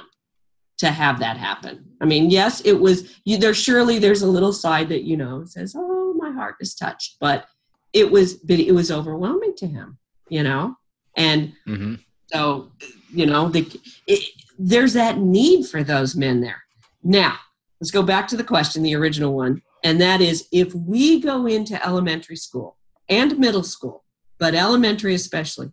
to 0.77 0.91
have 0.91 1.19
that 1.19 1.37
happen. 1.37 1.83
I 1.99 2.05
mean, 2.05 2.29
yes, 2.29 2.61
it 2.61 2.79
was. 2.79 3.15
You, 3.25 3.37
there 3.37 3.53
surely 3.53 3.97
there's 3.97 4.21
a 4.21 4.27
little 4.27 4.53
side 4.53 4.89
that 4.89 5.03
you 5.03 5.17
know 5.17 5.43
says, 5.45 5.75
"Oh, 5.75 6.13
my 6.17 6.31
heart 6.31 6.55
is 6.59 6.75
touched," 6.75 7.17
but 7.19 7.45
it 7.93 8.11
was, 8.11 8.37
it 8.47 8.75
was 8.75 8.91
overwhelming 8.91 9.55
to 9.57 9.67
him, 9.67 9.97
you 10.29 10.43
know. 10.43 10.75
And 11.15 11.53
Mhm. 11.67 11.99
So, 12.33 12.71
you 13.11 13.25
know, 13.25 13.49
the 13.49 13.67
it, 14.07 14.27
there's 14.57 14.93
that 14.93 15.17
need 15.17 15.65
for 15.67 15.83
those 15.83 16.15
men 16.15 16.41
there. 16.41 16.63
Now, 17.03 17.37
let's 17.79 17.91
go 17.91 18.03
back 18.03 18.27
to 18.29 18.37
the 18.37 18.43
question, 18.43 18.83
the 18.83 18.95
original 18.95 19.33
one, 19.33 19.61
and 19.83 19.99
that 20.01 20.21
is 20.21 20.47
if 20.51 20.73
we 20.73 21.19
go 21.19 21.45
into 21.45 21.83
elementary 21.85 22.35
school 22.35 22.77
and 23.09 23.37
middle 23.37 23.63
school, 23.63 24.03
but 24.39 24.55
elementary 24.55 25.13
especially, 25.13 25.71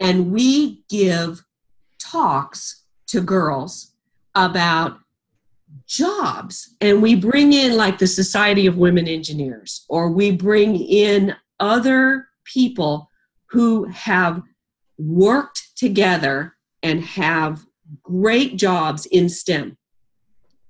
and 0.00 0.32
we 0.32 0.82
give 0.88 1.44
talks 1.98 2.84
to 3.06 3.20
girls 3.20 3.92
about 4.34 4.98
jobs 5.86 6.74
and 6.80 7.02
we 7.02 7.14
bring 7.14 7.52
in 7.52 7.76
like 7.76 7.98
the 7.98 8.06
society 8.06 8.66
of 8.66 8.76
women 8.76 9.06
engineers 9.06 9.84
or 9.88 10.10
we 10.10 10.30
bring 10.30 10.76
in 10.76 11.34
other 11.60 12.28
people 12.44 13.10
who 13.46 13.84
have 13.84 14.42
worked 14.98 15.62
together 15.82 16.54
and 16.84 17.02
have 17.02 17.66
great 18.04 18.56
jobs 18.56 19.04
in 19.06 19.28
STEM. 19.28 19.76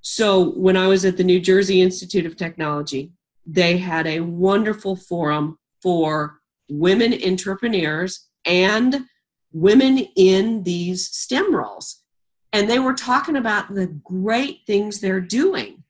So 0.00 0.52
when 0.52 0.74
I 0.74 0.86
was 0.86 1.04
at 1.04 1.18
the 1.18 1.22
New 1.22 1.38
Jersey 1.38 1.82
Institute 1.82 2.24
of 2.24 2.34
Technology, 2.34 3.12
they 3.44 3.76
had 3.76 4.06
a 4.06 4.20
wonderful 4.20 4.96
forum 4.96 5.58
for 5.82 6.40
women 6.70 7.12
entrepreneurs 7.12 8.26
and 8.46 9.04
women 9.52 9.98
in 10.16 10.62
these 10.62 11.08
STEM 11.08 11.54
roles. 11.54 12.02
And 12.54 12.70
they 12.70 12.78
were 12.78 12.94
talking 12.94 13.36
about 13.36 13.74
the 13.74 13.88
great 14.02 14.60
things 14.66 14.98
they're 14.98 15.20
doing. 15.20 15.84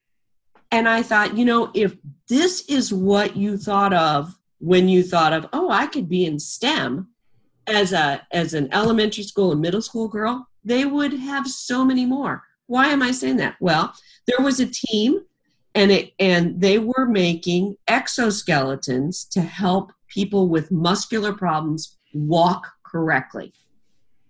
And 0.73 0.89
I 0.89 1.03
thought, 1.03 1.37
you 1.37 1.45
know, 1.45 1.71
if 1.75 1.95
this 2.29 2.65
is 2.69 2.93
what 2.93 3.37
you 3.37 3.57
thought 3.57 3.93
of 3.93 4.37
when 4.59 4.89
you 4.89 5.05
thought 5.05 5.33
of, 5.33 5.49
oh, 5.53 5.71
I 5.71 5.87
could 5.87 6.09
be 6.09 6.27
in 6.27 6.41
STEM 6.41 7.12
as 7.67 7.93
a 7.93 8.27
as 8.33 8.55
an 8.55 8.69
elementary 8.73 9.25
school 9.25 9.53
and 9.53 9.61
middle 9.61 9.83
school 9.83 10.09
girl, 10.09 10.49
they 10.65 10.85
would 10.85 11.13
have 11.13 11.47
so 11.47 11.85
many 11.85 12.07
more. 12.07 12.43
Why 12.67 12.89
am 12.89 13.03
I 13.03 13.13
saying 13.13 13.37
that? 13.37 13.57
Well, 13.61 13.95
there 14.27 14.45
was 14.45 14.61
a 14.61 14.67
team 14.67 15.21
and 15.75 15.91
it 15.91 16.13
and 16.19 16.61
they 16.61 16.79
were 16.79 17.07
making 17.07 17.77
exoskeletons 17.89 19.29
to 19.31 19.41
help 19.41 19.93
people 20.09 20.49
with 20.49 20.71
muscular 20.71 21.33
problems 21.33 21.99
walk 22.13 22.67
correctly. 22.85 23.53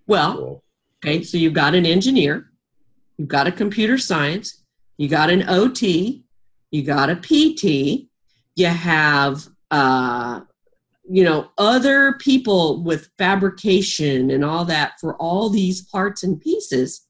Well, 0.07 0.63
okay, 1.05 1.23
so 1.23 1.37
you've 1.37 1.55
got 1.55 1.75
an 1.75 1.87
engineer, 1.87 2.51
you've 3.17 3.29
got 3.29 3.47
a 3.47 3.53
computer 3.53 3.99
science, 3.99 4.63
you 4.97 5.09
got 5.09 5.31
an 5.31 5.49
OT, 5.49 6.25
you 6.71 6.83
got 6.83 7.11
a 7.11 7.17
PT, 7.17 8.09
you 8.55 8.67
have 8.67 9.47
uh, 9.71 10.41
you 11.13 11.23
know 11.23 11.51
other 11.59 12.15
people 12.15 12.83
with 12.83 13.11
fabrication 13.19 14.31
and 14.31 14.43
all 14.43 14.65
that 14.65 14.93
for 14.99 15.15
all 15.17 15.51
these 15.51 15.83
parts 15.83 16.23
and 16.23 16.41
pieces 16.41 17.07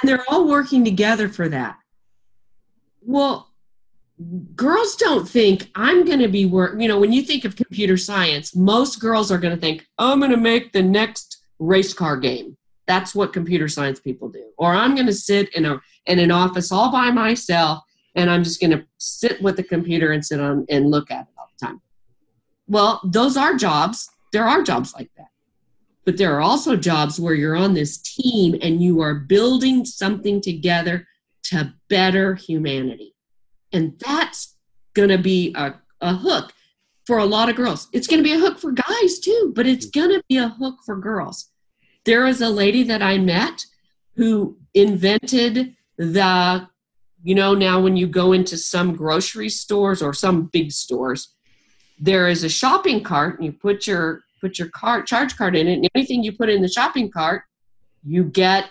and 0.00 0.08
they're 0.08 0.24
all 0.28 0.46
working 0.46 0.84
together 0.84 1.28
for 1.28 1.48
that. 1.48 1.76
Well 3.02 3.46
girls 4.56 4.96
don't 4.96 5.28
think 5.28 5.70
i'm 5.76 6.04
going 6.04 6.18
to 6.18 6.26
be 6.26 6.44
work 6.44 6.74
you 6.80 6.88
know 6.88 6.98
when 6.98 7.12
you 7.12 7.22
think 7.22 7.44
of 7.44 7.54
computer 7.54 7.96
science 7.96 8.52
most 8.56 8.98
girls 8.98 9.30
are 9.30 9.38
going 9.38 9.54
to 9.54 9.60
think 9.60 9.86
i'm 9.96 10.18
going 10.18 10.32
to 10.32 10.36
make 10.36 10.72
the 10.72 10.82
next 10.82 11.44
race 11.60 11.92
car 11.92 12.16
game. 12.16 12.56
That's 12.86 13.14
what 13.14 13.32
computer 13.32 13.68
science 13.68 14.00
people 14.00 14.28
do. 14.28 14.44
Or 14.56 14.72
i'm 14.74 14.94
going 14.94 15.06
to 15.06 15.12
sit 15.12 15.54
in 15.54 15.64
a 15.66 15.80
in 16.06 16.18
an 16.18 16.30
office 16.30 16.72
all 16.72 16.90
by 16.90 17.10
myself 17.10 17.82
and 18.16 18.30
i'm 18.30 18.42
just 18.42 18.60
going 18.60 18.72
to 18.72 18.84
sit 18.98 19.40
with 19.40 19.56
the 19.56 19.62
computer 19.62 20.10
and 20.12 20.24
sit 20.24 20.40
on 20.40 20.66
and 20.68 20.90
look 20.90 21.10
at 21.10 21.22
it 21.22 21.34
all 21.38 21.48
the 21.58 21.66
time 21.66 21.80
well, 22.68 23.00
those 23.04 23.36
are 23.36 23.54
jobs. 23.56 24.08
There 24.32 24.46
are 24.46 24.62
jobs 24.62 24.94
like 24.94 25.10
that. 25.16 25.28
But 26.04 26.16
there 26.16 26.34
are 26.36 26.40
also 26.40 26.76
jobs 26.76 27.18
where 27.18 27.34
you're 27.34 27.56
on 27.56 27.74
this 27.74 27.98
team 27.98 28.56
and 28.62 28.82
you 28.82 29.00
are 29.00 29.14
building 29.14 29.84
something 29.84 30.40
together 30.40 31.06
to 31.44 31.74
better 31.88 32.34
humanity. 32.34 33.14
And 33.72 33.98
that's 33.98 34.56
going 34.94 35.10
to 35.10 35.18
be 35.18 35.54
a, 35.56 35.74
a 36.00 36.14
hook 36.14 36.52
for 37.06 37.18
a 37.18 37.24
lot 37.24 37.48
of 37.48 37.56
girls. 37.56 37.88
It's 37.92 38.06
going 38.06 38.22
to 38.22 38.24
be 38.24 38.34
a 38.34 38.38
hook 38.38 38.58
for 38.58 38.72
guys 38.72 39.18
too, 39.18 39.52
but 39.54 39.66
it's 39.66 39.86
going 39.86 40.10
to 40.10 40.22
be 40.28 40.36
a 40.36 40.48
hook 40.48 40.76
for 40.84 40.96
girls. 40.96 41.50
There 42.04 42.26
is 42.26 42.40
a 42.40 42.48
lady 42.48 42.82
that 42.84 43.02
I 43.02 43.18
met 43.18 43.64
who 44.16 44.58
invented 44.74 45.74
the, 45.96 46.68
you 47.22 47.34
know, 47.34 47.54
now 47.54 47.80
when 47.80 47.96
you 47.96 48.06
go 48.06 48.32
into 48.32 48.56
some 48.56 48.94
grocery 48.94 49.48
stores 49.48 50.02
or 50.02 50.12
some 50.12 50.44
big 50.44 50.72
stores, 50.72 51.34
there 52.00 52.28
is 52.28 52.44
a 52.44 52.48
shopping 52.48 53.02
cart 53.02 53.36
and 53.36 53.46
you 53.46 53.52
put 53.52 53.86
your 53.86 54.22
put 54.40 54.58
your 54.58 54.68
cart 54.68 55.06
charge 55.06 55.36
card 55.36 55.56
in 55.56 55.66
it 55.66 55.74
and 55.74 55.88
anything 55.94 56.22
you 56.22 56.32
put 56.32 56.48
in 56.48 56.62
the 56.62 56.68
shopping 56.68 57.10
cart 57.10 57.42
you 58.04 58.24
get 58.24 58.66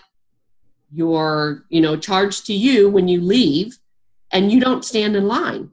your 0.92 1.64
you 1.68 1.80
know 1.80 1.96
charge 1.96 2.42
to 2.44 2.54
you 2.54 2.88
when 2.88 3.08
you 3.08 3.20
leave 3.20 3.78
and 4.32 4.50
you 4.50 4.60
don't 4.60 4.84
stand 4.84 5.14
in 5.14 5.26
line 5.28 5.70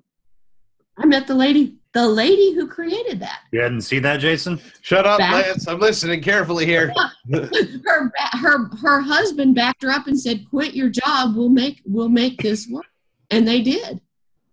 i 0.98 1.06
met 1.06 1.28
the 1.28 1.36
lady 1.36 1.78
the 1.94 2.06
lady 2.06 2.54
who 2.54 2.68
created 2.68 3.22
that 3.22 3.40
You 3.52 3.62
hadn't 3.62 3.80
seen 3.84 4.02
that, 4.02 4.18
Jason? 4.18 4.60
Shut 4.82 5.06
up, 5.08 5.18
Back- 5.18 5.46
Lance. 5.48 5.66
I'm 5.66 5.80
listening 5.80 6.22
carefully 6.22 6.66
here. 6.66 6.94
her 7.32 8.12
her 8.34 8.70
her 8.82 9.00
husband 9.00 9.56
backed 9.56 9.82
her 9.82 9.92
up 9.92 10.06
and 10.06 10.20
said 10.20 10.46
quit 10.50 10.74
your 10.74 10.90
job 10.90 11.38
we'll 11.38 11.48
make 11.48 11.82
we'll 11.86 12.10
make 12.10 12.42
this 12.42 12.68
work 12.68 12.86
and 13.32 13.48
they 13.48 13.62
did 13.62 14.02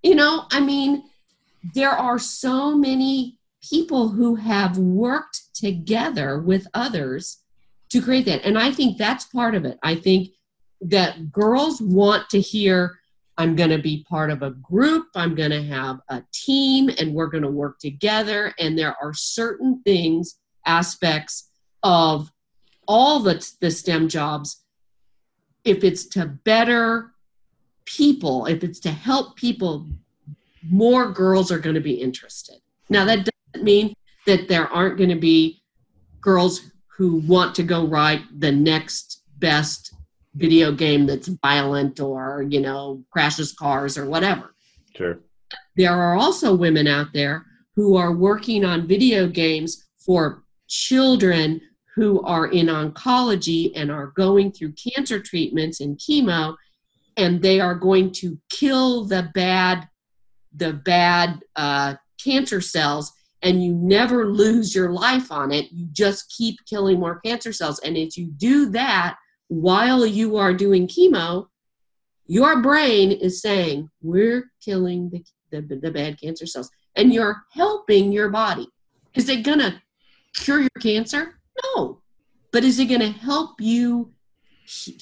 you 0.04 0.14
know 0.14 0.44
i 0.52 0.60
mean 0.60 1.02
there 1.74 1.90
are 1.90 2.18
so 2.18 2.76
many 2.76 3.38
people 3.62 4.08
who 4.08 4.34
have 4.34 4.76
worked 4.78 5.54
together 5.54 6.40
with 6.40 6.66
others 6.74 7.38
to 7.90 8.00
create 8.00 8.24
that. 8.26 8.44
And 8.44 8.58
i 8.58 8.72
think 8.72 8.98
that's 8.98 9.26
part 9.26 9.54
of 9.54 9.64
it. 9.64 9.78
I 9.82 9.94
think 9.94 10.30
that 10.80 11.30
girls 11.30 11.80
want 11.80 12.28
to 12.30 12.40
hear 12.40 12.98
i'm 13.38 13.54
going 13.54 13.70
to 13.70 13.78
be 13.78 14.04
part 14.10 14.30
of 14.30 14.42
a 14.42 14.50
group 14.50 15.06
i'm 15.14 15.34
going 15.36 15.52
to 15.52 15.62
have 15.62 16.00
a 16.08 16.22
team 16.32 16.90
and 16.98 17.14
we're 17.14 17.28
going 17.28 17.44
to 17.44 17.50
work 17.50 17.78
together. 17.78 18.52
And 18.58 18.76
there 18.76 18.96
are 19.00 19.14
certain 19.14 19.80
things 19.84 20.38
aspects 20.66 21.50
of 21.82 22.30
all 22.86 23.20
the, 23.20 23.48
the 23.60 23.70
STEM 23.70 24.08
jobs, 24.08 24.64
if 25.64 25.84
it's 25.84 26.06
to 26.06 26.26
better 26.26 27.12
people, 27.84 28.46
if 28.46 28.64
it's 28.64 28.80
to 28.80 28.90
help 28.90 29.36
people, 29.36 29.86
more 30.70 31.10
girls 31.10 31.50
are 31.50 31.58
going 31.58 31.74
to 31.74 31.80
be 31.80 31.94
interested. 31.94 32.56
Now, 32.88 33.04
that 33.04 33.28
doesn't 33.52 33.64
mean 33.64 33.94
that 34.26 34.48
there 34.48 34.68
aren't 34.68 34.98
going 34.98 35.10
to 35.10 35.16
be 35.16 35.62
girls 36.20 36.70
who 36.96 37.16
want 37.26 37.54
to 37.56 37.62
go 37.62 37.86
write 37.86 38.22
the 38.38 38.52
next 38.52 39.22
best 39.38 39.94
video 40.34 40.72
game 40.72 41.06
that's 41.06 41.28
violent 41.42 42.00
or, 42.00 42.42
you 42.48 42.60
know, 42.60 43.02
crashes 43.10 43.52
cars 43.52 43.98
or 43.98 44.08
whatever 44.08 44.54
Sure. 44.96 45.18
there 45.76 45.92
are 45.92 46.14
also 46.16 46.54
women 46.54 46.86
out 46.86 47.08
there 47.12 47.44
who 47.74 47.96
are 47.96 48.12
working 48.12 48.64
on 48.64 48.86
video 48.86 49.26
games 49.26 49.84
for 49.98 50.42
children 50.68 51.60
who 51.94 52.22
are 52.22 52.46
in 52.46 52.66
oncology 52.66 53.72
and 53.74 53.90
are 53.90 54.12
going 54.16 54.52
through 54.52 54.72
cancer 54.72 55.20
treatments 55.20 55.80
and 55.80 55.98
chemo 55.98 56.54
and 57.18 57.42
they 57.42 57.60
are 57.60 57.74
going 57.74 58.10
to 58.10 58.38
kill 58.48 59.04
the 59.04 59.28
bad 59.34 59.86
the 60.54 60.72
bad 60.72 61.40
uh, 61.56 61.94
cancer 62.22 62.60
cells 62.60 63.12
and 63.42 63.64
you 63.64 63.74
never 63.74 64.26
lose 64.26 64.74
your 64.74 64.92
life 64.92 65.32
on 65.32 65.50
it 65.50 65.70
you 65.72 65.86
just 65.92 66.32
keep 66.36 66.56
killing 66.66 67.00
more 67.00 67.20
cancer 67.20 67.52
cells. 67.52 67.80
And 67.80 67.96
if 67.96 68.16
you 68.16 68.26
do 68.26 68.70
that 68.70 69.16
while 69.48 70.06
you 70.06 70.36
are 70.36 70.54
doing 70.54 70.86
chemo 70.86 71.46
your 72.26 72.62
brain 72.62 73.12
is 73.12 73.42
saying 73.42 73.90
we're 74.00 74.50
killing 74.64 75.10
the, 75.10 75.60
the, 75.60 75.76
the 75.76 75.90
bad 75.90 76.20
cancer 76.20 76.46
cells. 76.46 76.70
And 76.96 77.12
you're 77.12 77.42
helping 77.52 78.12
your 78.12 78.30
body. 78.30 78.68
Is 79.14 79.28
it 79.28 79.44
going 79.44 79.58
to 79.58 79.80
cure 80.34 80.60
your 80.60 80.70
cancer? 80.80 81.38
No. 81.64 82.00
But 82.50 82.64
is 82.64 82.78
it 82.78 82.86
going 82.86 83.00
to 83.00 83.10
help 83.10 83.60
you 83.60 84.12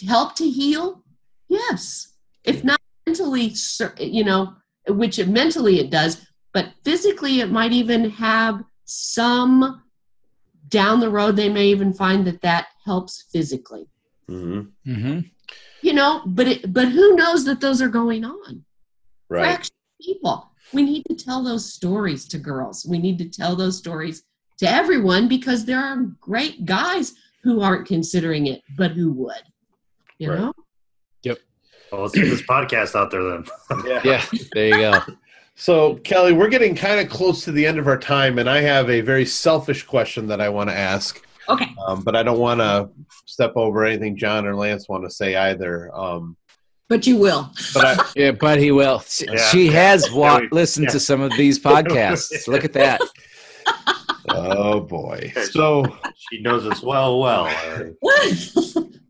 help 0.07 0.35
to 0.37 0.49
heal? 0.49 1.05
Yes. 1.49 2.15
If 2.45 2.65
not 2.65 2.81
mentally 3.07 3.55
you 3.99 4.25
know 4.25 4.55
which 4.89 5.19
it, 5.19 5.29
mentally 5.29 5.79
it 5.81 5.91
does 5.91 6.27
but 6.53 6.73
physically 6.85 7.41
it 7.41 7.51
might 7.51 7.73
even 7.73 8.11
have 8.11 8.63
some 8.85 9.83
down 10.69 11.01
the 11.01 11.11
road 11.11 11.37
they 11.37 11.49
may 11.49 11.67
even 11.67 11.93
find 11.93 12.27
that 12.27 12.41
that 12.43 12.67
helps 12.85 13.25
physically 13.33 13.87
hmm 14.29 14.61
Mm-hmm. 14.87 15.21
you 15.83 15.93
know 15.93 16.23
but 16.27 16.49
it, 16.49 16.73
but 16.73 16.89
who 16.89 17.15
knows 17.17 17.45
that 17.45 17.61
those 17.61 17.81
are 17.83 17.89
going 17.89 18.25
on 18.25 18.65
Right. 19.29 19.71
people 20.01 20.51
we 20.73 20.83
need 20.83 21.05
to 21.09 21.15
tell 21.15 21.43
those 21.45 21.73
stories 21.73 22.27
to 22.29 22.39
girls 22.39 22.87
we 22.89 22.99
need 22.99 23.19
to 23.19 23.29
tell 23.29 23.55
those 23.57 23.77
stories 23.79 24.23
to 24.59 24.69
everyone 24.69 25.29
because 25.29 25.65
there 25.65 25.79
are 25.79 25.97
great 26.21 26.65
guys 26.65 27.15
who 27.43 27.61
aren't 27.61 27.87
considering 27.87 28.47
it 28.47 28.63
but 28.77 28.93
who 28.93 29.13
would 29.13 29.43
you 30.19 30.29
Right. 30.29 30.39
know 30.39 30.53
Well, 31.93 32.03
let's 32.03 32.15
get 32.15 32.25
this 32.27 32.43
podcast 32.43 32.95
out 32.95 33.11
there 33.11 33.23
then. 33.25 33.45
Yeah, 34.05 34.25
there 34.53 34.67
you 34.69 34.77
go. 34.77 35.01
So, 35.57 35.97
Kelly, 35.97 36.33
we're 36.33 36.49
getting 36.49 36.75
kind 36.75 37.01
of 37.01 37.09
close 37.13 37.45
to 37.45 37.53
the 37.53 37.67
end 37.67 37.79
of 37.79 37.87
our 37.87 37.99
time, 37.99 38.39
and 38.39 38.49
I 38.49 38.61
have 38.63 38.89
a 38.89 39.01
very 39.03 39.27
selfish 39.27 39.83
question 39.85 40.27
that 40.29 40.41
I 40.41 40.49
want 40.49 40.71
to 40.71 40.77
ask. 40.77 41.23
Okay. 41.49 41.67
Um, 41.87 42.03
but 42.03 42.17
I 42.17 42.23
don't 42.23 42.39
want 42.39 42.61
to 42.61 42.89
step 43.27 43.53
over 43.57 43.85
anything 43.85 44.17
John 44.17 44.47
or 44.47 44.55
Lance 44.55 44.89
want 44.89 45.05
to 45.05 45.11
say 45.11 45.37
either. 45.37 45.95
Um, 45.95 46.37
But 46.89 47.07
you 47.07 47.17
will. 47.17 47.51
but 47.75 47.85
I, 47.85 48.05
Yeah, 48.17 48.31
but 48.31 48.59
he 48.59 48.71
will. 48.71 49.01
She, 49.01 49.27
Yeah. 49.27 49.37
she 49.51 49.67
has 49.69 50.11
wa- 50.13 50.41
listened 50.53 50.87
yeah. 50.87 50.93
to 50.93 51.01
some 51.01 51.21
of 51.21 51.33
these 51.37 51.59
podcasts. 51.71 52.47
Look 52.49 52.65
at 52.65 52.73
that. 52.75 53.01
oh 54.31 54.81
boy. 54.81 55.33
So 55.51 55.85
She 56.31 56.41
knows 56.41 56.67
us 56.67 56.83
well, 56.83 57.19
well. 57.19 57.47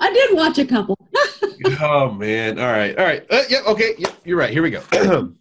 I 0.02 0.12
did 0.12 0.34
watch 0.34 0.58
a 0.58 0.64
couple. 0.64 0.96
Oh 1.80 2.10
man. 2.12 2.58
All 2.58 2.66
right. 2.66 2.96
All 2.96 3.04
right. 3.04 3.24
Uh, 3.30 3.42
yeah. 3.48 3.60
Okay. 3.66 3.94
Yep. 3.98 4.14
You're 4.24 4.38
right. 4.38 4.50
Here 4.50 4.62
we 4.62 4.70
go. 4.70 4.82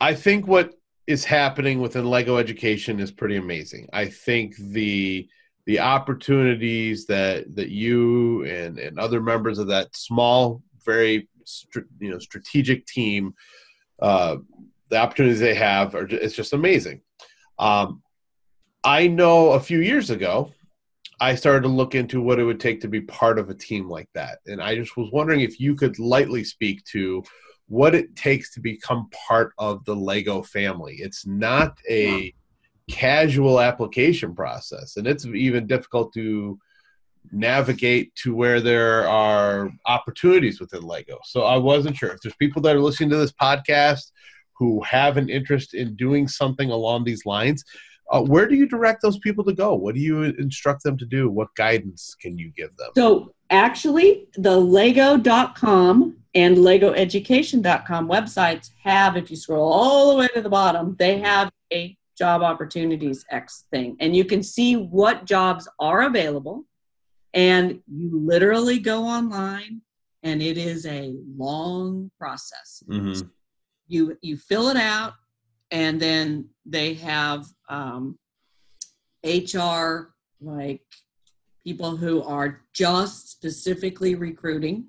I 0.00 0.14
think 0.14 0.46
what 0.46 0.74
is 1.06 1.24
happening 1.24 1.80
within 1.80 2.06
Lego 2.06 2.36
education 2.36 3.00
is 3.00 3.10
pretty 3.10 3.36
amazing. 3.36 3.88
I 3.92 4.06
think 4.06 4.56
the 4.56 5.28
the 5.66 5.80
opportunities 5.80 7.06
that 7.06 7.54
that 7.56 7.70
you 7.70 8.44
and 8.44 8.78
and 8.78 8.98
other 8.98 9.20
members 9.20 9.58
of 9.58 9.68
that 9.68 9.94
small, 9.96 10.62
very 10.84 11.28
you 12.00 12.10
know 12.10 12.18
strategic 12.18 12.86
team, 12.86 13.34
uh, 14.00 14.36
the 14.90 14.96
opportunities 14.96 15.40
they 15.40 15.54
have 15.54 15.94
are 15.94 16.06
ju- 16.06 16.18
it's 16.20 16.34
just 16.34 16.52
amazing. 16.52 17.00
Um, 17.58 18.02
I 18.82 19.06
know 19.06 19.52
a 19.52 19.60
few 19.60 19.80
years 19.80 20.10
ago, 20.10 20.52
I 21.20 21.34
started 21.34 21.62
to 21.62 21.68
look 21.68 21.94
into 21.94 22.20
what 22.20 22.38
it 22.38 22.44
would 22.44 22.60
take 22.60 22.80
to 22.80 22.88
be 22.88 23.00
part 23.02 23.38
of 23.38 23.50
a 23.50 23.54
team 23.54 23.88
like 23.88 24.08
that. 24.14 24.38
And 24.46 24.62
I 24.62 24.74
just 24.74 24.96
was 24.96 25.10
wondering 25.12 25.40
if 25.40 25.60
you 25.60 25.74
could 25.74 25.98
lightly 25.98 26.44
speak 26.44 26.84
to 26.86 27.22
what 27.68 27.94
it 27.94 28.14
takes 28.14 28.52
to 28.54 28.60
become 28.60 29.08
part 29.26 29.52
of 29.58 29.84
the 29.84 29.96
Lego 29.96 30.42
family. 30.42 30.96
It's 30.98 31.26
not 31.26 31.78
a 31.88 32.34
casual 32.90 33.60
application 33.60 34.34
process, 34.34 34.96
and 34.96 35.06
it's 35.06 35.24
even 35.24 35.66
difficult 35.66 36.12
to 36.14 36.58
navigate 37.32 38.14
to 38.16 38.34
where 38.34 38.60
there 38.60 39.08
are 39.08 39.70
opportunities 39.86 40.60
within 40.60 40.82
Lego. 40.82 41.18
So 41.24 41.44
I 41.44 41.56
wasn't 41.56 41.96
sure 41.96 42.10
if 42.10 42.20
there's 42.20 42.36
people 42.36 42.60
that 42.62 42.76
are 42.76 42.80
listening 42.80 43.10
to 43.10 43.16
this 43.16 43.32
podcast 43.32 44.10
who 44.58 44.82
have 44.82 45.16
an 45.16 45.28
interest 45.30 45.74
in 45.74 45.96
doing 45.96 46.28
something 46.28 46.70
along 46.70 47.04
these 47.04 47.24
lines. 47.24 47.64
Uh, 48.10 48.22
where 48.22 48.46
do 48.46 48.54
you 48.54 48.66
direct 48.66 49.02
those 49.02 49.18
people 49.18 49.44
to 49.44 49.52
go? 49.52 49.74
What 49.74 49.94
do 49.94 50.00
you 50.00 50.22
instruct 50.22 50.82
them 50.82 50.96
to 50.98 51.06
do? 51.06 51.30
What 51.30 51.48
guidance 51.56 52.14
can 52.20 52.36
you 52.36 52.52
give 52.56 52.76
them? 52.76 52.90
So 52.96 53.34
actually, 53.50 54.28
the 54.36 54.56
Lego.com 54.56 56.16
and 56.34 56.56
LegoEducation.com 56.58 58.08
websites 58.08 58.70
have, 58.82 59.16
if 59.16 59.30
you 59.30 59.36
scroll 59.36 59.72
all 59.72 60.12
the 60.12 60.18
way 60.18 60.28
to 60.28 60.42
the 60.42 60.48
bottom, 60.48 60.96
they 60.98 61.18
have 61.20 61.50
a 61.72 61.96
job 62.16 62.42
opportunities 62.42 63.24
X 63.30 63.64
thing. 63.70 63.96
And 64.00 64.14
you 64.14 64.24
can 64.24 64.42
see 64.42 64.76
what 64.76 65.24
jobs 65.24 65.68
are 65.78 66.02
available. 66.02 66.64
And 67.32 67.80
you 67.88 68.20
literally 68.24 68.78
go 68.78 69.04
online, 69.04 69.82
and 70.22 70.40
it 70.40 70.56
is 70.56 70.86
a 70.86 71.14
long 71.36 72.10
process. 72.16 72.82
Mm-hmm. 72.88 73.26
you 73.88 74.16
you 74.22 74.36
fill 74.36 74.68
it 74.68 74.76
out 74.76 75.14
and 75.74 76.00
then 76.00 76.48
they 76.64 76.94
have 76.94 77.44
um, 77.68 78.16
hr 79.24 80.14
like 80.40 80.82
people 81.64 81.96
who 81.96 82.22
are 82.22 82.60
just 82.72 83.30
specifically 83.30 84.14
recruiting. 84.14 84.86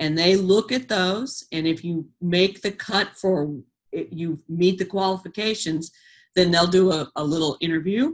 And 0.00 0.18
they 0.18 0.34
look 0.34 0.72
at 0.72 0.88
those 0.88 1.44
and 1.52 1.66
if 1.68 1.84
you 1.84 2.08
make 2.20 2.62
the 2.62 2.72
cut 2.72 3.10
for 3.14 3.54
you 3.92 4.40
meet 4.48 4.78
the 4.78 4.84
qualifications 4.84 5.92
then 6.34 6.50
they'll 6.50 6.66
do 6.66 6.90
a, 6.90 7.08
a 7.14 7.22
little 7.22 7.56
interview 7.60 8.12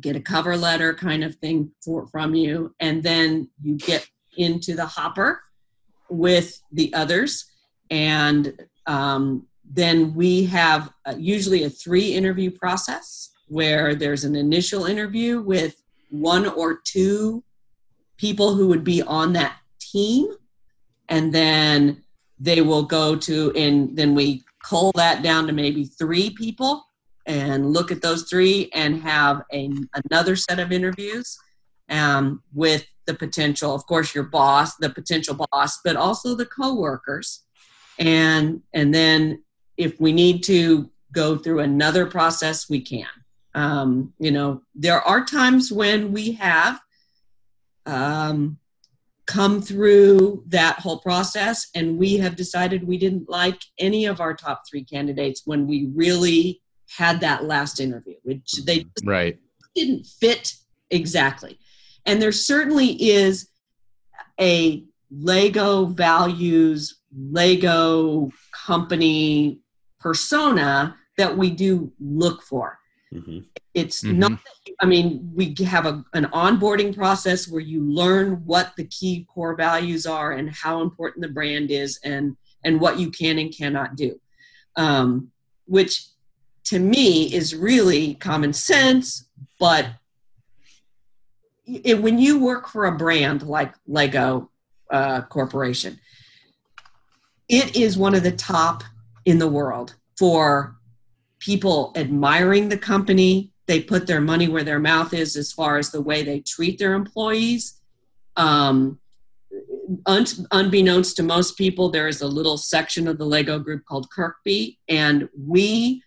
get 0.00 0.16
a 0.16 0.20
cover 0.20 0.56
letter 0.56 0.92
kind 0.92 1.22
of 1.22 1.36
thing 1.36 1.70
for 1.84 2.08
from 2.08 2.34
you 2.34 2.74
and 2.80 3.04
then 3.04 3.48
you 3.62 3.76
get 3.76 4.08
into 4.36 4.74
the 4.74 4.86
hopper 4.86 5.40
with 6.12 6.60
the 6.70 6.92
others. 6.94 7.46
And 7.90 8.54
um, 8.86 9.46
then 9.74 10.14
we 10.14 10.44
have 10.44 10.92
uh, 11.06 11.14
usually 11.16 11.64
a 11.64 11.70
three 11.70 12.12
interview 12.14 12.50
process 12.50 13.30
where 13.48 13.94
there's 13.94 14.24
an 14.24 14.36
initial 14.36 14.84
interview 14.84 15.40
with 15.40 15.82
one 16.10 16.46
or 16.46 16.78
two 16.84 17.42
people 18.18 18.54
who 18.54 18.68
would 18.68 18.84
be 18.84 19.00
on 19.02 19.32
that 19.32 19.56
team. 19.80 20.28
And 21.08 21.32
then 21.34 22.02
they 22.38 22.60
will 22.60 22.82
go 22.82 23.16
to 23.16 23.52
and 23.56 23.96
then 23.96 24.14
we 24.14 24.42
cull 24.62 24.92
that 24.94 25.22
down 25.22 25.46
to 25.46 25.52
maybe 25.52 25.84
three 25.84 26.30
people 26.30 26.84
and 27.26 27.72
look 27.72 27.90
at 27.90 28.02
those 28.02 28.24
three 28.24 28.68
and 28.74 29.00
have 29.02 29.42
a, 29.52 29.70
another 30.04 30.36
set 30.36 30.58
of 30.58 30.70
interviews 30.70 31.38
um, 31.88 32.42
with 32.52 32.86
the 33.06 33.14
potential 33.14 33.74
of 33.74 33.84
course 33.86 34.14
your 34.14 34.24
boss 34.24 34.76
the 34.76 34.88
potential 34.88 35.36
boss 35.50 35.80
but 35.82 35.96
also 35.96 36.34
the 36.34 36.46
coworkers. 36.46 37.42
And 37.98 38.62
and 38.72 38.94
then 38.94 39.42
if 39.76 40.00
we 40.00 40.12
need 40.12 40.42
to 40.44 40.90
go 41.12 41.36
through 41.36 41.60
another 41.60 42.06
process 42.06 42.68
we 42.68 42.80
can 42.80 43.06
um, 43.54 44.12
you 44.18 44.30
know 44.30 44.62
there 44.74 45.00
are 45.02 45.24
times 45.24 45.70
when 45.72 46.12
we 46.12 46.32
have 46.32 46.80
um, 47.86 48.58
come 49.26 49.62
through 49.62 50.42
that 50.48 50.78
whole 50.80 50.98
process 50.98 51.68
and 51.74 51.98
we 51.98 52.16
have 52.16 52.36
decided 52.36 52.86
we 52.86 52.98
didn't 52.98 53.28
like 53.28 53.60
any 53.78 54.06
of 54.06 54.20
our 54.20 54.34
top 54.34 54.62
three 54.68 54.84
candidates 54.84 55.42
when 55.44 55.66
we 55.66 55.90
really 55.94 56.60
had 56.96 57.20
that 57.20 57.44
last 57.44 57.80
interview 57.80 58.14
which 58.22 58.52
they 58.66 58.84
Right. 59.04 59.38
didn't 59.74 60.06
fit 60.06 60.54
exactly. 60.90 61.58
And 62.04 62.20
there 62.20 62.32
certainly 62.32 62.90
is 63.10 63.48
a 64.40 64.84
Lego 65.10 65.86
values, 65.86 66.98
Lego 67.16 68.30
company 68.66 69.60
persona 70.02 70.96
that 71.16 71.36
we 71.36 71.50
do 71.50 71.92
look 72.00 72.42
for. 72.42 72.78
Mm-hmm. 73.12 73.40
It's 73.74 74.02
Mhm. 74.02 74.16
not, 74.16 74.38
I 74.80 74.86
mean, 74.86 75.30
we 75.34 75.54
have 75.64 75.86
a, 75.86 76.04
an 76.14 76.26
onboarding 76.26 76.94
process 76.94 77.46
where 77.46 77.60
you 77.60 77.82
learn 77.82 78.42
what 78.44 78.72
the 78.76 78.84
key 78.84 79.26
core 79.32 79.54
values 79.54 80.06
are 80.06 80.32
and 80.32 80.50
how 80.50 80.80
important 80.80 81.22
the 81.22 81.28
brand 81.32 81.70
is 81.70 82.00
and, 82.04 82.36
and 82.64 82.80
what 82.80 82.98
you 82.98 83.10
can 83.10 83.38
and 83.38 83.54
cannot 83.54 83.96
do. 83.96 84.18
Um, 84.76 85.30
which 85.66 86.06
to 86.64 86.78
me 86.78 87.32
is 87.32 87.54
really 87.54 88.14
common 88.14 88.52
sense, 88.52 89.28
but 89.60 89.86
it, 91.66 92.00
when 92.00 92.18
you 92.18 92.40
work 92.40 92.68
for 92.68 92.86
a 92.86 92.96
brand 92.96 93.42
like 93.42 93.74
Lego 93.86 94.50
uh, 94.90 95.22
Corporation, 95.22 95.98
it 97.48 97.76
is 97.76 97.98
one 97.98 98.14
of 98.14 98.22
the 98.22 98.32
top 98.32 98.84
in 99.24 99.38
the 99.38 99.48
world 99.48 99.94
for 100.18 100.76
people 101.38 101.92
admiring 101.96 102.68
the 102.68 102.78
company. 102.78 103.50
They 103.66 103.80
put 103.82 104.06
their 104.06 104.20
money 104.20 104.48
where 104.48 104.64
their 104.64 104.78
mouth 104.78 105.14
is 105.14 105.36
as 105.36 105.52
far 105.52 105.78
as 105.78 105.90
the 105.90 106.00
way 106.00 106.22
they 106.22 106.40
treat 106.40 106.78
their 106.78 106.94
employees. 106.94 107.80
Um, 108.36 108.98
un- 110.06 110.26
unbeknownst 110.50 111.16
to 111.16 111.22
most 111.22 111.56
people, 111.56 111.90
there 111.90 112.08
is 112.08 112.22
a 112.22 112.26
little 112.26 112.56
section 112.56 113.08
of 113.08 113.18
the 113.18 113.24
Lego 113.24 113.58
group 113.58 113.84
called 113.84 114.08
KIRKBI, 114.16 114.78
and 114.88 115.28
we 115.38 116.02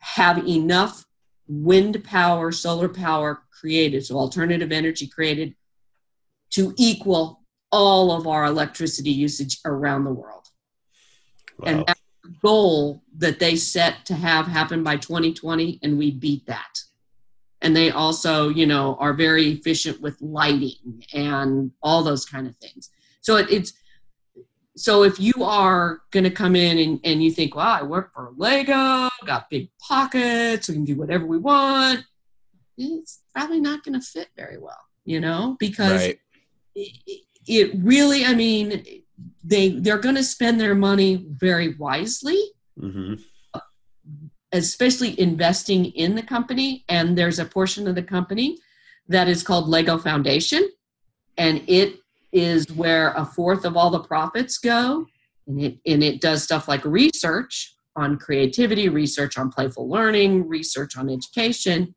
have 0.00 0.46
enough 0.46 1.04
wind 1.48 2.02
power, 2.04 2.52
solar 2.52 2.88
power 2.88 3.42
created, 3.60 4.04
so 4.04 4.16
alternative 4.16 4.72
energy 4.72 5.06
created 5.06 5.54
to 6.50 6.74
equal 6.76 7.42
all 7.72 8.12
of 8.12 8.26
our 8.26 8.44
electricity 8.44 9.10
usage 9.10 9.58
around 9.64 10.04
the 10.04 10.12
world. 10.12 10.46
And 11.64 11.78
Wow. 11.78 11.84
the 11.88 11.95
goal 12.46 13.02
that 13.18 13.40
they 13.40 13.56
set 13.56 14.06
to 14.06 14.14
have 14.14 14.46
happen 14.46 14.84
by 14.84 14.96
2020, 14.96 15.80
and 15.82 15.98
we 15.98 16.12
beat 16.12 16.46
that. 16.46 16.74
And 17.60 17.74
they 17.74 17.90
also, 17.90 18.48
you 18.50 18.66
know, 18.66 18.96
are 19.00 19.14
very 19.14 19.48
efficient 19.48 20.00
with 20.00 20.20
lighting 20.20 21.04
and 21.12 21.72
all 21.82 22.04
those 22.04 22.24
kind 22.24 22.46
of 22.46 22.54
things. 22.56 22.90
So 23.20 23.36
it, 23.36 23.50
it's 23.50 23.72
so 24.76 25.02
if 25.02 25.18
you 25.18 25.32
are 25.42 26.02
going 26.12 26.24
to 26.24 26.30
come 26.30 26.54
in 26.54 26.78
and, 26.78 27.00
and 27.02 27.24
you 27.24 27.32
think, 27.32 27.56
well 27.56 27.66
I 27.66 27.82
work 27.82 28.12
for 28.14 28.32
Lego, 28.36 29.08
got 29.24 29.50
big 29.50 29.70
pockets, 29.80 30.68
we 30.68 30.74
can 30.74 30.84
do 30.84 30.96
whatever 30.96 31.26
we 31.26 31.38
want, 31.38 32.04
it's 32.76 33.22
probably 33.34 33.60
not 33.60 33.82
going 33.82 33.98
to 33.98 34.06
fit 34.06 34.28
very 34.36 34.58
well, 34.58 34.84
you 35.04 35.18
know, 35.18 35.56
because 35.58 36.02
Right. 36.02 36.18
it, 36.74 37.22
it 37.46 37.70
really, 37.82 38.24
I 38.24 38.34
mean, 38.34 38.84
they 39.44 39.70
they're 39.70 39.98
going 39.98 40.14
to 40.16 40.24
spend 40.24 40.60
their 40.60 40.74
money 40.74 41.26
very 41.30 41.74
wisely, 41.76 42.40
Mm-hmm. 42.80 43.14
especially 44.52 45.18
investing 45.20 45.86
in 45.86 46.14
the 46.14 46.22
company. 46.22 46.84
And 46.88 47.16
there's 47.16 47.38
a 47.38 47.44
portion 47.44 47.88
of 47.88 47.94
the 47.94 48.02
company 48.02 48.58
that 49.08 49.28
is 49.28 49.42
called 49.42 49.68
Lego 49.68 49.98
Foundation, 49.98 50.68
and 51.38 51.62
it 51.66 51.96
is 52.32 52.70
where 52.72 53.12
a 53.14 53.24
fourth 53.24 53.64
of 53.64 53.76
all 53.76 53.90
the 53.90 54.00
profits 54.02 54.58
go. 54.58 55.06
And 55.46 55.60
it, 55.60 55.78
and 55.86 56.02
it 56.02 56.20
does 56.20 56.42
stuff 56.42 56.68
like 56.68 56.84
research 56.84 57.74
on 57.94 58.18
creativity, 58.18 58.88
research 58.88 59.38
on 59.38 59.48
playful 59.50 59.88
learning, 59.88 60.48
research 60.48 60.96
on 60.98 61.08
education. 61.08 61.94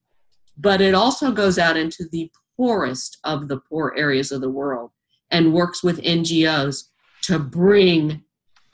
but 0.57 0.81
it 0.81 0.93
also 0.93 1.31
goes 1.31 1.57
out 1.57 1.75
into 1.77 2.05
the 2.11 2.31
poorest 2.57 3.17
of 3.23 3.47
the 3.47 3.59
poor 3.69 3.93
areas 3.97 4.31
of 4.31 4.41
the 4.41 4.49
world 4.49 4.91
and 5.31 5.53
works 5.53 5.83
with 5.83 6.01
NGOs 6.01 6.83
to 7.29 7.37
bring 7.37 8.23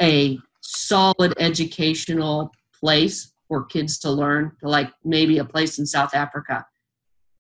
a 0.01 0.39
solid 0.61 1.33
educational 1.37 2.53
place 2.79 3.33
for 3.49 3.65
kids 3.65 3.99
to 3.99 4.09
learn, 4.09 4.53
to 4.61 4.69
like 4.69 4.89
maybe 5.03 5.39
a 5.39 5.45
place 5.45 5.77
in 5.77 5.85
South 5.85 6.15
Africa. 6.15 6.65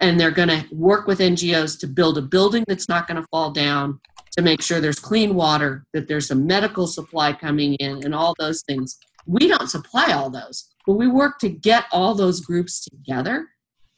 And 0.01 0.19
they're 0.19 0.29
going 0.29 0.49
to 0.49 0.65
work 0.73 1.07
with 1.07 1.19
NGOs 1.19 1.79
to 1.79 1.87
build 1.87 2.17
a 2.17 2.21
building 2.21 2.65
that's 2.67 2.89
not 2.89 3.07
going 3.07 3.15
to 3.21 3.27
fall 3.31 3.51
down, 3.51 4.01
to 4.33 4.41
make 4.41 4.61
sure 4.61 4.81
there's 4.81 4.99
clean 4.99 5.35
water, 5.35 5.85
that 5.93 6.09
there's 6.09 6.31
a 6.31 6.35
medical 6.35 6.85
supply 6.85 7.31
coming 7.31 7.75
in, 7.75 8.03
and 8.03 8.13
all 8.13 8.35
those 8.37 8.61
things. 8.63 8.97
We 9.25 9.47
don't 9.47 9.69
supply 9.69 10.11
all 10.11 10.29
those, 10.29 10.69
but 10.85 10.95
we 10.95 11.07
work 11.07 11.39
to 11.39 11.49
get 11.49 11.85
all 11.93 12.13
those 12.13 12.41
groups 12.41 12.83
together. 12.83 13.47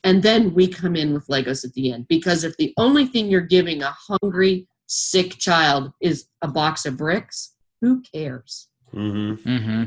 And 0.04 0.22
then 0.22 0.54
we 0.54 0.68
come 0.68 0.96
in 0.96 1.16
with 1.16 1.26
Legos 1.28 1.66
at 1.66 1.74
the 1.74 1.92
end. 1.92 2.08
Because 2.08 2.44
if 2.44 2.56
the 2.58 2.76
only 2.78 3.08
thing 3.08 3.26
you're 3.26 3.42
giving 3.42 3.82
a 3.82 3.96
hungry, 4.08 4.68
sick 4.88 5.38
child 5.38 5.92
is 6.02 6.28
a 6.42 6.48
box 6.48 6.86
of 6.86 6.98
bricks, 6.98 7.54
who 7.82 8.02
cares? 8.02 8.70
Mm-hmm. 8.94 9.50
Mm-hmm. 9.50 9.84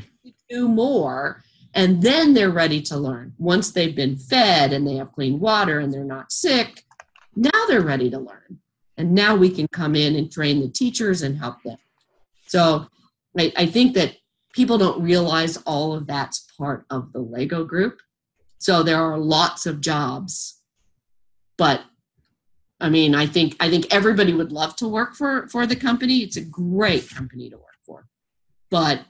do 0.49 0.69
more 0.69 1.43
and 1.75 2.03
then 2.03 2.35
they're 2.35 2.51
ready 2.51 2.83
to 2.83 2.97
learn 2.97 3.33
once 3.39 3.71
they've 3.71 3.95
been 3.95 4.17
fed 4.17 4.73
and 4.73 4.87
they 4.87 4.97
have 4.97 5.13
clean 5.13 5.39
water 5.41 5.81
and 5.81 5.93
they're 5.93 6.05
not 6.05 6.33
sick 6.33 6.85
now 7.35 7.51
they're 7.69 7.81
ready 7.81 8.11
to 8.11 8.19
learn 8.19 8.59
and 8.97 9.13
now 9.13 9.35
we 9.35 9.49
can 9.49 9.67
come 9.69 9.95
in 9.95 10.17
and 10.17 10.31
train 10.31 10.61
the 10.61 10.69
teachers 10.69 11.23
and 11.23 11.39
help 11.39 11.63
them 11.63 11.79
so 12.47 12.87
i, 13.39 13.53
I 13.57 13.67
think 13.67 13.95
that 13.95 14.17
people 14.53 14.79
don't 14.79 15.03
realize 15.03 15.57
all 15.59 15.95
of 15.95 16.07
that's 16.07 16.47
part 16.59 16.85
of 16.91 17.13
the 17.13 17.21
lego 17.21 17.65
group 17.65 18.01
so 18.59 18.83
there 18.83 19.03
are 19.03 19.19
lots 19.19 19.67
of 19.67 19.81
jobs 19.81 20.61
but 21.57 21.83
i 22.81 22.89
mean 22.89 23.15
i 23.15 23.27
think 23.27 23.57
i 23.61 23.69
think 23.69 23.87
everybody 23.93 24.33
would 24.33 24.53
love 24.53 24.75
to 24.77 24.89
work 24.89 25.15
for 25.15 25.47
for 25.49 25.67
the 25.67 25.77
company 25.77 26.19
it's 26.19 26.37
a 26.37 26.45
great 26.45 27.09
company 27.11 27.49
to 27.51 27.57
work 27.57 27.79
for 27.85 28.07
but 28.71 29.01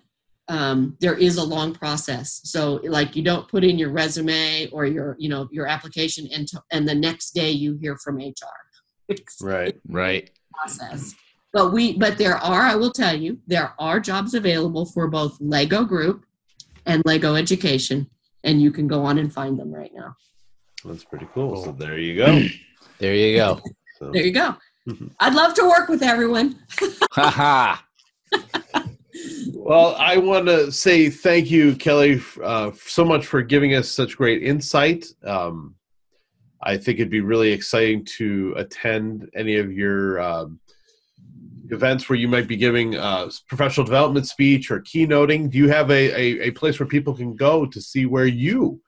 um, 0.51 0.97
there 1.01 1.15
is 1.15 1.37
a 1.37 1.45
long 1.45 1.73
process. 1.73 2.41
So 2.43 2.81
like 2.83 3.15
you 3.15 3.23
don't 3.23 3.47
put 3.47 3.63
in 3.63 3.79
your 3.79 3.91
resume 3.91 4.69
or 4.73 4.85
your 4.85 5.15
you 5.19 5.29
know 5.29 5.49
your 5.53 5.67
application 5.69 6.29
and 6.35 6.47
to, 6.49 6.61
and 6.73 6.89
the 6.89 6.95
next 6.95 7.31
day 7.31 7.51
you 7.53 7.77
hear 7.77 7.97
from 7.97 8.17
HR. 8.19 8.33
It's 9.09 9.41
a 9.41 9.47
Right. 9.47 9.77
Right. 9.89 10.31
process. 10.53 11.15
But 11.53 11.73
we 11.73 11.97
but 11.97 12.19
there 12.19 12.37
are 12.37 12.63
I 12.63 12.75
will 12.75 12.91
tell 12.91 13.15
you 13.15 13.39
there 13.47 13.75
are 13.79 14.01
jobs 14.01 14.35
available 14.35 14.87
for 14.87 15.07
both 15.07 15.37
Lego 15.41 15.85
Group 15.85 16.25
and 16.85 17.01
Lego 17.05 17.37
Education, 17.37 18.11
and 18.43 18.61
you 18.61 18.73
can 18.73 18.89
go 18.89 19.05
on 19.05 19.19
and 19.19 19.33
find 19.33 19.57
them 19.57 19.73
right 19.73 19.93
now. 19.95 20.17
That's 20.85 21.05
pretty 21.05 21.29
cool. 21.33 21.65
So 21.65 21.71
there 21.73 21.99
you 21.99 22.17
go. 22.17 22.43
There 23.01 23.15
you 23.15 23.37
go. 23.37 23.61
So, 23.99 24.11
There 24.13 24.25
you 24.25 24.33
go. 24.33 24.57
Mhm. 24.89 25.11
I'd 25.21 25.35
love 25.35 25.53
to 25.55 25.69
work 25.69 25.91
with 25.91 26.03
everyone. 26.03 26.59
Ha 27.13 27.29
ha. 27.29 27.85
well, 29.53 29.95
I 29.99 30.17
want 30.17 30.47
to 30.47 30.73
say 30.73 31.11
thank 31.11 31.51
you, 31.51 31.75
Kelly, 31.77 32.23
uh, 32.43 32.71
so 32.87 33.05
much 33.05 33.27
for 33.27 33.43
giving 33.43 33.75
us 33.75 33.91
such 33.91 34.17
great 34.17 34.43
insight. 34.43 35.05
Um, 35.27 35.75
I 36.63 36.79
think 36.79 36.99
it'd 36.99 37.11
be 37.11 37.21
really 37.21 37.53
exciting 37.53 38.07
to 38.17 38.55
attend 38.57 39.29
any 39.35 39.57
of 39.57 39.71
your 39.71 40.19
um, 40.21 40.61
events 41.71 42.09
where 42.09 42.19
you 42.19 42.29
might 42.29 42.49
be 42.49 42.57
giving 42.57 42.97
uh, 42.97 43.31
professional 43.49 43.85
development 43.85 44.27
speech 44.29 44.71
or 44.71 44.81
keynoting. 44.81 45.51
Do 45.51 45.59
you 45.59 45.69
have 45.69 45.91
a, 45.91 46.11
a, 46.13 46.49
a 46.49 46.51
place 46.53 46.81
where 46.81 46.87
people 46.89 47.15
can 47.15 47.37
go 47.37 47.67
to 47.67 47.81
see 47.81 48.07
where 48.07 48.27
you 48.27 48.81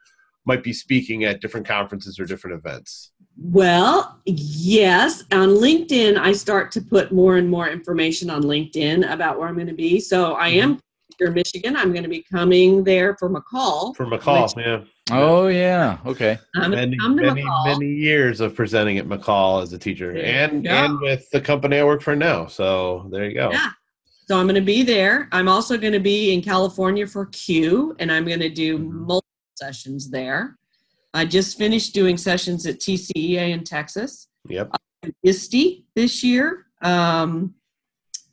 might 0.46 0.62
be 0.62 0.72
speaking 0.72 1.24
at 1.24 1.40
different 1.40 1.66
conferences 1.66 2.18
or 2.18 2.24
different 2.24 2.56
events? 2.56 3.11
Well, 3.40 4.20
yes. 4.26 5.24
On 5.32 5.48
LinkedIn, 5.48 6.18
I 6.18 6.32
start 6.32 6.70
to 6.72 6.80
put 6.80 7.12
more 7.12 7.36
and 7.38 7.48
more 7.48 7.68
information 7.68 8.30
on 8.30 8.42
LinkedIn 8.42 9.10
about 9.10 9.38
where 9.38 9.48
I'm 9.48 9.54
going 9.54 9.66
to 9.66 9.72
be. 9.72 10.00
So 10.00 10.34
I 10.34 10.48
am 10.48 10.78
here 11.18 11.28
in 11.28 11.34
Michigan. 11.34 11.76
I'm 11.76 11.92
going 11.92 12.02
to 12.04 12.08
be 12.08 12.22
coming 12.22 12.84
there 12.84 13.16
for 13.18 13.28
MACUL. 13.28 13.94
For 13.94 14.06
MACUL, 14.06 14.52
yeah. 14.56 14.80
Oh 15.10 15.48
yeah. 15.48 15.98
Okay. 16.06 16.38
I'm 16.56 16.70
many, 16.70 16.96
come 16.98 17.16
to 17.16 17.22
many, 17.24 17.42
MACUL. 17.42 17.66
many 17.78 17.92
years 17.92 18.40
of 18.40 18.54
presenting 18.54 18.98
at 18.98 19.06
MACUL 19.06 19.60
as 19.62 19.72
a 19.72 19.78
teacher, 19.78 20.12
There 20.12 20.24
and 20.24 20.66
and 20.66 21.00
with 21.00 21.28
the 21.30 21.40
company 21.40 21.78
I 21.78 21.84
work 21.84 22.02
for 22.02 22.14
now. 22.16 22.46
So 22.46 23.08
there 23.10 23.24
you 23.28 23.34
go. 23.34 23.50
Yeah. 23.50 23.70
So 24.28 24.38
I'm 24.38 24.46
going 24.46 24.54
to 24.54 24.60
be 24.60 24.82
there. 24.82 25.28
I'm 25.32 25.48
also 25.48 25.76
going 25.76 25.92
to 25.92 26.00
be 26.00 26.32
in 26.32 26.42
California 26.42 27.06
for 27.06 27.26
CUE, 27.26 27.96
and 27.98 28.10
I'm 28.12 28.24
going 28.24 28.40
to 28.40 28.48
do 28.48 28.78
Mhm. 28.78 28.90
multiple 29.06 29.26
sessions 29.56 30.08
there. 30.10 30.56
I 31.14 31.24
just 31.24 31.58
finished 31.58 31.94
doing 31.94 32.16
sessions 32.16 32.66
at 32.66 32.78
TCEA 32.80 33.50
in 33.50 33.64
Texas, 33.64 34.28
Yep. 34.48 34.70
ISTE 35.24 35.84
this 35.94 36.22
year, 36.24 36.66
um, 36.82 37.54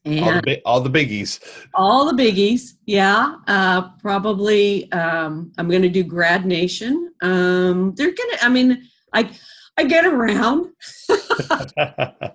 All 0.06 0.14
the, 0.14 0.22
and 0.48 0.62
all 0.66 0.82
the 0.82 0.90
biggies. 0.90 1.40
all 1.74 2.06
the 2.12 2.24
biggies. 2.24 2.74
Yeah, 2.86 3.36
uh, 3.48 3.90
probably. 4.00 4.90
Um, 4.92 5.52
I'm 5.58 5.68
going 5.70 5.82
to 5.82 5.90
do 5.90 6.04
Grad 6.04 6.46
Nation. 6.46 7.12
Um, 7.22 7.94
they're 7.96 8.14
going 8.14 8.32
to. 8.38 8.46
I 8.46 8.50
mean, 8.50 8.88
I 9.14 9.30
I 9.78 9.84
get 9.84 10.06
around 10.06 10.68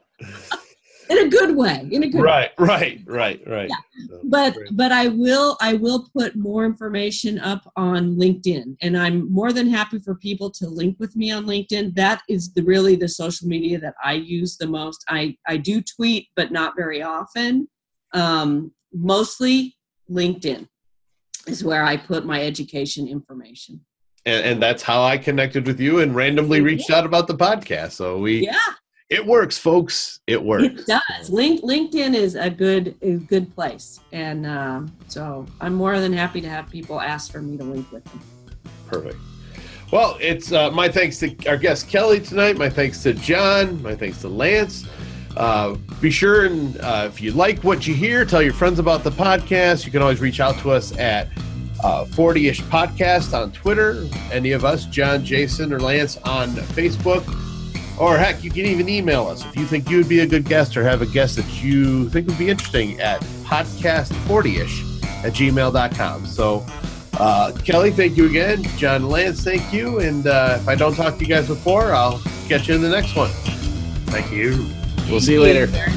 in 1.10 1.18
a 1.18 1.28
good 1.28 1.56
way. 1.56 1.88
In 1.90 2.02
a 2.02 2.08
good 2.08 2.22
right, 2.22 2.50
right, 2.58 3.00
right, 3.06 3.40
right. 3.46 3.68
Yeah. 3.68 3.76
So, 4.08 4.20
but 4.24 4.54
great. 4.54 4.76
but 4.76 4.92
i 4.92 5.08
will 5.08 5.56
i 5.60 5.74
will 5.74 6.08
put 6.16 6.34
more 6.34 6.64
information 6.64 7.38
up 7.38 7.70
on 7.76 8.16
linkedin 8.16 8.76
and 8.82 8.96
i'm 8.96 9.32
more 9.32 9.52
than 9.52 9.68
happy 9.68 9.98
for 9.98 10.14
people 10.16 10.50
to 10.50 10.66
link 10.66 10.96
with 10.98 11.14
me 11.14 11.30
on 11.30 11.46
linkedin 11.46 11.94
that 11.94 12.22
is 12.28 12.52
the 12.54 12.62
really 12.62 12.96
the 12.96 13.08
social 13.08 13.46
media 13.46 13.78
that 13.78 13.94
i 14.02 14.12
use 14.14 14.56
the 14.56 14.66
most 14.66 15.04
i 15.08 15.36
i 15.46 15.56
do 15.56 15.80
tweet 15.80 16.28
but 16.36 16.50
not 16.50 16.74
very 16.76 17.02
often 17.02 17.68
um, 18.14 18.72
mostly 18.92 19.76
linkedin 20.10 20.66
is 21.46 21.62
where 21.62 21.84
i 21.84 21.96
put 21.96 22.26
my 22.26 22.42
education 22.42 23.06
information 23.06 23.80
and, 24.26 24.44
and 24.46 24.62
that's 24.62 24.82
how 24.82 25.02
I 25.02 25.18
connected 25.18 25.66
with 25.66 25.78
you 25.78 26.00
and 26.00 26.14
randomly 26.14 26.62
reached 26.62 26.90
out 26.90 27.04
about 27.04 27.26
the 27.26 27.34
podcast. 27.34 27.90
So 27.92 28.16
we, 28.16 28.46
yeah 28.46 28.72
it 29.14 29.24
works, 29.24 29.56
folks. 29.56 30.20
It 30.26 30.42
works. 30.42 30.64
it 30.64 30.86
does 30.86 31.30
Link, 31.30 31.62
linkedin 31.62 32.14
is 32.14 32.34
a 32.34 32.50
good 32.50 32.94
a 33.02 33.14
good 33.14 33.54
place 33.54 34.00
and 34.12 34.46
um, 34.46 34.92
so 35.08 35.46
i'm 35.60 35.74
more 35.74 36.00
than 36.00 36.12
happy 36.12 36.40
to 36.40 36.48
have 36.48 36.68
people 36.70 37.00
ask 37.00 37.32
for 37.32 37.40
me 37.42 37.56
to 37.56 37.64
link 37.64 37.90
with 37.92 38.04
them 38.04 38.20
Perfect. 38.86 39.16
Well, 39.92 40.16
it's 40.20 40.52
uh, 40.52 40.70
my 40.70 40.88
thanks 40.88 41.18
to 41.18 41.34
our 41.48 41.56
guest 41.56 41.88
Kelly 41.88 42.20
tonight. 42.20 42.56
My 42.56 42.68
thanks 42.68 43.02
to 43.04 43.12
John. 43.14 43.82
My 43.82 43.94
thanks 43.94 44.20
to 44.22 44.28
Lance. 44.28 44.86
Uh, 45.36 45.76
be 46.00 46.10
sure 46.10 46.46
and 46.46 46.78
uh, 46.80 47.08
if 47.10 47.20
you 47.20 47.32
like 47.32 47.64
what 47.64 47.86
you 47.86 47.94
hear, 47.94 48.24
tell 48.24 48.42
your 48.42 48.52
friends 48.52 48.78
about 48.78 49.02
the 49.04 49.10
podcast. 49.10 49.84
You 49.84 49.92
can 49.92 50.02
always 50.02 50.20
reach 50.20 50.40
out 50.40 50.58
to 50.60 50.70
us 50.70 50.96
at 50.98 51.28
uh, 51.82 52.04
40ish 52.06 52.62
podcast 52.64 53.36
on 53.38 53.52
Twitter. 53.52 54.06
Any 54.32 54.52
of 54.52 54.64
us, 54.64 54.86
John, 54.86 55.24
Jason, 55.24 55.72
or 55.72 55.80
Lance 55.80 56.16
on 56.18 56.50
Facebook. 56.50 57.24
Or 57.98 58.18
heck, 58.18 58.42
you 58.42 58.50
can 58.50 58.66
even 58.66 58.88
email 58.88 59.26
us 59.26 59.44
if 59.44 59.56
you 59.56 59.66
think 59.66 59.88
you 59.88 59.98
would 59.98 60.08
be 60.08 60.20
a 60.20 60.26
good 60.26 60.44
guest 60.44 60.76
or 60.76 60.82
have 60.82 61.00
a 61.00 61.06
guest 61.06 61.36
that 61.36 61.62
you 61.62 62.08
think 62.10 62.26
would 62.26 62.38
be 62.38 62.50
interesting 62.50 63.00
at 63.00 63.20
podcast40ish 63.44 65.02
at 65.24 65.32
gmail.com. 65.32 66.26
So, 66.26 66.66
uh, 67.18 67.52
Kelly, 67.64 67.92
thank 67.92 68.16
you 68.16 68.26
again. 68.26 68.64
John 68.76 69.08
Lance, 69.08 69.44
thank 69.44 69.72
you. 69.72 70.00
And 70.00 70.26
uh, 70.26 70.58
if 70.60 70.68
I 70.68 70.74
don't 70.74 70.94
talk 70.94 71.14
to 71.18 71.20
you 71.20 71.28
guys 71.28 71.46
before, 71.46 71.92
I'll 71.92 72.18
catch 72.48 72.68
you 72.68 72.74
in 72.74 72.82
the 72.82 72.90
next 72.90 73.14
one. 73.14 73.30
Thank 74.10 74.32
you. 74.32 74.66
We'll 75.08 75.20
see 75.20 75.34
you 75.34 75.42
later. 75.42 75.66
Very 75.66 75.92